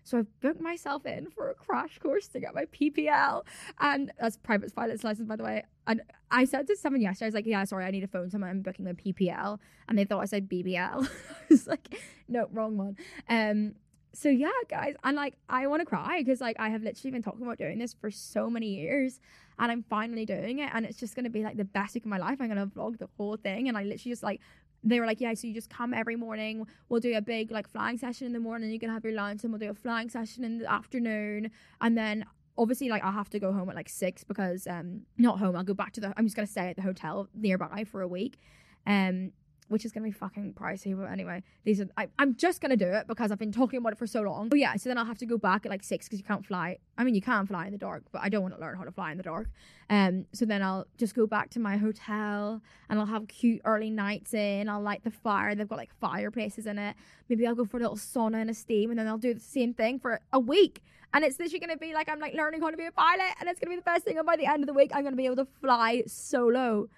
So 0.05 0.19
I've 0.19 0.41
booked 0.41 0.61
myself 0.61 1.07
in 1.07 1.31
for 1.31 1.51
a 1.51 1.55
crash 1.55 1.99
course 1.99 2.29
to 2.29 2.41
get 2.41 2.55
my 2.55 2.67
PPL. 2.67 3.43
And 3.81 4.13
that's 4.21 4.37
private 4.37 4.75
pilot's 4.75 5.03
license, 5.03 5.27
by 5.27 5.37
the 5.37 5.45
way. 5.45 5.65
And 5.87 6.03
I 6.31 6.45
said 6.45 6.67
to 6.69 6.77
someone 6.77 7.01
yesterday, 7.01 7.27
I 7.27 7.29
was 7.29 7.35
like, 7.35 7.47
yeah, 7.47 7.65
sorry, 7.65 7.85
I 7.85 7.91
need 7.91 8.01
to 8.01 8.07
phone 8.07 8.31
someone. 8.31 8.51
I'm 8.51 8.63
booking 8.63 8.85
my 8.85 8.93
PPL. 8.93 9.59
And 9.89 9.99
they 9.99 10.05
thought 10.05 10.21
I 10.21 10.27
said 10.27 10.49
BBL. 10.49 11.09
I 11.31 11.45
was 11.49 11.67
like, 11.67 11.99
no, 12.29 12.49
wrong 12.53 12.77
one. 12.77 12.97
Um, 13.29 13.75
so 14.15 14.29
yeah, 14.29 14.51
guys, 14.71 14.95
and 15.03 15.17
like 15.17 15.35
I 15.49 15.67
want 15.67 15.81
to 15.81 15.87
cry 15.87 16.21
because 16.21 16.41
like 16.41 16.57
I 16.61 16.69
have 16.69 16.83
literally 16.83 17.11
been 17.11 17.23
talking 17.23 17.43
about 17.43 17.59
doing 17.59 17.79
this 17.79 17.93
for 17.93 18.11
so 18.11 18.49
many 18.49 18.69
years, 18.69 19.21
and 19.59 19.73
I'm 19.73 19.83
finally 19.83 20.25
doing 20.25 20.61
it, 20.61 20.71
and 20.73 20.87
it's 20.87 20.99
just 20.99 21.17
gonna 21.17 21.31
be 21.31 21.43
like 21.43 21.57
the 21.57 21.65
best 21.65 21.95
week 21.95 22.05
of 22.05 22.11
my 22.11 22.19
life. 22.19 22.41
I'm 22.41 22.49
gonna 22.49 22.67
vlog 22.67 22.99
the 22.99 23.09
whole 23.17 23.37
thing, 23.37 23.69
and 23.69 23.77
I 23.77 23.83
literally 23.83 24.13
just 24.13 24.23
like 24.23 24.41
they 24.85 25.01
were 25.01 25.07
like, 25.07 25.21
yeah, 25.21 25.33
so 25.35 25.47
you 25.47 25.55
just 25.55 25.71
come 25.71 25.95
every 25.95 26.17
morning. 26.17 26.67
We'll 26.89 27.01
do 27.01 27.17
a 27.17 27.23
big 27.23 27.51
like 27.51 27.67
flying 27.69 27.97
session 27.97 28.27
in 28.27 28.33
the 28.33 28.41
morning. 28.41 28.71
You 28.71 28.79
can 28.79 28.91
have 28.91 29.03
your 29.05 29.15
lunch, 29.15 29.43
and 29.43 29.53
we'll 29.53 29.59
do 29.61 29.71
a 29.71 29.75
flying 29.75 30.11
session 30.11 30.45
in 30.45 30.59
the 30.59 30.71
afternoon, 30.71 31.51
and 31.81 31.97
then 31.97 32.25
obviously 32.57 32.89
like 32.89 33.03
I'll 33.03 33.13
have 33.13 33.31
to 33.31 33.41
go 33.41 33.53
home 33.53 33.69
at 33.69 33.77
like 33.77 33.89
six 33.89 34.23
because 34.23 34.67
um 34.67 35.03
not 35.19 35.39
home. 35.39 35.57
I'll 35.57 35.65
go 35.65 35.75
back 35.75 35.93
to 35.95 36.01
the. 36.01 36.13
I'm 36.17 36.27
just 36.27 36.37
gonna 36.37 36.47
stay 36.47 36.69
at 36.69 36.77
the 36.77 36.83
hotel 36.83 37.29
nearby 37.35 37.85
for 37.85 38.03
a 38.03 38.09
week, 38.09 38.39
um 38.87 39.33
which 39.69 39.85
is 39.85 39.93
gonna 39.93 40.05
be 40.05 40.13
fucking 40.13 40.55
pricey. 40.55 40.97
But 40.97 41.11
anyway, 41.11 41.43
these 41.65 41.81
are 41.81 41.89
I, 41.97 42.09
am 42.19 42.37
just 42.37 42.61
gonna 42.61 42.77
do 42.77 42.87
it 42.87 43.07
because 43.07 43.33
I've 43.33 43.39
been 43.39 43.53
talking 43.53 43.79
about 43.79 43.93
it 43.93 43.99
for 43.99 44.07
so 44.07 44.23
long. 44.23 44.51
Oh 44.53 44.57
yeah, 44.57 44.77
so 44.77 44.89
then 44.89 44.99
I'll 44.99 45.05
have 45.05 45.19
to 45.19 45.27
go 45.27 45.39
back 45.39 45.65
at 45.65 45.71
like 45.71 45.83
six 45.83 46.07
because 46.07 46.19
you 46.19 46.25
can't 46.25 46.45
fly. 46.45 46.79
I 46.99 47.05
mean, 47.05 47.15
you 47.15 47.23
can 47.23 47.47
fly 47.47 47.67
in 47.67 47.73
the 47.73 47.79
dark, 47.79 48.05
but 48.13 48.23
I 48.23 48.29
don't 48.29 48.43
want 48.43 48.55
to 48.55 48.61
learn 48.61 48.77
how 48.77 48.85
to 48.85 48.93
fly 48.93 49.11
in 49.11 49.17
the 49.17 49.23
dark. 49.23 49.49
Um, 49.91 50.27
so 50.33 50.45
then 50.45 50.63
I'll 50.63 50.87
just 50.99 51.15
go 51.15 51.27
back 51.27 51.51
to 51.51 51.61
my 51.61 51.77
hotel 51.77 52.63
and 52.89 52.99
I'll 52.99 53.07
have 53.07 53.29
cute 53.29 53.61
early 53.65 53.91
nights 53.91 54.35
in. 54.35 54.69
I'll 54.69 54.81
light 54.81 55.05
the 55.05 55.11
fire. 55.11 55.55
They've 55.55 55.69
got 55.69 55.79
like 55.79 55.95
fireplaces 56.01 56.67
in 56.67 56.79
it. 56.79 56.97
Maybe 57.29 57.47
I'll 57.47 57.55
go 57.55 57.65
for 57.65 57.79
a 57.79 57.81
little 57.81 57.97
sauna 57.97 58.41
and 58.41 58.51
a 58.51 58.55
steam, 58.55 58.91
and 58.91 58.99
then 58.99 59.07
I'll 59.07 59.19
do 59.19 59.35
the 59.35 59.41
same 59.41 59.75
thing 59.75 59.99
for 59.99 60.21
a 60.33 60.39
week. 60.39 60.83
And 61.13 61.25
it's 61.25 61.39
literally 61.39 61.61
gonna 61.61 61.77
be 61.77 61.95
like 61.95 62.09
I'm 62.09 62.19
like 62.19 62.35
learning 62.35 62.61
how 62.61 62.71
to 62.71 62.77
be 62.77 62.87
a 62.87 62.93
pilot, 62.93 63.35
and 63.41 63.49
it's 63.49 63.61
gonna 63.61 63.71
be 63.71 63.77
the 63.77 63.83
best 63.83 64.05
thing. 64.05 64.19
And 64.19 64.27
by 64.27 64.37
the 64.37 64.47
end 64.47 64.63
of 64.63 64.67
the 64.67 64.75
week, 64.75 64.91
I'm 64.95 65.05
gonna 65.05 65.17
be 65.17 65.27
able 65.27 65.37
to 65.37 65.49
fly 65.61 66.03
solo. 66.07 66.89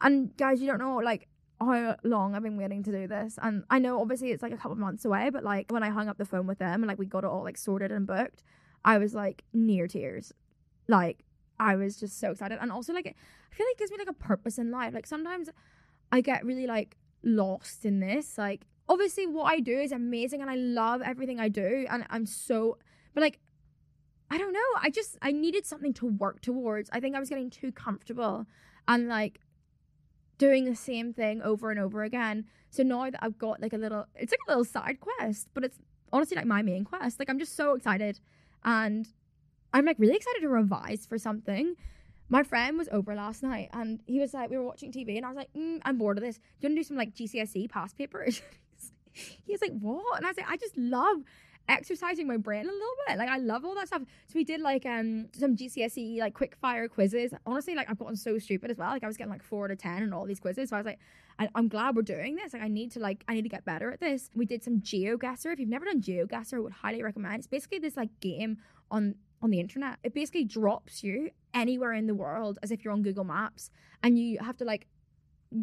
And 0.00 0.34
guys, 0.36 0.60
you 0.60 0.66
don't 0.66 0.78
know 0.78 0.96
like 0.96 1.28
how 1.60 1.96
long 2.04 2.34
I've 2.34 2.42
been 2.42 2.56
waiting 2.56 2.82
to 2.84 2.90
do 2.90 3.06
this. 3.06 3.38
And 3.42 3.64
I 3.70 3.78
know 3.78 4.00
obviously 4.00 4.30
it's 4.30 4.42
like 4.42 4.52
a 4.52 4.56
couple 4.56 4.76
months 4.76 5.04
away, 5.04 5.30
but 5.30 5.44
like 5.44 5.70
when 5.70 5.82
I 5.82 5.90
hung 5.90 6.08
up 6.08 6.18
the 6.18 6.24
phone 6.24 6.46
with 6.46 6.58
them 6.58 6.82
and 6.82 6.86
like 6.86 6.98
we 6.98 7.06
got 7.06 7.24
it 7.24 7.28
all 7.28 7.44
like 7.44 7.58
sorted 7.58 7.92
and 7.92 8.06
booked, 8.06 8.42
I 8.84 8.98
was 8.98 9.14
like 9.14 9.44
near 9.52 9.86
tears. 9.86 10.32
Like 10.88 11.24
I 11.58 11.76
was 11.76 11.98
just 11.98 12.18
so 12.18 12.30
excited. 12.30 12.58
And 12.60 12.72
also 12.72 12.92
like 12.92 13.06
I 13.06 13.54
feel 13.54 13.66
like 13.66 13.74
it 13.74 13.78
gives 13.78 13.90
me 13.90 13.98
like 13.98 14.08
a 14.08 14.14
purpose 14.14 14.58
in 14.58 14.70
life. 14.70 14.94
Like 14.94 15.06
sometimes 15.06 15.50
I 16.10 16.22
get 16.22 16.44
really 16.44 16.66
like 16.66 16.96
lost 17.22 17.84
in 17.84 18.00
this. 18.00 18.38
Like 18.38 18.66
obviously 18.88 19.26
what 19.26 19.44
I 19.44 19.60
do 19.60 19.78
is 19.78 19.92
amazing 19.92 20.40
and 20.40 20.50
I 20.50 20.56
love 20.56 21.02
everything 21.02 21.38
I 21.38 21.48
do 21.48 21.86
and 21.90 22.06
I'm 22.08 22.26
so 22.26 22.78
but 23.14 23.22
like 23.22 23.38
I 24.30 24.38
don't 24.38 24.52
know. 24.52 24.60
I 24.80 24.90
just 24.90 25.18
I 25.20 25.32
needed 25.32 25.66
something 25.66 25.92
to 25.94 26.06
work 26.06 26.40
towards. 26.40 26.88
I 26.92 27.00
think 27.00 27.16
I 27.16 27.20
was 27.20 27.28
getting 27.28 27.50
too 27.50 27.72
comfortable 27.72 28.46
and 28.88 29.08
like 29.08 29.40
doing 30.40 30.64
the 30.64 30.74
same 30.74 31.12
thing 31.12 31.42
over 31.42 31.70
and 31.70 31.78
over 31.78 32.02
again. 32.02 32.46
So 32.70 32.82
now 32.82 33.04
that 33.10 33.22
I've 33.22 33.38
got 33.38 33.60
like 33.60 33.74
a 33.74 33.76
little 33.76 34.06
it's 34.16 34.32
like 34.32 34.40
a 34.48 34.50
little 34.50 34.64
side 34.64 34.98
quest, 34.98 35.48
but 35.52 35.64
it's 35.64 35.78
honestly 36.12 36.34
like 36.34 36.46
my 36.46 36.62
main 36.62 36.84
quest. 36.84 37.18
Like 37.18 37.28
I'm 37.28 37.38
just 37.38 37.54
so 37.54 37.74
excited 37.74 38.18
and 38.64 39.06
I'm 39.74 39.84
like 39.84 39.98
really 39.98 40.16
excited 40.16 40.40
to 40.40 40.48
revise 40.48 41.04
for 41.06 41.18
something. 41.18 41.76
My 42.30 42.42
friend 42.42 42.78
was 42.78 42.88
over 42.90 43.14
last 43.14 43.42
night 43.42 43.68
and 43.74 44.00
he 44.06 44.18
was 44.18 44.32
like, 44.32 44.48
we 44.48 44.56
were 44.56 44.64
watching 44.64 44.90
TV 44.90 45.18
and 45.18 45.26
I 45.26 45.28
was 45.28 45.36
like, 45.36 45.52
mm, 45.52 45.78
I'm 45.84 45.98
bored 45.98 46.16
of 46.16 46.24
this. 46.24 46.36
Do 46.36 46.42
you 46.60 46.68
want 46.68 46.76
to 46.76 46.80
do 46.80 46.84
some 46.84 46.96
like 46.96 47.14
GCSE 47.14 47.68
past 47.68 47.98
papers? 47.98 48.40
he 49.12 49.52
was 49.52 49.60
like, 49.60 49.78
what? 49.78 50.16
And 50.16 50.24
I 50.24 50.30
was 50.30 50.38
like, 50.38 50.48
I 50.48 50.56
just 50.56 50.76
love 50.78 51.18
exercising 51.70 52.26
my 52.26 52.36
brain 52.36 52.62
a 52.62 52.72
little 52.72 52.96
bit. 53.06 53.16
Like 53.18 53.28
I 53.28 53.38
love 53.38 53.64
all 53.64 53.74
that 53.76 53.86
stuff. 53.86 54.02
So 54.26 54.32
we 54.34 54.44
did 54.44 54.60
like 54.60 54.84
um 54.86 55.28
some 55.32 55.56
GCSE 55.56 56.18
like 56.18 56.34
quick 56.34 56.56
fire 56.56 56.88
quizzes. 56.88 57.32
Honestly, 57.46 57.74
like 57.74 57.88
I've 57.88 57.98
gotten 57.98 58.16
so 58.16 58.38
stupid 58.38 58.70
as 58.70 58.76
well. 58.76 58.90
Like 58.90 59.04
I 59.04 59.06
was 59.06 59.16
getting 59.16 59.30
like 59.32 59.42
four 59.42 59.64
out 59.64 59.70
of 59.70 59.78
ten 59.78 60.02
and 60.02 60.12
all 60.12 60.26
these 60.26 60.40
quizzes. 60.40 60.70
So 60.70 60.76
I 60.76 60.80
was 60.80 60.86
like, 60.86 60.98
I- 61.38 61.48
I'm 61.54 61.68
glad 61.68 61.96
we're 61.96 62.02
doing 62.02 62.36
this. 62.36 62.52
Like 62.52 62.62
I 62.62 62.68
need 62.68 62.90
to 62.92 63.00
like 63.00 63.24
I 63.28 63.34
need 63.34 63.42
to 63.42 63.48
get 63.48 63.64
better 63.64 63.90
at 63.92 64.00
this. 64.00 64.30
We 64.34 64.44
did 64.46 64.62
some 64.62 64.80
GeoGuessr. 64.80 65.52
If 65.52 65.60
you've 65.60 65.68
never 65.68 65.84
done 65.84 66.00
GeoGuessr, 66.02 66.54
I 66.54 66.60
would 66.60 66.72
highly 66.72 67.02
recommend. 67.02 67.36
It's 67.36 67.46
basically 67.46 67.78
this 67.78 67.96
like 67.96 68.10
game 68.20 68.58
on 68.90 69.14
on 69.42 69.50
the 69.50 69.60
internet. 69.60 69.98
It 70.02 70.12
basically 70.14 70.44
drops 70.44 71.02
you 71.02 71.30
anywhere 71.54 71.92
in 71.92 72.06
the 72.06 72.14
world 72.14 72.58
as 72.62 72.70
if 72.70 72.84
you're 72.84 72.92
on 72.92 73.02
Google 73.02 73.24
Maps 73.24 73.70
and 74.02 74.18
you 74.18 74.38
have 74.40 74.56
to 74.58 74.64
like 74.64 74.86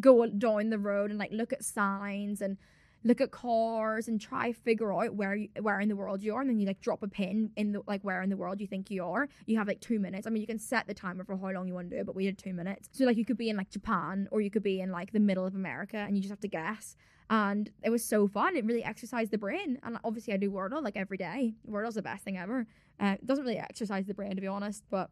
go 0.00 0.26
down 0.26 0.70
the 0.70 0.78
road 0.78 1.10
and 1.10 1.18
like 1.18 1.32
look 1.32 1.52
at 1.52 1.64
signs 1.64 2.42
and 2.42 2.58
look 3.04 3.20
at 3.20 3.30
cars 3.30 4.08
and 4.08 4.20
try 4.20 4.52
figure 4.52 4.92
out 4.92 5.14
where 5.14 5.34
you, 5.34 5.48
where 5.60 5.80
in 5.80 5.88
the 5.88 5.96
world 5.96 6.22
you 6.22 6.34
are 6.34 6.40
and 6.40 6.50
then 6.50 6.58
you 6.58 6.66
like 6.66 6.80
drop 6.80 7.02
a 7.02 7.08
pin 7.08 7.50
in 7.56 7.72
the 7.72 7.82
like 7.86 8.02
where 8.02 8.22
in 8.22 8.30
the 8.30 8.36
world 8.36 8.60
you 8.60 8.66
think 8.66 8.90
you 8.90 9.04
are. 9.04 9.28
You 9.46 9.56
have 9.58 9.68
like 9.68 9.80
two 9.80 9.98
minutes. 9.98 10.26
I 10.26 10.30
mean 10.30 10.40
you 10.40 10.46
can 10.46 10.58
set 10.58 10.86
the 10.86 10.94
timer 10.94 11.24
for 11.24 11.36
how 11.36 11.50
long 11.50 11.68
you 11.68 11.74
want 11.74 11.90
to 11.90 11.96
do 11.96 12.00
it 12.00 12.06
but 12.06 12.14
we 12.14 12.24
did 12.24 12.38
two 12.38 12.52
minutes. 12.52 12.88
So 12.92 13.04
like 13.04 13.16
you 13.16 13.24
could 13.24 13.38
be 13.38 13.50
in 13.50 13.56
like 13.56 13.70
japan 13.70 14.28
or 14.30 14.40
you 14.40 14.50
could 14.50 14.62
be 14.62 14.80
in 14.80 14.90
like 14.90 15.12
the 15.12 15.20
middle 15.20 15.46
of 15.46 15.54
america 15.54 15.96
and 15.96 16.16
you 16.16 16.22
just 16.22 16.30
have 16.30 16.40
to 16.40 16.48
guess. 16.48 16.96
And 17.30 17.70
it 17.82 17.90
was 17.90 18.04
so 18.04 18.26
fun. 18.26 18.56
It 18.56 18.64
really 18.64 18.82
exercised 18.82 19.30
the 19.30 19.38
brain. 19.38 19.78
And 19.82 19.98
obviously 20.04 20.34
i 20.34 20.36
do 20.36 20.50
wordle 20.50 20.82
like 20.82 20.96
every 20.96 21.18
day. 21.18 21.54
Wordle's 21.68 21.94
the 21.94 22.02
best 22.02 22.24
thing 22.24 22.36
ever. 22.36 22.66
Uh, 23.00 23.14
it 23.20 23.26
doesn't 23.26 23.44
really 23.44 23.58
exercise 23.58 24.06
the 24.06 24.14
brain 24.14 24.34
to 24.34 24.40
be 24.40 24.46
honest 24.48 24.82
but 24.90 25.10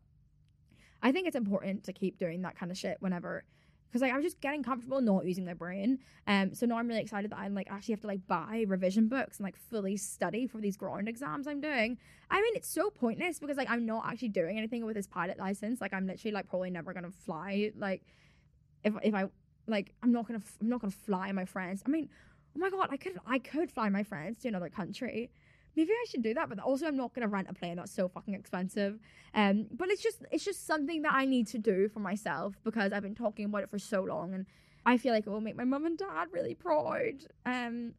i 1.03 1.12
think 1.12 1.27
it's 1.27 1.37
important 1.37 1.85
to 1.85 1.92
keep 1.92 2.18
doing 2.18 2.42
that 2.42 2.59
kind 2.59 2.72
of 2.72 2.77
shit 2.77 2.96
whenever 3.01 3.44
because 3.96 4.02
like 4.02 4.12
I 4.12 4.16
was 4.16 4.24
just 4.24 4.42
getting 4.42 4.62
comfortable 4.62 5.00
not 5.00 5.24
using 5.24 5.46
my 5.46 5.54
brain. 5.54 6.00
Um, 6.26 6.54
so 6.54 6.66
now 6.66 6.76
I'm 6.76 6.87
really 6.87 7.00
excited 7.00 7.30
that 7.30 7.38
I'm 7.38 7.54
like 7.54 7.68
actually 7.70 7.92
have 7.94 8.02
to 8.02 8.06
like 8.06 8.26
buy 8.26 8.66
revision 8.68 9.09
books 9.09 9.38
and 9.38 9.44
like 9.44 9.56
fully 9.56 9.96
study 9.96 10.46
for 10.46 10.59
these 10.59 10.76
ground 10.76 11.09
exams 11.09 11.46
I'm 11.46 11.62
doing. 11.62 11.96
I 12.30 12.42
mean, 12.42 12.52
it's 12.56 12.68
so 12.68 12.90
pointless 12.90 13.38
because 13.38 13.56
like 13.56 13.70
I'm 13.70 13.87
not 13.87 14.04
actually 14.06 14.28
doing 14.28 14.59
anything 14.59 14.85
with 14.85 14.96
this 14.96 15.06
pilot 15.06 15.38
license. 15.38 15.80
Like 15.80 15.94
I'm 15.94 16.06
literally 16.06 16.32
like 16.32 16.46
probably 16.46 16.68
never 16.68 16.92
gonna 16.92 17.11
fly. 17.11 17.72
Like 17.74 18.02
if 18.85 18.92
if 19.02 19.14
I 19.14 19.30
like 19.66 19.94
I'm 20.02 20.12
not 20.12 20.26
gonna 20.26 20.42
I'm 20.61 20.68
not 20.68 20.82
gonna 20.82 20.90
fly 20.90 21.32
my 21.32 21.46
friends. 21.46 21.82
I 21.87 21.88
mean, 21.88 22.11
oh 22.54 22.59
my 22.59 22.68
god, 22.68 22.88
I 22.90 22.98
could 22.98 23.18
I 23.26 23.38
could 23.38 23.72
fly 23.72 23.88
my 23.88 24.02
friends 24.02 24.38
to 24.40 24.48
another 24.48 24.68
country 24.68 25.30
maybe 25.77 25.91
I 25.91 26.05
should 26.09 26.23
do 26.23 26.35
that. 26.35 26.49
But 26.49 26.59
also, 26.59 26.87
I'm 26.87 26.97
not 26.97 27.15
gonna 27.15 27.29
rent 27.29 27.49
a 27.51 27.55
plane. 27.55 27.77
That's 27.77 27.93
so 27.93 28.09
fucking 28.09 28.35
expensive. 28.35 28.99
Um, 29.35 29.67
but 29.71 29.91
it's 29.91 30.03
just 30.03 30.23
it's 30.31 30.45
just 30.45 30.67
something 30.67 31.03
that 31.03 31.12
I 31.15 31.25
need 31.27 31.47
to 31.49 31.59
do 31.59 31.89
for 31.89 32.01
myself 32.01 32.55
because 32.65 32.93
I've 32.93 33.03
been 33.03 33.15
talking 33.15 33.45
about 33.45 33.62
it 33.62 33.71
for 33.71 33.79
so 33.79 34.03
long, 34.03 34.35
and 34.35 34.47
I 34.85 34.97
feel 34.97 35.12
like 35.12 35.27
it 35.27 35.31
will 35.31 35.41
make 35.41 35.57
my 35.57 35.65
mum 35.65 35.87
and 35.87 35.99
dad 35.99 36.29
really 36.33 36.55
proud. 36.55 37.27
Um, 37.45 37.95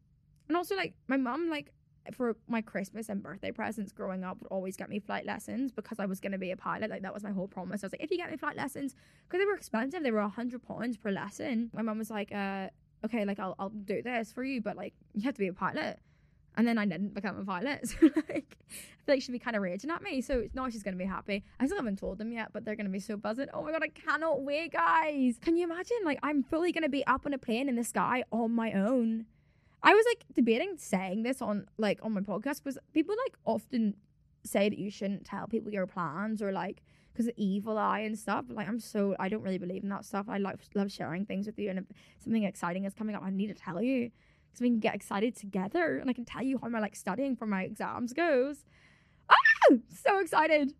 and 0.48 0.56
also 0.56 0.74
like 0.74 0.94
my 1.06 1.16
mum 1.16 1.48
like 1.50 1.72
for 2.14 2.36
my 2.48 2.62
Christmas 2.62 3.08
and 3.08 3.22
birthday 3.22 3.52
presents 3.52 3.92
growing 3.92 4.24
up 4.24 4.38
would 4.40 4.48
always 4.48 4.76
get 4.76 4.88
me 4.88 4.98
flight 4.98 5.26
lessons 5.26 5.72
because 5.72 5.98
I 5.98 6.06
was 6.06 6.20
going 6.20 6.32
to 6.32 6.38
be 6.38 6.50
a 6.50 6.56
pilot. 6.56 6.90
Like 6.90 7.02
that 7.02 7.12
was 7.12 7.22
my 7.22 7.32
whole 7.32 7.48
promise. 7.48 7.84
I 7.84 7.86
was 7.86 7.92
like, 7.92 8.02
if 8.02 8.10
you 8.10 8.16
get 8.16 8.30
me 8.30 8.36
flight 8.36 8.56
lessons, 8.56 8.94
because 9.26 9.40
they 9.40 9.44
were 9.44 9.54
expensive, 9.54 10.02
they 10.02 10.10
were 10.10 10.20
a 10.20 10.28
hundred 10.28 10.62
pounds 10.62 10.96
per 10.96 11.10
lesson. 11.10 11.70
My 11.74 11.82
mum 11.82 11.98
was 11.98 12.10
like, 12.10 12.32
uh, 12.32 12.68
okay, 13.04 13.24
like 13.24 13.38
I'll 13.38 13.54
I'll 13.58 13.68
do 13.68 14.02
this 14.02 14.32
for 14.32 14.42
you, 14.42 14.60
but 14.60 14.76
like 14.76 14.94
you 15.14 15.22
have 15.22 15.34
to 15.34 15.40
be 15.40 15.48
a 15.48 15.52
pilot. 15.52 15.98
And 16.56 16.66
then 16.66 16.76
I 16.76 16.86
didn't 16.86 17.14
become 17.14 17.38
a 17.38 17.44
pilot. 17.44 17.94
So 18.00 18.10
like 18.28 18.58
I 18.70 19.10
feel 19.10 19.14
like 19.14 19.22
she'd 19.22 19.32
be 19.32 19.38
kind 19.38 19.56
of 19.56 19.62
raging 19.62 19.90
at 19.90 20.02
me. 20.02 20.20
So 20.20 20.48
now 20.54 20.68
she's 20.68 20.82
gonna 20.82 20.96
be 20.96 21.04
happy. 21.04 21.44
I 21.58 21.66
still 21.66 21.78
haven't 21.78 21.98
told 21.98 22.18
them 22.18 22.30
yet, 22.32 22.48
but 22.52 22.64
they're 22.64 22.76
gonna 22.76 22.88
be 22.90 23.00
so 23.00 23.16
buzzing. 23.16 23.46
Oh 23.54 23.62
my 23.62 23.72
god, 23.72 23.82
I 23.82 23.88
cannot 23.88 24.42
wait, 24.42 24.72
guys. 24.72 25.38
Can 25.40 25.56
you 25.56 25.64
imagine? 25.64 25.96
Like 26.04 26.18
I'm 26.22 26.42
fully 26.42 26.72
gonna 26.72 26.88
be 26.88 27.06
up 27.06 27.24
on 27.24 27.32
a 27.32 27.38
plane 27.38 27.68
in 27.68 27.76
the 27.76 27.84
sky 27.84 28.24
on 28.32 28.52
my 28.52 28.72
own. 28.72 29.26
I 29.82 29.94
was 29.94 30.04
like 30.10 30.24
debating 30.34 30.74
saying 30.76 31.22
this 31.22 31.40
on 31.40 31.66
like 31.78 32.00
on 32.02 32.12
my 32.12 32.20
podcast 32.20 32.62
because 32.62 32.78
people 32.92 33.14
like 33.24 33.36
often 33.44 33.94
say 34.44 34.68
that 34.68 34.78
you 34.78 34.90
shouldn't 34.90 35.24
tell 35.24 35.46
people 35.46 35.72
your 35.72 35.86
plans 35.86 36.42
or 36.42 36.52
like 36.52 36.82
because 37.12 37.26
of 37.26 37.34
evil 37.36 37.78
eye 37.78 38.00
and 38.00 38.18
stuff. 38.18 38.46
Like 38.48 38.68
I'm 38.68 38.78
so 38.80 39.16
I 39.18 39.28
don't 39.28 39.42
really 39.42 39.58
believe 39.58 39.82
in 39.82 39.88
that 39.88 40.04
stuff. 40.04 40.26
I 40.28 40.38
love 40.38 40.60
love 40.74 40.90
sharing 40.92 41.26
things 41.26 41.46
with 41.46 41.58
you, 41.58 41.70
and 41.70 41.78
if 41.80 41.84
something 42.18 42.44
exciting 42.44 42.84
is 42.84 42.94
coming 42.94 43.14
up, 43.16 43.22
I 43.22 43.30
need 43.30 43.48
to 43.48 43.54
tell 43.54 43.82
you 43.82 44.10
so 44.54 44.62
we 44.62 44.68
can 44.68 44.80
get 44.80 44.94
excited 44.94 45.36
together 45.36 45.98
and 45.98 46.10
I 46.10 46.12
can 46.12 46.24
tell 46.24 46.42
you 46.42 46.58
how 46.58 46.68
my 46.68 46.80
like 46.80 46.96
studying 46.96 47.36
for 47.36 47.46
my 47.46 47.62
exams 47.62 48.12
goes. 48.12 48.64
Ah! 49.30 49.34
So 49.90 50.18
excited. 50.18 50.72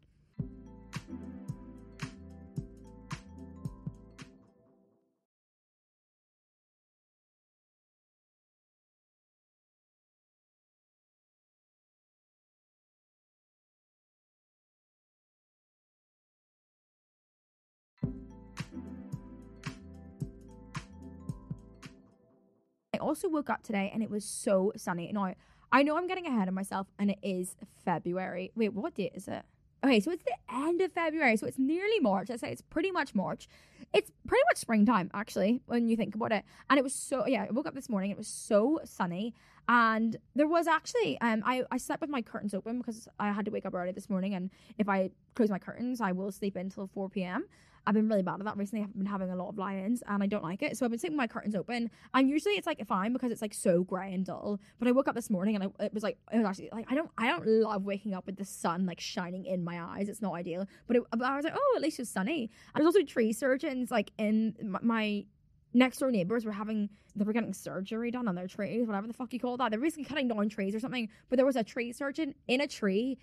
I 22.98 23.04
also 23.04 23.28
woke 23.28 23.50
up 23.50 23.62
today 23.62 23.90
and 23.92 24.02
it 24.02 24.10
was 24.10 24.24
so 24.24 24.72
sunny. 24.76 25.10
Now, 25.12 25.34
I 25.70 25.82
know 25.82 25.96
I'm 25.96 26.06
getting 26.06 26.26
ahead 26.26 26.48
of 26.48 26.54
myself 26.54 26.88
and 26.98 27.10
it 27.10 27.18
is 27.22 27.56
February. 27.84 28.50
Wait, 28.56 28.72
what 28.72 28.94
date 28.94 29.12
is 29.14 29.28
it? 29.28 29.42
Okay, 29.84 30.00
so 30.00 30.10
it's 30.10 30.24
the 30.24 30.34
end 30.52 30.80
of 30.80 30.90
February, 30.92 31.36
so 31.36 31.46
it's 31.46 31.58
nearly 31.58 32.00
March. 32.00 32.30
I 32.30 32.36
say 32.36 32.50
it's 32.50 32.62
pretty 32.62 32.90
much 32.90 33.14
March. 33.14 33.46
It's 33.92 34.10
pretty 34.26 34.42
much 34.50 34.58
springtime, 34.58 35.08
actually, 35.14 35.60
when 35.66 35.88
you 35.88 35.96
think 35.96 36.16
about 36.16 36.32
it. 36.32 36.44
And 36.68 36.78
it 36.78 36.82
was 36.82 36.92
so 36.92 37.26
yeah, 37.28 37.46
I 37.48 37.52
woke 37.52 37.66
up 37.66 37.74
this 37.74 37.88
morning, 37.88 38.10
it 38.10 38.18
was 38.18 38.26
so 38.26 38.80
sunny. 38.84 39.34
And 39.68 40.16
there 40.34 40.48
was 40.48 40.66
actually 40.66 41.20
um 41.20 41.42
I, 41.46 41.62
I 41.70 41.76
slept 41.76 42.00
with 42.00 42.10
my 42.10 42.22
curtains 42.22 42.54
open 42.54 42.78
because 42.78 43.06
I 43.20 43.30
had 43.30 43.44
to 43.44 43.52
wake 43.52 43.66
up 43.66 43.74
early 43.74 43.92
this 43.92 44.10
morning 44.10 44.34
and 44.34 44.50
if 44.78 44.88
I 44.88 45.10
close 45.36 45.50
my 45.50 45.58
curtains 45.58 46.00
I 46.00 46.10
will 46.10 46.32
sleep 46.32 46.56
until 46.56 46.88
four 46.88 47.08
PM. 47.08 47.44
I've 47.88 47.94
been 47.94 48.06
really 48.06 48.22
bad 48.22 48.34
at 48.38 48.44
that 48.44 48.58
recently. 48.58 48.84
I've 48.84 48.92
been 48.94 49.06
having 49.06 49.30
a 49.30 49.34
lot 49.34 49.48
of 49.48 49.56
lie-ins 49.56 50.02
and 50.06 50.22
I 50.22 50.26
don't 50.26 50.44
like 50.44 50.62
it. 50.62 50.76
So 50.76 50.84
I've 50.84 50.90
been 50.90 51.00
sleeping 51.00 51.16
with 51.16 51.22
my 51.22 51.26
curtains 51.26 51.54
open. 51.54 51.90
And 52.12 52.28
usually 52.28 52.56
it's 52.56 52.66
like 52.66 52.86
fine 52.86 53.14
because 53.14 53.32
it's 53.32 53.40
like 53.40 53.54
so 53.54 53.82
grey 53.82 54.12
and 54.12 54.26
dull. 54.26 54.60
But 54.78 54.88
I 54.88 54.92
woke 54.92 55.08
up 55.08 55.14
this 55.14 55.30
morning 55.30 55.54
and 55.54 55.64
I, 55.64 55.84
it 55.84 55.94
was 55.94 56.02
like 56.02 56.18
it 56.30 56.36
was 56.36 56.44
actually 56.44 56.68
like 56.70 56.84
I 56.90 56.94
don't 56.94 57.10
I 57.16 57.28
don't 57.28 57.46
love 57.46 57.86
waking 57.86 58.12
up 58.12 58.26
with 58.26 58.36
the 58.36 58.44
sun 58.44 58.84
like 58.84 59.00
shining 59.00 59.46
in 59.46 59.64
my 59.64 59.82
eyes. 59.82 60.10
It's 60.10 60.20
not 60.20 60.34
ideal. 60.34 60.66
But, 60.86 60.96
it, 60.96 61.02
but 61.12 61.22
I 61.22 61.36
was 61.36 61.44
like 61.44 61.54
oh 61.56 61.72
at 61.76 61.80
least 61.80 61.98
it's 61.98 62.10
sunny. 62.10 62.50
And 62.74 62.84
there's 62.84 62.94
also 62.94 63.06
tree 63.06 63.32
surgeons 63.32 63.90
like 63.90 64.12
in 64.18 64.54
my, 64.62 64.80
my 64.82 65.24
next 65.72 65.96
door 65.96 66.10
neighbors 66.10 66.44
were 66.44 66.52
having 66.52 66.90
they 67.16 67.24
were 67.24 67.32
getting 67.32 67.54
surgery 67.54 68.10
done 68.10 68.28
on 68.28 68.34
their 68.34 68.48
trees, 68.48 68.86
whatever 68.86 69.06
the 69.06 69.14
fuck 69.14 69.32
you 69.32 69.40
call 69.40 69.56
that. 69.56 69.70
They're 69.70 69.80
basically 69.80 70.04
cutting 70.04 70.28
down 70.28 70.50
trees 70.50 70.74
or 70.74 70.80
something. 70.80 71.08
But 71.30 71.36
there 71.36 71.46
was 71.46 71.56
a 71.56 71.64
tree 71.64 71.92
surgeon 71.92 72.34
in 72.48 72.60
a 72.60 72.66
tree 72.66 73.18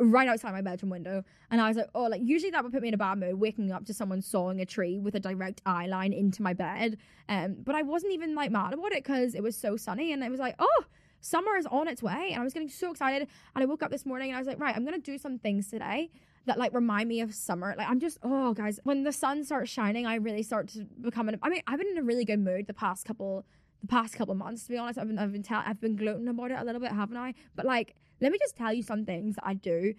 right 0.00 0.28
outside 0.28 0.52
my 0.52 0.62
bedroom 0.62 0.90
window. 0.90 1.22
And 1.50 1.60
I 1.60 1.68
was 1.68 1.76
like, 1.76 1.88
oh, 1.94 2.04
like 2.04 2.22
usually 2.24 2.50
that 2.50 2.62
would 2.62 2.72
put 2.72 2.82
me 2.82 2.88
in 2.88 2.94
a 2.94 2.98
bad 2.98 3.18
mood, 3.18 3.34
waking 3.34 3.72
up 3.72 3.84
to 3.86 3.94
someone 3.94 4.22
sawing 4.22 4.60
a 4.60 4.66
tree 4.66 4.98
with 4.98 5.14
a 5.14 5.20
direct 5.20 5.60
eye 5.66 5.86
line 5.86 6.12
into 6.12 6.42
my 6.42 6.54
bed. 6.54 6.98
Um, 7.28 7.56
but 7.62 7.74
I 7.74 7.82
wasn't 7.82 8.12
even 8.12 8.34
like 8.34 8.50
mad 8.50 8.72
about 8.72 8.92
it 8.92 9.04
because 9.04 9.34
it 9.34 9.42
was 9.42 9.56
so 9.56 9.76
sunny 9.76 10.12
and 10.12 10.22
it 10.22 10.30
was 10.30 10.40
like, 10.40 10.54
oh, 10.58 10.84
summer 11.20 11.56
is 11.56 11.66
on 11.66 11.88
its 11.88 12.02
way. 12.02 12.30
And 12.32 12.40
I 12.40 12.44
was 12.44 12.52
getting 12.52 12.68
so 12.68 12.90
excited. 12.90 13.28
And 13.54 13.62
I 13.62 13.66
woke 13.66 13.82
up 13.82 13.90
this 13.90 14.06
morning 14.06 14.30
and 14.30 14.36
I 14.36 14.40
was 14.40 14.48
like, 14.48 14.58
right, 14.58 14.74
I'm 14.74 14.84
gonna 14.84 14.98
do 14.98 15.18
some 15.18 15.38
things 15.38 15.68
today 15.68 16.10
that 16.46 16.58
like 16.58 16.72
remind 16.72 17.08
me 17.08 17.20
of 17.20 17.34
summer. 17.34 17.74
Like 17.76 17.88
I'm 17.88 18.00
just, 18.00 18.18
oh 18.22 18.54
guys, 18.54 18.80
when 18.84 19.02
the 19.02 19.12
sun 19.12 19.44
starts 19.44 19.70
shining, 19.70 20.06
I 20.06 20.16
really 20.16 20.42
start 20.42 20.68
to 20.68 20.84
become 21.00 21.28
an 21.28 21.38
I 21.42 21.50
mean, 21.50 21.62
I've 21.66 21.78
been 21.78 21.88
in 21.88 21.98
a 21.98 22.02
really 22.02 22.24
good 22.24 22.40
mood 22.40 22.66
the 22.66 22.74
past 22.74 23.04
couple 23.04 23.44
the 23.82 23.86
past 23.86 24.14
couple 24.14 24.34
months, 24.34 24.64
to 24.64 24.70
be 24.70 24.78
honest. 24.78 24.98
I've 24.98 25.08
been 25.08 25.18
I've 25.18 25.32
been 25.32 25.42
tell, 25.42 25.62
I've 25.64 25.80
been 25.80 25.96
gloating 25.96 26.28
about 26.28 26.50
it 26.50 26.58
a 26.58 26.64
little 26.64 26.80
bit, 26.80 26.92
haven't 26.92 27.16
I? 27.16 27.34
But 27.54 27.66
like 27.66 27.94
let 28.20 28.32
me 28.32 28.38
just 28.38 28.56
tell 28.56 28.72
you 28.72 28.82
some 28.82 29.04
things 29.04 29.36
that 29.36 29.46
I 29.46 29.54
do 29.54 29.94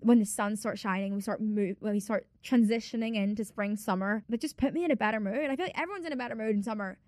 when 0.00 0.18
the 0.18 0.24
sun 0.24 0.56
starts 0.56 0.80
shining, 0.80 1.14
we 1.14 1.20
start 1.20 1.40
move 1.40 1.76
when 1.80 1.92
we 1.92 2.00
start 2.00 2.26
transitioning 2.42 3.16
into 3.16 3.44
spring, 3.44 3.76
summer, 3.76 4.24
that 4.28 4.40
just 4.40 4.56
put 4.56 4.72
me 4.72 4.84
in 4.84 4.90
a 4.90 4.96
better 4.96 5.20
mood. 5.20 5.50
I 5.50 5.56
feel 5.56 5.66
like 5.66 5.78
everyone's 5.78 6.06
in 6.06 6.12
a 6.12 6.16
better 6.16 6.34
mood 6.34 6.56
in 6.56 6.62
summer. 6.62 6.98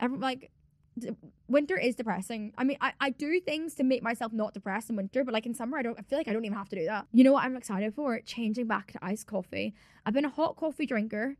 Every 0.00 0.18
like 0.18 0.50
d- 0.98 1.10
winter 1.48 1.76
is 1.76 1.96
depressing. 1.96 2.52
I 2.56 2.64
mean, 2.64 2.78
I, 2.80 2.92
I 3.00 3.10
do 3.10 3.40
things 3.40 3.74
to 3.76 3.84
make 3.84 4.02
myself 4.02 4.32
not 4.32 4.54
depressed 4.54 4.88
in 4.88 4.96
winter, 4.96 5.24
but 5.24 5.34
like 5.34 5.46
in 5.46 5.54
summer, 5.54 5.78
I 5.78 5.82
don't. 5.82 5.98
I 5.98 6.02
feel 6.02 6.18
like 6.18 6.28
I 6.28 6.32
don't 6.32 6.44
even 6.44 6.56
have 6.56 6.68
to 6.70 6.76
do 6.76 6.86
that. 6.86 7.06
You 7.12 7.24
know 7.24 7.32
what? 7.32 7.44
I'm 7.44 7.56
excited 7.56 7.94
for 7.94 8.20
changing 8.20 8.66
back 8.66 8.92
to 8.92 8.98
iced 9.04 9.26
coffee. 9.26 9.74
I've 10.06 10.14
been 10.14 10.24
a 10.24 10.30
hot 10.30 10.56
coffee 10.56 10.86
drinker 10.86 11.36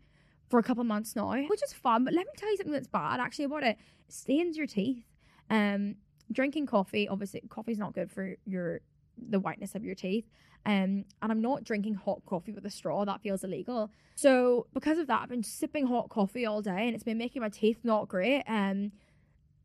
for 0.49 0.59
a 0.59 0.63
couple 0.63 0.83
months 0.83 1.15
now, 1.15 1.33
which 1.33 1.63
is 1.63 1.73
fun. 1.73 2.05
But 2.05 2.15
let 2.15 2.27
me 2.27 2.33
tell 2.37 2.51
you 2.51 2.57
something 2.57 2.73
that's 2.73 2.89
bad 2.89 3.21
actually 3.21 3.45
about 3.45 3.63
it. 3.63 3.79
It 4.09 4.13
stains 4.13 4.57
your 4.57 4.67
teeth. 4.67 5.05
Um, 5.51 5.97
drinking 6.33 6.67
coffee, 6.67 7.09
obviously, 7.09 7.43
coffee's 7.49 7.79
not 7.79 7.95
good 7.95 8.11
for 8.11 8.37
your 8.47 8.81
the 9.17 9.41
whiteness 9.41 9.75
of 9.75 9.85
your 9.85 9.95
teeth. 9.95 10.27
Um, 10.67 11.05
and 11.23 11.33
I'm 11.33 11.41
not 11.41 11.65
drinking 11.65 11.95
hot 11.95 12.23
coffee 12.27 12.53
with 12.53 12.65
a 12.67 12.71
straw. 12.71 13.05
That 13.05 13.21
feels 13.21 13.43
illegal. 13.43 13.91
So 14.17 14.67
because 14.75 14.99
of 14.99 15.07
that, 15.07 15.23
I've 15.23 15.29
been 15.29 15.43
sipping 15.43 15.87
hot 15.87 16.09
coffee 16.09 16.47
all 16.47 16.63
day, 16.63 16.87
and 16.87 16.95
it's 16.95 17.05
been 17.05 17.19
making 17.19 17.43
my 17.43 17.49
teeth 17.49 17.79
not 17.85 18.09
great. 18.09 18.43
Um, 18.47 18.93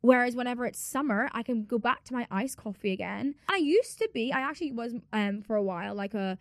whereas 0.02 0.36
whenever 0.36 0.66
it's 0.66 0.80
summer, 0.80 1.30
I 1.34 1.44
can 1.44 1.66
go 1.66 1.78
back 1.78 2.04
to 2.06 2.14
my 2.14 2.28
iced 2.32 2.58
coffee 2.58 2.94
again. 2.94 3.36
I 3.50 3.58
used 3.58 3.98
to 4.00 4.10
be. 4.14 4.32
I 4.32 4.42
actually 4.42 4.72
was 4.72 4.94
um 5.12 5.42
for 5.42 5.56
a 5.56 5.64
while 5.64 5.96
like 5.96 6.14
a 6.14 6.38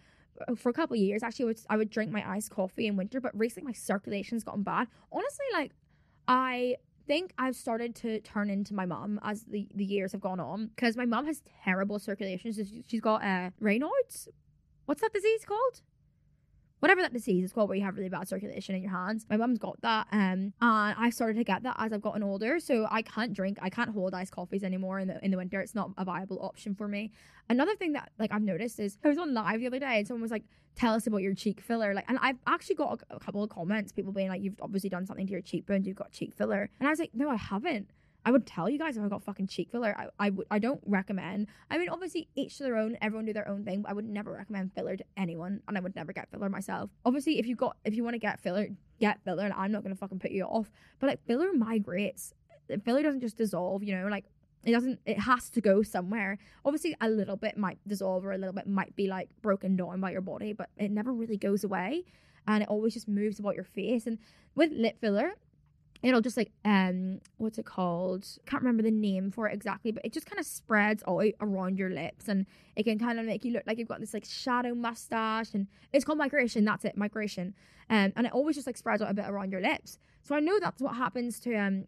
for 0.56 0.70
a 0.70 0.72
couple 0.72 0.94
of 0.94 1.00
years 1.00 1.22
actually 1.22 1.44
I 1.44 1.46
would, 1.46 1.61
I 1.70 1.76
would 1.76 1.90
drink 1.90 2.11
my 2.11 2.28
iced 2.28 2.50
coffee 2.50 2.87
in 2.87 2.96
winter 2.96 3.20
but 3.20 3.37
recently 3.38 3.66
my 3.66 3.72
circulation's 3.72 4.44
gotten 4.44 4.62
bad 4.62 4.88
honestly 5.12 5.46
like 5.52 5.72
i 6.26 6.76
think 7.07 7.33
i've 7.38 7.57
started 7.57 7.95
to 7.95 8.21
turn 8.21 8.51
into 8.51 8.75
my 8.75 8.87
mom 8.87 9.21
as 9.23 9.45
the, 9.45 9.69
the 9.75 9.85
years 9.85 10.12
have 10.12 10.21
gone 10.21 10.41
on 10.41 10.69
because 10.75 10.97
my 10.97 11.07
mom 11.07 11.27
has 11.27 11.43
terrible 11.65 11.99
circulation 11.99 12.53
she's, 12.53 13.01
got 13.01 13.23
uh 13.23 13.51
raynaud's 13.61 14.29
what's 14.87 15.01
that 15.01 15.12
disease 15.12 15.45
called 15.45 15.81
whatever 16.83 17.01
that 17.01 17.12
disease 17.12 17.45
is 17.45 17.53
called 17.53 17.68
where 17.68 17.79
you 17.79 17.85
have 17.85 17.97
really 17.97 18.09
bad 18.09 18.27
circulation 18.27 18.75
in 18.75 18.83
your 18.83 18.90
hands. 18.90 19.25
My 19.31 19.37
mum's 19.37 19.61
got 19.61 19.81
that. 19.83 20.09
Um 20.11 20.53
and 20.61 20.97
I 20.99 21.11
started 21.11 21.37
to 21.37 21.45
get 21.45 21.62
that 21.62 21.77
as 21.79 21.92
I've 21.92 22.03
gotten 22.03 22.25
older. 22.25 22.59
So 22.59 22.88
I 22.90 23.03
can't 23.03 23.33
drink, 23.33 23.59
I 23.62 23.71
can't 23.71 23.90
hold 23.90 24.14
iced 24.14 24.33
coffees 24.33 24.64
anymore 24.64 24.99
in 24.99 25.07
the 25.07 25.25
in 25.25 25.31
the 25.31 25.37
winter. 25.37 25.61
It's 25.61 25.77
not 25.77 25.90
a 25.97 26.05
viable 26.05 26.40
option 26.42 26.75
for 26.75 26.88
me. 26.88 27.12
Another 27.49 27.77
thing 27.77 27.92
that 27.92 28.11
like 28.18 28.33
I've 28.33 28.42
noticed 28.42 28.81
is 28.81 28.99
I 29.05 29.09
was 29.09 29.18
on 29.18 29.33
live 29.33 29.61
the 29.61 29.68
other 29.68 29.79
day 29.79 29.99
and 29.99 30.09
someone 30.09 30.23
was 30.23 30.33
like, 30.33 30.42
tell 30.75 30.95
us 30.95 31.07
about 31.07 31.23
your 31.23 31.35
cheek 31.35 31.61
filler. 31.61 31.95
Like 31.95 32.07
and 32.09 32.18
I've 32.21 32.38
actually 32.49 32.75
got 32.75 33.01
a, 33.11 33.16
a 33.16 33.21
couple 33.21 33.45
of 33.45 33.51
comments, 33.51 33.92
people 33.92 34.12
being 34.12 34.29
like, 34.29 34.42
You've 34.42 34.61
obviously 34.61 34.90
done 34.90 35.07
something 35.07 35.27
to 35.27 35.33
your 35.33 35.40
cheekbones, 35.40 35.87
you've 35.87 35.97
got 35.97 36.11
cheek 36.11 36.35
filler. 36.35 36.68
And 36.81 36.88
I 36.88 36.90
was 36.90 36.99
like, 36.99 37.11
No, 37.14 37.31
I 37.31 37.37
haven't. 37.37 37.90
I 38.24 38.30
would 38.30 38.46
tell 38.46 38.68
you 38.68 38.78
guys 38.78 38.96
if 38.96 39.02
I 39.02 39.08
got 39.08 39.22
fucking 39.24 39.48
cheek 39.48 39.70
filler. 39.70 39.94
I 40.18 40.30
would. 40.30 40.46
I 40.50 40.58
don't 40.58 40.80
recommend. 40.87 41.48
I 41.70 41.78
mean, 41.78 41.88
obviously, 41.88 42.28
each 42.37 42.58
to 42.58 42.62
their 42.62 42.76
own. 42.76 42.96
Everyone 43.02 43.24
do 43.24 43.32
their 43.32 43.48
own 43.48 43.64
thing. 43.64 43.82
But 43.82 43.90
I 43.90 43.94
would 43.94 44.04
never 44.04 44.32
recommend 44.32 44.72
filler 44.74 44.96
to 44.96 45.04
anyone, 45.16 45.61
and 45.66 45.76
I 45.76 45.80
would 45.80 45.96
never 45.96 46.12
get 46.12 46.30
filler 46.30 46.48
myself. 46.48 46.90
Obviously, 47.04 47.38
if 47.38 47.46
you 47.46 47.56
got 47.56 47.76
if 47.85 47.94
you 47.94 48.04
want 48.04 48.14
to 48.14 48.20
get 48.20 48.40
filler, 48.40 48.68
get 49.00 49.22
filler, 49.24 49.44
and 49.44 49.54
I'm 49.54 49.72
not 49.72 49.82
gonna 49.82 49.96
fucking 49.96 50.20
put 50.20 50.30
you 50.30 50.44
off. 50.44 50.70
But 51.00 51.08
like 51.08 51.26
filler 51.26 51.52
migrates. 51.52 52.32
Filler 52.85 53.02
doesn't 53.02 53.20
just 53.20 53.37
dissolve. 53.37 53.82
You 53.82 53.98
know, 53.98 54.06
like 54.06 54.26
it 54.64 54.70
doesn't. 54.70 55.00
It 55.04 55.18
has 55.18 55.50
to 55.50 55.61
go 55.61 55.82
somewhere. 55.82 56.38
Obviously, 56.64 56.94
a 57.00 57.08
little 57.08 57.37
bit 57.37 57.56
might 57.56 57.78
dissolve, 57.88 58.24
or 58.24 58.32
a 58.32 58.38
little 58.38 58.54
bit 58.54 58.68
might 58.68 58.94
be 58.94 59.08
like 59.08 59.30
broken 59.42 59.74
down 59.74 60.00
by 60.00 60.12
your 60.12 60.20
body, 60.20 60.52
but 60.52 60.70
it 60.76 60.92
never 60.92 61.12
really 61.12 61.37
goes 61.37 61.64
away, 61.64 62.04
and 62.46 62.62
it 62.62 62.68
always 62.68 62.94
just 62.94 63.08
moves 63.08 63.40
about 63.40 63.56
your 63.56 63.64
face. 63.64 64.06
And 64.06 64.18
with 64.54 64.70
lip 64.70 65.00
filler, 65.00 65.32
it'll 66.03 66.21
just 66.21 66.37
like 66.37 66.51
um 66.65 67.21
what's 67.38 67.59
it 67.59 67.67
called? 67.67 68.27
Can't 68.47 68.62
remember 68.62 68.83
the 68.83 68.91
name 68.91 69.31
for 69.31 69.47
it 69.47 69.55
exactly 69.55 69.93
but 69.93 70.05
it 70.05 70.12
just 70.12 70.27
kind 70.27 70.38
of 70.38 70.47
spreads 70.47 71.03
all 71.05 71.23
around 71.41 71.79
your 71.79 71.91
lips 71.91 72.29
and 72.29 72.47
it 72.77 72.85
can 72.85 72.99
kind 72.99 73.19
of 73.19 73.27
make 73.27 73.45
you 73.45 73.53
look 73.53 73.65
like 73.67 73.79
you've 73.79 73.88
got 73.88 74.01
this 74.01 74.15
like 74.15 74.25
shadow 74.25 74.75
mustache 74.75 75.55
and 75.55 75.67
it's 75.93 76.05
called 76.05 76.19
migration 76.19 76.65
that's 76.65 76.85
it 76.85 76.97
migration. 76.97 77.55
Um, 77.91 78.12
and 78.17 78.27
it 78.27 78.33
always 78.33 78.57
just 78.57 78.67
like 78.67 78.77
spreads 78.77 79.03
out 79.03 79.11
a 79.11 79.15
bit 79.15 79.29
around 79.29 79.53
your 79.53 79.61
lips. 79.61 79.99
So 80.23 80.35
i 80.35 80.41
know 80.41 80.59
that's 80.61 80.81
what 80.81 80.97
happens 80.97 81.41
to 81.41 81.55
um 81.55 81.87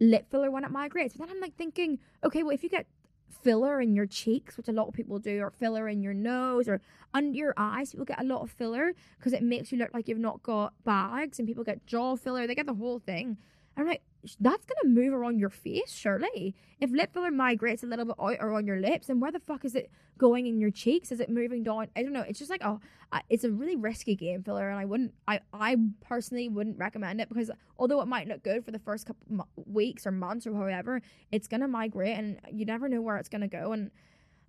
lip 0.00 0.30
filler 0.30 0.50
when 0.50 0.64
it 0.64 0.70
migrates 0.70 1.16
but 1.16 1.26
then 1.26 1.36
i'm 1.36 1.40
like 1.40 1.56
thinking 1.56 1.98
okay 2.22 2.44
well 2.44 2.54
if 2.54 2.62
you 2.62 2.68
get 2.68 2.86
filler 3.30 3.80
in 3.80 3.94
your 3.94 4.06
cheeks, 4.06 4.56
which 4.56 4.68
a 4.68 4.72
lot 4.72 4.88
of 4.88 4.94
people 4.94 5.18
do, 5.18 5.40
or 5.40 5.50
filler 5.50 5.88
in 5.88 6.02
your 6.02 6.14
nose 6.14 6.68
or 6.68 6.80
under 7.14 7.36
your 7.36 7.54
eyes. 7.56 7.92
People 7.92 8.04
get 8.04 8.20
a 8.20 8.24
lot 8.24 8.42
of 8.42 8.50
filler 8.50 8.92
because 9.18 9.32
it 9.32 9.42
makes 9.42 9.72
you 9.72 9.78
look 9.78 9.90
like 9.94 10.08
you've 10.08 10.18
not 10.18 10.42
got 10.42 10.72
bags, 10.84 11.38
and 11.38 11.46
people 11.46 11.64
get 11.64 11.86
jaw 11.86 12.16
filler. 12.16 12.46
They 12.46 12.54
get 12.54 12.66
the 12.66 12.74
whole 12.74 12.98
thing. 12.98 13.36
I'm 13.76 13.86
like, 13.86 14.02
that's 14.40 14.64
gonna 14.64 14.94
move 14.94 15.12
around 15.12 15.38
your 15.38 15.50
face, 15.50 15.92
surely. 15.92 16.54
If 16.80 16.90
lip 16.90 17.12
filler 17.12 17.30
migrates 17.30 17.82
a 17.82 17.86
little 17.86 18.04
bit 18.04 18.16
out 18.20 18.36
around 18.40 18.66
your 18.66 18.80
lips, 18.80 19.08
then 19.08 19.20
where 19.20 19.32
the 19.32 19.40
fuck 19.40 19.64
is 19.64 19.74
it 19.74 19.90
going 20.16 20.46
in 20.46 20.60
your 20.60 20.70
cheeks? 20.70 21.12
Is 21.12 21.20
it 21.20 21.30
moving 21.30 21.62
down? 21.62 21.88
I 21.96 22.02
don't 22.02 22.12
know. 22.12 22.24
It's 22.28 22.38
just 22.38 22.50
like, 22.50 22.62
oh, 22.64 22.80
it's 23.28 23.44
a 23.44 23.50
really 23.50 23.76
risky 23.76 24.14
game 24.14 24.42
filler, 24.42 24.68
and 24.68 24.78
I 24.78 24.84
wouldn't, 24.84 25.14
I, 25.26 25.40
I 25.52 25.76
personally 26.00 26.48
wouldn't 26.48 26.78
recommend 26.78 27.20
it 27.20 27.28
because 27.28 27.50
although 27.78 28.00
it 28.00 28.06
might 28.06 28.28
look 28.28 28.42
good 28.42 28.64
for 28.64 28.70
the 28.70 28.78
first 28.78 29.06
couple 29.06 29.46
weeks 29.66 30.06
or 30.06 30.10
months 30.10 30.46
or 30.46 30.54
however, 30.54 31.00
it's 31.32 31.48
gonna 31.48 31.68
migrate, 31.68 32.18
and 32.18 32.40
you 32.52 32.64
never 32.64 32.88
know 32.88 33.00
where 33.00 33.16
it's 33.16 33.28
gonna 33.28 33.48
go, 33.48 33.72
and 33.72 33.90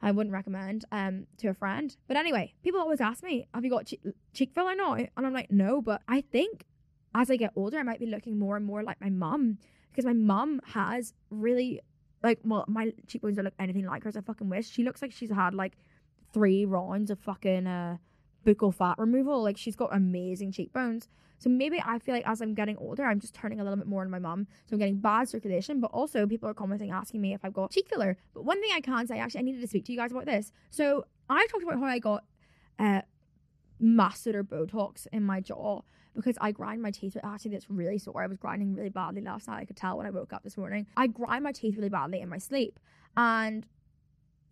I 0.01 0.11
wouldn't 0.11 0.33
recommend 0.33 0.85
um 0.91 1.27
to 1.37 1.49
a 1.49 1.53
friend. 1.53 1.95
But 2.07 2.17
anyway, 2.17 2.53
people 2.63 2.79
always 2.79 3.01
ask 3.01 3.23
me, 3.23 3.47
"Have 3.53 3.63
you 3.65 3.69
got 3.69 3.85
che- 3.87 3.99
cheek 4.33 4.53
filler 4.53 4.75
now?" 4.75 4.93
And 4.93 5.09
I'm 5.17 5.33
like, 5.33 5.51
"No," 5.51 5.81
but 5.81 6.01
I 6.07 6.21
think 6.21 6.65
as 7.15 7.29
I 7.31 7.35
get 7.35 7.51
older, 7.55 7.77
I 7.77 7.83
might 7.83 7.99
be 7.99 8.05
looking 8.05 8.37
more 8.37 8.55
and 8.55 8.65
more 8.65 8.83
like 8.83 9.01
my 9.01 9.09
mum 9.09 9.57
because 9.91 10.05
my 10.05 10.13
mum 10.13 10.61
has 10.65 11.13
really 11.29 11.81
like 12.23 12.39
well, 12.43 12.65
my 12.67 12.91
cheekbones 13.07 13.35
don't 13.35 13.45
look 13.45 13.53
anything 13.59 13.85
like 13.85 14.03
hers. 14.03 14.17
I 14.17 14.21
fucking 14.21 14.49
wish 14.49 14.69
she 14.69 14.83
looks 14.83 15.01
like 15.01 15.11
she's 15.11 15.31
had 15.31 15.53
like 15.53 15.73
three 16.33 16.65
rounds 16.65 17.09
of 17.09 17.19
fucking 17.19 17.67
uh 17.67 17.97
buccal 18.45 18.73
fat 18.73 18.95
removal. 18.97 19.41
Like 19.43 19.57
she's 19.57 19.75
got 19.75 19.95
amazing 19.95 20.51
cheekbones. 20.51 21.07
So 21.39 21.49
maybe 21.49 21.81
I 21.83 21.99
feel 21.99 22.13
like 22.13 22.27
as 22.27 22.41
I'm 22.41 22.53
getting 22.53 22.77
older, 22.77 23.05
I'm 23.05 23.19
just 23.19 23.33
turning 23.33 23.61
a 23.61 23.63
little 23.63 23.77
bit 23.77 23.87
more 23.87 24.01
into 24.01 24.11
my 24.11 24.19
mum. 24.19 24.45
So 24.65 24.73
I'm 24.73 24.79
getting 24.79 24.99
bad 24.99 25.29
circulation, 25.29 25.79
but 25.79 25.89
also 25.91 26.27
people 26.27 26.49
are 26.49 26.53
commenting 26.53 26.91
asking 26.91 27.21
me 27.21 27.33
if 27.33 27.45
I've 27.45 27.53
got 27.53 27.71
cheek 27.71 27.87
filler. 27.87 28.17
But 28.33 28.43
one 28.43 28.61
thing 28.61 28.71
I 28.75 28.81
can 28.81 29.07
say, 29.07 29.19
actually, 29.19 29.39
I 29.39 29.43
needed 29.43 29.61
to 29.61 29.67
speak 29.67 29.85
to 29.85 29.93
you 29.93 29.97
guys 29.97 30.11
about 30.11 30.25
this. 30.25 30.51
So 30.69 31.05
I 31.29 31.47
talked 31.47 31.63
about 31.63 31.79
how 31.79 31.85
I 31.85 31.99
got 31.99 32.25
uh 32.77 33.01
masseter 33.81 34.43
Botox 34.43 35.07
in 35.11 35.23
my 35.23 35.39
jaw 35.39 35.81
because 36.15 36.37
I 36.41 36.51
grind 36.51 36.81
my 36.81 36.91
teeth. 36.91 37.17
Actually, 37.23 37.51
that's 37.51 37.69
really 37.69 37.97
sore. 37.97 38.21
I 38.21 38.27
was 38.27 38.37
grinding 38.37 38.73
really 38.73 38.89
badly 38.89 39.21
last 39.21 39.47
night. 39.47 39.61
I 39.61 39.65
could 39.65 39.77
tell 39.77 39.97
when 39.97 40.05
I 40.05 40.09
woke 40.09 40.33
up 40.33 40.43
this 40.43 40.57
morning. 40.57 40.87
I 40.97 41.07
grind 41.07 41.43
my 41.43 41.51
teeth 41.51 41.75
really 41.77 41.89
badly 41.89 42.21
in 42.21 42.29
my 42.29 42.37
sleep, 42.37 42.79
and 43.15 43.65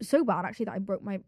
so 0.02 0.24
bad 0.24 0.46
actually 0.46 0.66
that 0.66 0.76
I 0.76 0.80
broke 0.80 1.04
my 1.04 1.20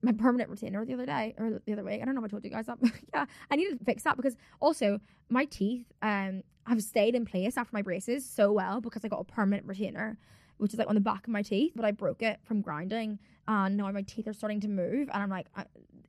my 0.00 0.12
permanent 0.12 0.48
retainer 0.48 0.84
the 0.84 0.94
other 0.94 1.06
day 1.06 1.34
or 1.38 1.60
the 1.64 1.72
other 1.72 1.82
week. 1.82 2.00
I 2.00 2.04
don't 2.04 2.14
know 2.14 2.20
if 2.20 2.26
I 2.26 2.28
told 2.28 2.44
you 2.44 2.50
guys 2.50 2.66
that, 2.66 2.78
yeah, 3.14 3.26
I 3.50 3.56
needed 3.56 3.78
to 3.78 3.84
fix 3.84 4.04
that 4.04 4.16
because 4.16 4.36
also 4.60 5.00
my 5.28 5.44
teeth 5.44 5.86
um 6.02 6.42
have 6.66 6.82
stayed 6.82 7.14
in 7.14 7.24
place 7.24 7.56
after 7.56 7.70
my 7.72 7.82
braces 7.82 8.28
so 8.28 8.52
well 8.52 8.80
because 8.80 9.04
I 9.04 9.08
got 9.08 9.20
a 9.20 9.24
permanent 9.24 9.66
retainer, 9.66 10.18
which 10.58 10.72
is 10.72 10.78
like 10.78 10.88
on 10.88 10.94
the 10.94 11.00
back 11.00 11.26
of 11.26 11.32
my 11.32 11.42
teeth, 11.42 11.72
but 11.74 11.84
I 11.84 11.92
broke 11.92 12.22
it 12.22 12.40
from 12.44 12.60
grinding, 12.60 13.18
and 13.48 13.76
now 13.76 13.90
my 13.90 14.02
teeth 14.02 14.28
are 14.28 14.34
starting 14.34 14.60
to 14.60 14.68
move, 14.68 15.08
and 15.12 15.22
I'm 15.22 15.30
like, 15.30 15.46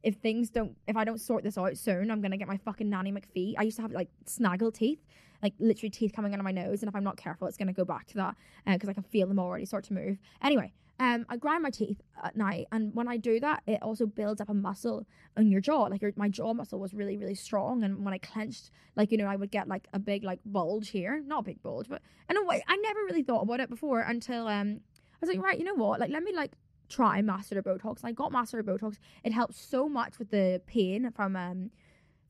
if 0.04 0.16
things 0.16 0.50
don't, 0.50 0.76
if 0.88 0.96
I 0.96 1.06
don't 1.06 1.20
sort 1.20 1.44
this 1.44 1.58
out 1.58 1.78
soon, 1.78 2.12
I'm 2.12 2.22
gonna 2.22 2.38
get 2.38 2.48
my 2.48 2.58
fucking 2.58 2.90
nanny 2.90 3.12
McPhee. 3.12 3.56
I 3.58 3.64
used 3.64 3.78
to 3.78 3.82
have 3.82 3.92
like 3.92 4.10
snaggle 4.26 4.72
teeth, 4.72 5.00
like 5.42 5.54
literally 5.58 5.90
teeth 5.90 6.12
coming 6.14 6.34
out 6.34 6.40
of 6.40 6.44
my 6.44 6.52
nose, 6.52 6.82
and 6.82 6.90
if 6.90 6.96
I'm 6.96 7.04
not 7.04 7.18
careful, 7.18 7.48
it's 7.48 7.58
gonna 7.58 7.74
go 7.74 7.86
back 7.86 8.08
to 8.08 8.16
that 8.16 8.36
because 8.66 8.90
uh, 8.90 8.92
I 8.92 8.94
can 8.94 9.04
feel 9.04 9.28
them 9.28 9.40
already 9.40 9.66
start 9.66 9.86
to 9.86 9.94
move. 9.94 10.20
Anyway, 10.44 10.74
um, 11.00 11.26
I 11.30 11.38
grind 11.38 11.64
my 11.64 11.70
teeth 11.70 12.02
at 12.22 12.36
night, 12.36 12.68
and 12.74 12.94
when 12.94 13.08
I 13.08 13.16
do 13.16 13.40
that, 13.40 13.64
it 13.66 13.82
also 13.82 14.06
builds 14.06 14.42
up 14.42 14.50
a 14.50 14.54
muscle 14.54 15.06
in 15.38 15.50
your 15.50 15.62
jaw. 15.62 15.84
Like 15.84 16.02
your, 16.02 16.12
my 16.18 16.28
jaw 16.28 16.54
muscle 16.54 16.78
was 16.78 16.94
really, 16.94 17.16
really 17.16 17.36
strong, 17.36 17.84
and 17.84 18.04
when 18.04 18.14
I 18.14 18.18
clenched, 18.18 18.72
like 18.98 19.14
you 19.14 19.18
know, 19.18 19.28
I 19.28 19.38
would 19.38 19.50
get 19.50 19.70
like 19.70 19.88
a 19.94 20.00
big 20.00 20.26
like 20.26 20.40
bulge 20.46 20.90
here, 20.90 21.24
not 21.26 21.40
a 21.40 21.44
big 21.44 21.64
bulge, 21.64 21.88
but 21.88 22.02
in 22.30 22.36
a 22.36 22.44
way, 22.44 22.62
I 22.68 22.76
never 22.76 23.00
really 23.06 23.24
thought 23.24 23.44
about 23.44 23.62
it 23.62 23.70
before 23.70 24.02
until 24.02 24.48
um, 24.48 24.82
I 24.94 25.18
was 25.22 25.30
like, 25.30 25.42
right, 25.42 25.58
you 25.58 25.64
know 25.64 25.76
what, 25.76 26.02
like 26.02 26.10
let 26.10 26.22
me 26.22 26.34
like 26.34 26.52
try 26.90 27.22
masseter 27.22 27.64
Botox. 27.64 28.00
I 28.04 28.12
got 28.12 28.32
masseter 28.32 28.64
Botox. 28.64 28.98
It 29.24 29.32
helped 29.32 29.56
so 29.56 29.88
much 29.88 30.20
with 30.20 30.32
the 30.32 30.62
pain 30.66 31.12
from 31.16 31.36
um 31.36 31.72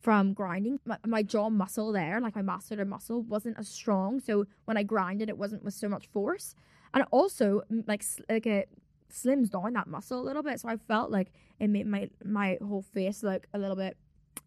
from 0.02 0.34
grinding. 0.34 0.80
My, 0.86 0.98
my 1.06 1.24
jaw 1.24 1.50
muscle 1.50 1.92
there, 1.92 2.22
like 2.22 2.36
my 2.36 2.42
masseter 2.42 2.88
muscle, 2.88 3.22
wasn't 3.22 3.58
as 3.60 3.68
strong. 3.68 4.20
So 4.20 4.46
when 4.66 4.78
I 4.78 4.84
grinded, 4.84 5.30
it 5.30 5.38
wasn't 5.38 5.64
with 5.64 5.74
so 5.74 5.90
much 5.90 6.08
force 6.08 6.56
and 6.94 7.04
also 7.12 7.62
like 7.88 8.04
like 8.30 8.46
it 8.46 8.70
slims 9.12 9.50
down 9.50 9.74
that 9.74 9.88
muscle 9.88 10.20
a 10.20 10.26
little 10.26 10.44
bit. 10.44 10.60
So 10.60 10.70
I 10.70 10.78
felt 10.78 11.12
like 11.12 11.32
it 11.60 11.70
made 11.70 11.88
my 11.88 12.10
my 12.24 12.58
whole 12.62 12.82
face 12.82 13.24
look 13.24 13.48
a 13.54 13.60
little 13.60 13.76
bit 13.76 13.98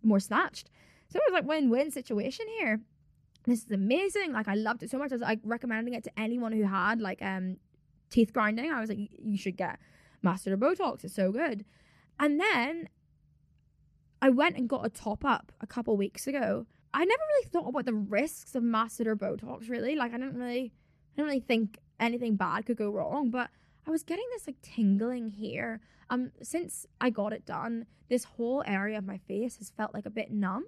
more 0.03 0.21
snatched. 0.21 0.71
So 1.09 1.19
it 1.19 1.23
was 1.29 1.35
like 1.35 1.49
win 1.49 1.71
win 1.71 1.91
situation 1.91 2.47
here. 2.59 2.81
This 3.45 3.65
is 3.65 3.71
amazing. 3.71 4.33
Like 4.33 4.49
I 4.49 4.55
loved 4.55 4.83
it 4.83 4.91
so 4.91 4.99
much. 4.99 5.13
I 5.13 5.17
was 5.17 5.23
like 5.23 5.41
recommending 5.45 5.95
it 5.95 6.05
to 6.05 6.19
anyone 6.19 6.53
who 6.53 6.65
had 6.65 7.01
like 7.01 7.21
um 7.23 7.57
teeth 8.11 8.33
grinding. 8.33 8.71
I 8.71 8.81
was 8.81 8.89
like, 8.89 8.99
you 9.19 9.37
should 9.37 9.57
get 9.57 9.79
Masseter 10.25 10.57
Botox. 10.57 11.05
It's 11.05 11.15
so 11.15 11.33
good. 11.33 11.65
And 12.19 12.39
then 12.39 12.89
I 14.21 14.31
went 14.31 14.57
and 14.57 14.69
got 14.69 14.87
a 14.87 14.89
top 14.89 15.25
up 15.25 15.53
a 15.61 15.67
couple 15.67 15.97
weeks 15.97 16.27
ago. 16.27 16.67
I 16.95 17.05
never 17.05 17.23
really 17.35 17.49
thought 17.49 17.69
about 17.69 17.87
the 17.87 17.95
risks 17.95 18.55
of 18.55 18.63
Master 18.63 19.05
Masseter 19.05 19.17
Botox. 19.17 19.69
Really, 19.69 19.97
like 19.97 20.13
I 20.15 20.19
didn't 20.19 20.37
really, 20.37 20.73
I 20.73 21.17
didn't 21.17 21.27
really 21.27 21.41
think 21.41 21.79
anything 21.99 22.37
bad 22.37 22.67
could 22.67 22.77
go 22.77 22.91
wrong. 22.91 23.31
But 23.31 23.51
I 23.87 23.91
was 23.91 24.03
getting 24.03 24.27
this 24.33 24.47
like 24.47 24.61
tingling 24.63 25.31
here. 25.31 25.81
Um, 26.11 26.31
since 26.43 26.87
I 27.01 27.11
got 27.11 27.33
it 27.33 27.47
done, 27.47 27.87
this 28.09 28.25
whole 28.25 28.63
area 28.67 28.99
of 28.99 29.07
my 29.07 29.19
face 29.19 29.57
has 29.57 29.71
felt 29.71 29.95
like 29.95 30.07
a 30.07 30.11
bit 30.11 30.31
numb, 30.31 30.67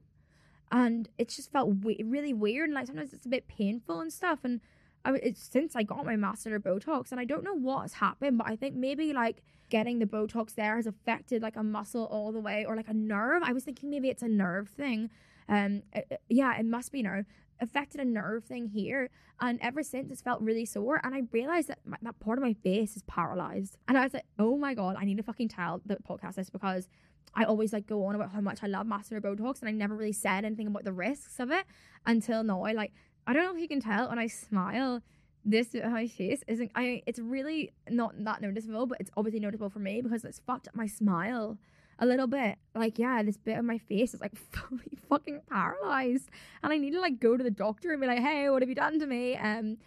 and 0.72 1.08
it 1.18 1.28
just 1.28 1.52
felt 1.52 1.84
we- 1.84 2.02
really 2.04 2.32
weird. 2.32 2.70
And 2.70 2.74
like 2.74 2.86
sometimes 2.86 3.12
it's 3.12 3.26
a 3.26 3.30
bit 3.30 3.46
painful 3.46 4.00
and 4.00 4.12
stuff. 4.12 4.40
And 4.42 4.60
I, 5.04 5.12
it's 5.22 5.42
since 5.42 5.76
I 5.76 5.82
got 5.82 6.04
my 6.06 6.14
masseter 6.16 6.58
Botox, 6.58 7.10
and 7.10 7.20
I 7.20 7.24
don't 7.24 7.44
know 7.44 7.54
what's 7.54 7.94
happened, 7.94 8.38
but 8.38 8.46
I 8.46 8.56
think 8.56 8.74
maybe 8.74 9.12
like 9.12 9.42
getting 9.70 9.98
the 9.98 10.06
Botox 10.06 10.54
there 10.54 10.76
has 10.76 10.86
affected 10.86 11.42
like 11.42 11.56
a 11.56 11.62
muscle 11.62 12.04
all 12.06 12.32
the 12.32 12.40
way, 12.40 12.64
or 12.66 12.76
like 12.76 12.88
a 12.88 12.94
nerve. 12.94 13.42
I 13.44 13.52
was 13.52 13.64
thinking 13.64 13.90
maybe 13.90 14.08
it's 14.08 14.22
a 14.22 14.28
nerve 14.28 14.68
thing. 14.68 15.10
Um, 15.48 15.82
it- 15.92 16.06
it- 16.10 16.22
yeah, 16.28 16.58
it 16.58 16.64
must 16.66 16.90
be 16.92 17.02
nerve 17.02 17.26
affected 17.60 18.00
a 18.00 18.04
nerve 18.04 18.44
thing 18.44 18.66
here, 18.68 19.10
and 19.40 19.58
ever 19.62 19.82
since 19.82 20.10
it's 20.10 20.20
felt 20.22 20.40
really 20.40 20.64
sore. 20.64 21.00
And 21.04 21.14
I 21.14 21.22
realized 21.32 21.68
that 21.68 21.78
my, 21.84 21.96
that 22.02 22.18
part 22.18 22.36
of 22.38 22.42
my 22.42 22.52
face 22.52 22.96
is 22.96 23.02
paralyzed, 23.02 23.76
and 23.86 23.96
I 23.96 24.04
was 24.04 24.12
like, 24.14 24.26
oh 24.38 24.56
my 24.56 24.74
god, 24.74 24.96
I 24.98 25.04
need 25.04 25.18
to 25.18 25.22
fucking 25.22 25.48
tell 25.48 25.80
the 25.86 25.96
podcast 25.96 26.34
this 26.36 26.50
because. 26.50 26.88
I 27.36 27.42
always 27.46 27.72
like 27.72 27.88
go 27.88 28.04
on 28.04 28.14
about 28.14 28.30
how 28.30 28.40
much 28.40 28.60
I 28.62 28.68
love 28.68 28.86
masseter 28.86 29.20
Botox, 29.20 29.58
and 29.58 29.68
I 29.68 29.72
never 29.72 29.96
really 29.96 30.12
said 30.12 30.44
anything 30.44 30.68
about 30.68 30.84
the 30.84 30.92
risks 30.92 31.40
of 31.40 31.50
it 31.50 31.64
until 32.06 32.44
now. 32.44 32.62
Like 32.72 32.92
I 33.26 33.32
don't 33.32 33.44
know 33.44 33.54
if 33.54 33.60
you 33.60 33.68
can 33.68 33.80
tell 33.80 34.08
when 34.08 34.18
I 34.18 34.26
smile, 34.26 35.02
this 35.44 35.68
bit 35.68 35.84
my 35.90 36.06
face 36.06 36.42
isn't. 36.48 36.70
I 36.74 37.02
it's 37.06 37.18
really 37.18 37.72
not 37.88 38.12
that 38.24 38.40
noticeable, 38.40 38.86
but 38.86 39.00
it's 39.00 39.10
obviously 39.16 39.40
noticeable 39.40 39.70
for 39.70 39.78
me 39.78 40.00
because 40.00 40.24
it's 40.24 40.40
fucked 40.40 40.68
up 40.68 40.74
my 40.74 40.86
smile 40.86 41.58
a 41.98 42.06
little 42.06 42.26
bit. 42.26 42.56
Like 42.74 42.98
yeah, 42.98 43.22
this 43.22 43.36
bit 43.36 43.58
of 43.58 43.64
my 43.64 43.78
face 43.78 44.14
is 44.14 44.20
like 44.20 44.36
fully 44.52 44.98
fucking 45.08 45.42
paralyzed, 45.50 46.30
and 46.62 46.72
I 46.72 46.78
need 46.78 46.92
to 46.92 47.00
like 47.00 47.20
go 47.20 47.36
to 47.36 47.44
the 47.44 47.50
doctor 47.50 47.92
and 47.92 48.00
be 48.00 48.06
like, 48.06 48.20
hey, 48.20 48.48
what 48.48 48.62
have 48.62 48.68
you 48.68 48.74
done 48.74 48.98
to 49.00 49.06
me? 49.06 49.36
Um, 49.36 49.78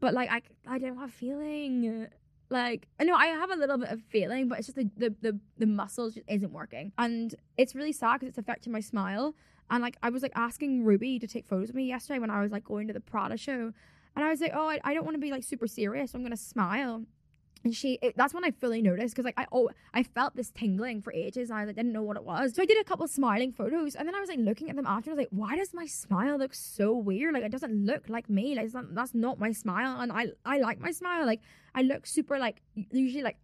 but 0.00 0.14
like 0.14 0.30
I 0.30 0.42
I 0.66 0.78
don't 0.78 0.98
have 0.98 1.12
feeling. 1.12 2.08
Like 2.48 2.86
I 3.00 3.04
know 3.04 3.14
I 3.14 3.26
have 3.26 3.50
a 3.50 3.56
little 3.56 3.78
bit 3.78 3.90
of 3.90 4.02
feeling, 4.02 4.48
but 4.48 4.58
it's 4.58 4.66
just 4.66 4.76
the 4.76 4.90
the 4.96 5.14
the, 5.20 5.38
the 5.58 5.66
muscles 5.66 6.14
just 6.14 6.28
isn't 6.28 6.52
working, 6.52 6.92
and 6.98 7.34
it's 7.56 7.74
really 7.74 7.92
sad 7.92 8.20
because 8.20 8.28
it's 8.28 8.38
affecting 8.38 8.72
my 8.72 8.80
smile. 8.80 9.34
And 9.70 9.82
like 9.82 9.96
I 10.02 10.10
was 10.10 10.22
like 10.22 10.32
asking 10.34 10.84
Ruby 10.84 11.18
to 11.18 11.26
take 11.26 11.46
photos 11.46 11.70
of 11.70 11.74
me 11.74 11.84
yesterday 11.84 12.18
when 12.18 12.30
I 12.30 12.40
was 12.40 12.52
like 12.52 12.64
going 12.64 12.88
to 12.88 12.92
the 12.92 13.00
Prada 13.00 13.36
show, 13.36 13.72
and 14.14 14.24
I 14.24 14.30
was 14.30 14.40
like, 14.40 14.52
oh, 14.54 14.68
I, 14.68 14.80
I 14.84 14.94
don't 14.94 15.04
want 15.04 15.14
to 15.14 15.20
be 15.20 15.30
like 15.30 15.44
super 15.44 15.66
serious. 15.66 16.12
So 16.12 16.18
I'm 16.18 16.22
gonna 16.22 16.36
smile. 16.36 17.04
And 17.64 17.74
she, 17.74 17.96
it, 18.02 18.16
that's 18.16 18.34
when 18.34 18.44
I 18.44 18.50
fully 18.50 18.82
noticed 18.82 19.14
because 19.14 19.24
like 19.24 19.38
I 19.38 19.46
oh 19.52 19.70
I 19.94 20.02
felt 20.02 20.34
this 20.34 20.50
tingling 20.50 21.00
for 21.00 21.12
ages 21.12 21.48
and 21.48 21.58
I 21.58 21.64
like, 21.64 21.76
didn't 21.76 21.92
know 21.92 22.02
what 22.02 22.16
it 22.16 22.24
was. 22.24 22.54
So 22.54 22.62
I 22.62 22.66
did 22.66 22.80
a 22.80 22.84
couple 22.84 23.06
smiling 23.06 23.52
photos 23.52 23.94
and 23.94 24.06
then 24.08 24.16
I 24.16 24.20
was 24.20 24.28
like 24.28 24.40
looking 24.40 24.68
at 24.68 24.74
them 24.74 24.86
after. 24.86 25.10
I 25.10 25.14
was 25.14 25.18
like, 25.18 25.28
why 25.30 25.56
does 25.56 25.72
my 25.72 25.86
smile 25.86 26.38
look 26.38 26.54
so 26.54 26.92
weird? 26.92 27.34
Like 27.34 27.44
it 27.44 27.52
doesn't 27.52 27.86
look 27.86 28.08
like 28.08 28.28
me. 28.28 28.56
Like 28.56 28.74
not, 28.74 28.94
that's 28.94 29.14
not 29.14 29.38
my 29.38 29.52
smile. 29.52 30.00
And 30.00 30.10
I 30.10 30.26
I 30.44 30.58
like 30.58 30.80
my 30.80 30.90
smile. 30.90 31.24
Like 31.24 31.40
I 31.74 31.82
look 31.82 32.04
super 32.04 32.36
like 32.38 32.62
usually 32.74 33.22
like 33.22 33.36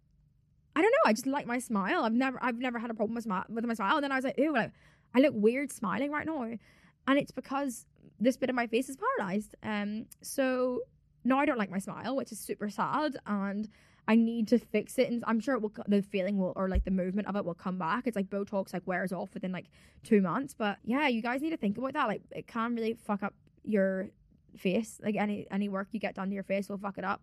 I 0.75 0.81
don't 0.81 0.91
know. 0.91 1.09
I 1.09 1.13
just 1.13 1.27
like 1.27 1.47
my 1.47 1.59
smile. 1.59 2.03
I've 2.03 2.13
never 2.13 2.39
I've 2.41 2.57
never 2.57 2.77
had 2.77 2.91
a 2.91 2.93
problem 2.93 3.15
with 3.15 3.25
my 3.25 3.43
with 3.47 3.63
my 3.63 3.73
smile. 3.73 3.95
And 3.95 4.03
then 4.03 4.11
I 4.11 4.15
was 4.15 4.25
like, 4.25 4.37
ew, 4.37 4.53
like 4.53 4.71
I 5.13 5.19
look 5.19 5.33
weird 5.35 5.71
smiling 5.71 6.11
right 6.11 6.25
now, 6.25 6.43
and 6.43 7.19
it's 7.19 7.31
because 7.31 7.85
this 8.19 8.37
bit 8.37 8.49
of 8.49 8.55
my 8.55 8.67
face 8.67 8.89
is 8.89 8.97
paralyzed. 8.97 9.55
Um, 9.63 10.05
so 10.21 10.81
now 11.23 11.39
I 11.39 11.45
don't 11.45 11.57
like 11.57 11.71
my 11.71 11.79
smile, 11.79 12.15
which 12.15 12.31
is 12.31 12.39
super 12.39 12.69
sad, 12.69 13.17
and 13.25 13.67
I 14.07 14.15
need 14.15 14.47
to 14.49 14.59
fix 14.59 14.97
it. 14.97 15.11
And 15.11 15.23
I'm 15.27 15.39
sure 15.39 15.55
it 15.55 15.61
will. 15.61 15.71
The 15.87 16.01
feeling 16.01 16.37
will, 16.37 16.53
or 16.55 16.69
like 16.69 16.85
the 16.85 16.91
movement 16.91 17.27
of 17.27 17.35
it, 17.35 17.45
will 17.45 17.53
come 17.53 17.77
back. 17.77 18.07
It's 18.07 18.15
like 18.15 18.29
Botox, 18.29 18.73
like 18.73 18.85
wears 18.85 19.11
off 19.11 19.33
within 19.33 19.51
like 19.51 19.67
two 20.03 20.21
months. 20.21 20.53
But 20.53 20.77
yeah, 20.83 21.07
you 21.07 21.21
guys 21.21 21.41
need 21.41 21.51
to 21.51 21.57
think 21.57 21.77
about 21.77 21.93
that. 21.93 22.07
Like 22.07 22.21
it 22.31 22.47
can 22.47 22.75
really 22.75 22.93
fuck 22.93 23.23
up 23.23 23.33
your 23.63 24.09
face. 24.57 24.99
Like 25.03 25.15
any 25.15 25.47
any 25.51 25.69
work 25.69 25.89
you 25.91 25.99
get 25.99 26.15
done 26.15 26.29
to 26.29 26.33
your 26.33 26.43
face 26.43 26.69
will 26.69 26.77
fuck 26.77 26.97
it 26.97 27.03
up 27.03 27.21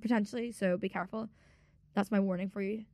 potentially. 0.00 0.52
So 0.52 0.76
be 0.76 0.88
careful. 0.88 1.28
That's 1.94 2.10
my 2.10 2.20
warning 2.20 2.50
for 2.50 2.62
you. 2.62 2.84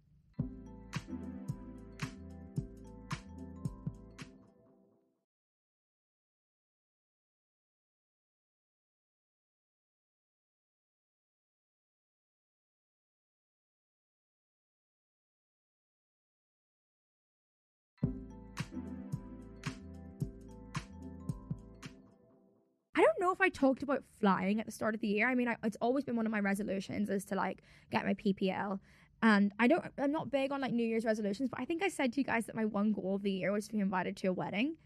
Know 23.25 23.33
if 23.33 23.41
I 23.41 23.49
talked 23.49 23.83
about 23.83 24.03
flying 24.20 24.61
at 24.61 24.66
the 24.66 24.72
start 24.72 24.95
of 24.95 25.01
the 25.01 25.09
year. 25.09 25.29
I 25.29 25.35
mean, 25.35 25.49
I, 25.49 25.57
it's 25.64 25.77
always 25.81 26.05
been 26.05 26.16
one 26.16 26.27
of 26.27 26.33
my 26.33 26.41
resolutions 26.41 27.09
is 27.11 27.25
to 27.27 27.35
like 27.35 27.62
get 27.91 28.05
my 28.05 28.14
PPL. 28.14 28.79
And 29.22 29.53
I 29.59 29.66
don't, 29.66 29.85
I'm 29.99 30.12
not 30.12 30.31
big 30.31 30.53
on 30.53 30.61
like 30.61 30.72
New 30.72 30.87
Year's 30.87 31.05
resolutions, 31.05 31.49
but 31.49 31.61
I 31.61 31.64
think 31.64 31.83
I 31.83 31.89
said 31.89 32.12
to 32.12 32.20
you 32.20 32.25
guys 32.25 32.47
that 32.47 32.55
my 32.55 32.66
one 32.66 32.93
goal 32.93 33.16
of 33.16 33.22
the 33.22 33.31
year 33.33 33.53
was 33.53 33.66
to 33.68 33.72
be 33.72 33.81
invited 33.81 34.16
to 34.18 34.29
a 34.29 34.33
wedding. 34.33 34.77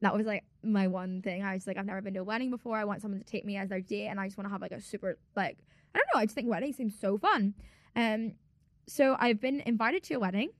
That 0.00 0.14
was 0.14 0.26
like 0.26 0.44
my 0.62 0.88
one 0.88 1.22
thing. 1.22 1.42
I 1.42 1.54
was 1.54 1.66
like, 1.66 1.78
I've 1.78 1.86
never 1.86 2.02
been 2.02 2.14
to 2.14 2.20
a 2.20 2.24
wedding 2.24 2.50
before. 2.50 2.76
I 2.76 2.84
want 2.84 3.00
someone 3.00 3.20
to 3.20 3.26
take 3.26 3.44
me 3.44 3.56
as 3.56 3.68
their 3.68 3.80
date, 3.80 4.08
and 4.08 4.20
I 4.20 4.26
just 4.26 4.36
want 4.36 4.46
to 4.46 4.52
have 4.52 4.60
like 4.60 4.72
a 4.72 4.80
super 4.80 5.18
like 5.36 5.56
I 5.94 5.98
don't 5.98 6.08
know. 6.14 6.20
I 6.20 6.26
just 6.26 6.34
think 6.34 6.50
weddings 6.50 6.76
seem 6.76 6.90
so 6.90 7.16
fun. 7.16 7.54
Um, 7.94 8.32
so 8.86 9.16
I've 9.18 9.40
been 9.40 9.60
invited 9.64 10.02
to 10.04 10.14
a 10.14 10.18
wedding 10.18 10.50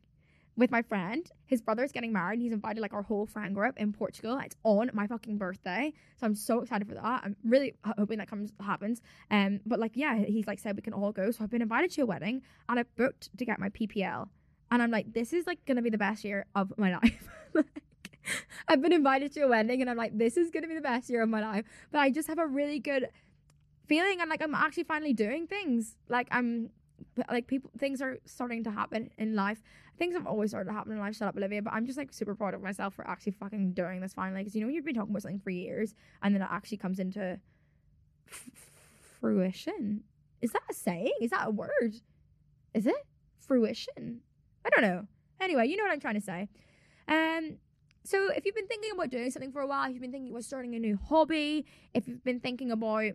with 0.57 0.71
my 0.71 0.83
friend. 0.83 1.31
His 1.47 1.61
brother's 1.61 1.93
getting 1.93 2.13
married. 2.13 2.41
He's 2.41 2.53
invited 2.53 2.81
like 2.81 2.93
our 2.93 3.03
whole 3.03 3.27
friend 3.27 3.55
group 3.55 3.79
in 3.79 3.93
Portugal. 3.93 4.39
It's 4.43 4.57
on 4.65 4.91
my 4.95 5.07
fucking 5.07 5.39
birthday, 5.39 5.93
so 6.17 6.27
I'm 6.27 6.35
so 6.35 6.61
excited 6.61 6.89
for 6.89 6.95
that. 6.95 7.23
I'm 7.25 7.37
really 7.45 7.75
hoping 7.85 8.19
that 8.19 8.29
comes 8.29 8.53
happens. 8.61 9.03
Um, 9.31 9.61
but 9.67 9.79
like 9.79 9.93
yeah, 9.95 10.17
he's 10.17 10.47
like 10.47 10.59
said 10.59 10.77
we 10.77 10.83
can 10.83 10.93
all 10.93 11.13
go. 11.13 11.31
So 11.31 11.45
I've 11.45 11.51
been 11.51 11.63
invited 11.63 11.91
to 11.93 12.03
a 12.03 12.07
wedding, 12.07 12.43
and 12.69 12.81
I 12.81 12.85
booked 12.97 13.37
to 13.37 13.45
get 13.45 13.59
my 13.59 13.69
PPL. 13.69 14.29
And 14.71 14.83
I'm 14.83 14.91
like, 14.91 15.13
this 15.13 15.33
is 15.33 15.47
like 15.47 15.65
gonna 15.67 15.83
be 15.83 15.91
the 15.91 15.99
best 15.99 16.25
year 16.25 16.47
of 16.55 16.73
my 16.79 16.93
life. 17.03 17.29
like, 17.55 17.83
I've 18.67 18.83
been 18.83 18.93
invited 18.93 19.33
to 19.35 19.43
a 19.43 19.49
wedding, 19.49 19.81
and 19.81 19.91
I'm 19.91 19.97
like, 19.97 20.17
this 20.17 20.37
is 20.37 20.51
gonna 20.51 20.69
be 20.69 20.75
the 20.75 20.81
best 20.81 21.11
year 21.11 21.23
of 21.23 21.29
my 21.29 21.41
life. 21.41 21.65
But 21.93 22.01
I 22.01 22.11
just 22.11 22.29
have 22.29 22.39
a 22.39 22.47
really 22.47 22.79
good 22.79 23.09
feeling, 23.87 24.21
and 24.21 24.31
like 24.31 24.43
I'm 24.43 24.55
actually 24.55 24.85
finally 24.85 25.13
doing 25.13 25.47
things. 25.47 25.97
Like 26.09 26.29
I'm 26.31 26.71
like 27.31 27.47
people 27.47 27.71
things 27.79 28.03
are 28.03 28.19
starting 28.25 28.65
to 28.65 28.71
happen 28.71 29.11
in 29.19 29.35
life. 29.35 29.63
Things 29.99 30.15
have 30.15 30.27
always 30.27 30.51
started 30.51 30.69
to 30.69 30.75
happen 30.75 30.93
in 30.93 30.99
life 30.99 31.17
shut 31.17 31.29
up 31.29 31.37
olivia 31.37 31.63
but 31.63 31.73
i'm 31.73 31.87
just 31.87 31.97
like 31.97 32.13
super 32.13 32.35
proud 32.35 32.53
of 32.53 32.61
myself 32.61 32.93
for 32.93 33.09
actually 33.09 33.33
fucking 33.33 33.73
doing 33.73 34.01
this 34.01 34.13
finally 34.13 34.43
because 34.43 34.55
you 34.55 34.61
know 34.61 34.69
you've 34.69 34.85
been 34.85 34.95
talking 34.95 35.11
about 35.11 35.23
something 35.23 35.41
for 35.41 35.49
years 35.49 35.95
and 36.23 36.35
then 36.35 36.43
it 36.43 36.49
actually 36.51 36.77
comes 36.77 36.99
into 36.99 37.41
f- 38.31 38.51
fruition. 39.21 40.03
Is 40.43 40.53
that 40.53 40.63
a 40.71 40.75
saying? 40.75 41.15
Is 41.21 41.31
that 41.31 41.47
a 41.47 41.51
word? 41.51 41.95
Is 42.75 42.87
it? 42.87 43.07
Fruition? 43.41 44.21
I 44.65 44.69
don't 44.69 44.83
know. 44.83 45.07
Anyway 45.41 45.67
you 45.67 45.77
know 45.77 45.85
what 45.85 45.93
i'm 45.93 46.01
trying 46.01 46.15
to 46.15 46.21
say. 46.21 46.49
Um 47.09 47.57
so 48.05 48.31
if 48.37 48.45
you've 48.45 48.55
been 48.55 48.69
thinking 48.69 48.93
about 48.93 49.11
doing 49.11 49.31
something 49.31 49.51
for 49.51 49.63
a 49.63 49.67
while 49.67 49.87
if 49.87 49.93
you've 49.93 50.03
been 50.03 50.13
thinking 50.13 50.31
about 50.31 50.45
starting 50.45 50.75
a 50.75 50.79
new 50.79 50.99
hobby 51.09 51.65
if 51.95 52.07
you've 52.07 52.23
been 52.23 52.41
thinking 52.41 52.71
about 52.71 53.13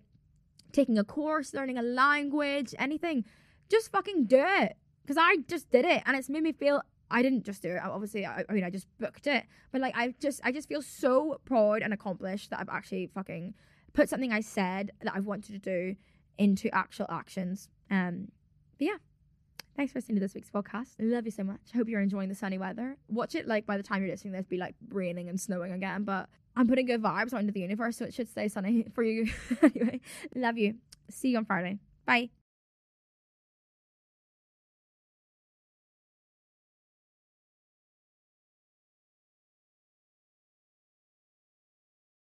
taking 0.72 0.98
a 0.98 1.04
course 1.04 1.54
learning 1.54 1.78
a 1.78 1.82
language 1.82 2.74
anything 2.80 3.24
just 3.72 3.92
fucking 3.92 4.26
do 4.26 4.44
it. 4.46 4.76
Because 5.02 5.18
I 5.18 5.38
just 5.48 5.72
did 5.72 5.86
it 5.86 6.04
and 6.06 6.16
it's 6.16 6.30
made 6.30 6.44
me 6.44 6.52
feel 6.52 6.82
I 7.10 7.22
didn't 7.22 7.44
just 7.44 7.62
do 7.62 7.70
it 7.70 7.82
obviously 7.84 8.26
I, 8.26 8.46
I 8.48 8.54
mean 8.54 8.64
I 8.64 8.70
just 8.70 8.88
booked 9.00 9.28
it 9.28 9.44
but 9.72 9.82
like 9.82 9.96
I 9.98 10.14
just 10.20 10.40
I 10.44 10.52
just 10.52 10.70
feel 10.70 10.82
so 10.82 11.40
proud 11.46 11.82
and 11.82 11.94
accomplished 11.94 12.50
that 12.52 12.60
I've 12.60 12.70
actually 12.70 13.08
fucking 13.14 13.54
put 13.94 14.10
something 14.10 14.32
I 14.32 14.40
said 14.40 14.92
that 15.02 15.14
I've 15.14 15.26
wanted 15.26 15.52
to 15.54 15.60
do 15.60 15.96
into 16.38 16.74
actual 16.74 17.08
actions. 17.10 17.70
Um 17.90 18.30
but 18.78 18.86
yeah. 18.86 18.98
Thanks 19.76 19.94
for 19.94 20.00
listening 20.00 20.18
to 20.18 20.22
this 20.22 20.36
week's 20.36 20.50
podcast. 20.50 20.96
Love 21.00 21.26
you 21.26 21.32
so 21.32 21.44
much. 21.44 21.62
I 21.74 21.78
hope 21.78 21.88
you're 21.88 22.02
enjoying 22.02 22.30
the 22.30 22.36
sunny 22.36 22.58
weather. 22.58 22.98
Watch 23.10 23.36
it 23.36 23.48
like 23.48 23.66
by 23.66 23.78
the 23.78 23.84
time 23.84 24.02
you're 24.02 24.12
listening 24.12 24.34
this 24.34 24.46
be 24.46 24.58
like 24.58 24.76
raining 24.90 25.28
and 25.30 25.40
snowing 25.40 25.72
again 25.72 26.04
but 26.04 26.30
I'm 26.56 26.68
putting 26.68 26.86
good 26.86 27.02
vibes 27.02 27.34
out 27.34 27.40
into 27.42 27.54
the 27.54 27.62
universe 27.62 27.98
so 27.98 28.06
it 28.06 28.14
should 28.14 28.30
stay 28.30 28.48
sunny 28.48 28.86
for 28.94 29.04
you 29.04 29.30
anyway. 29.62 30.00
Love 30.36 30.58
you. 30.58 30.76
See 31.10 31.30
you 31.30 31.38
on 31.38 31.46
Friday. 31.46 31.80
Bye 32.06 32.30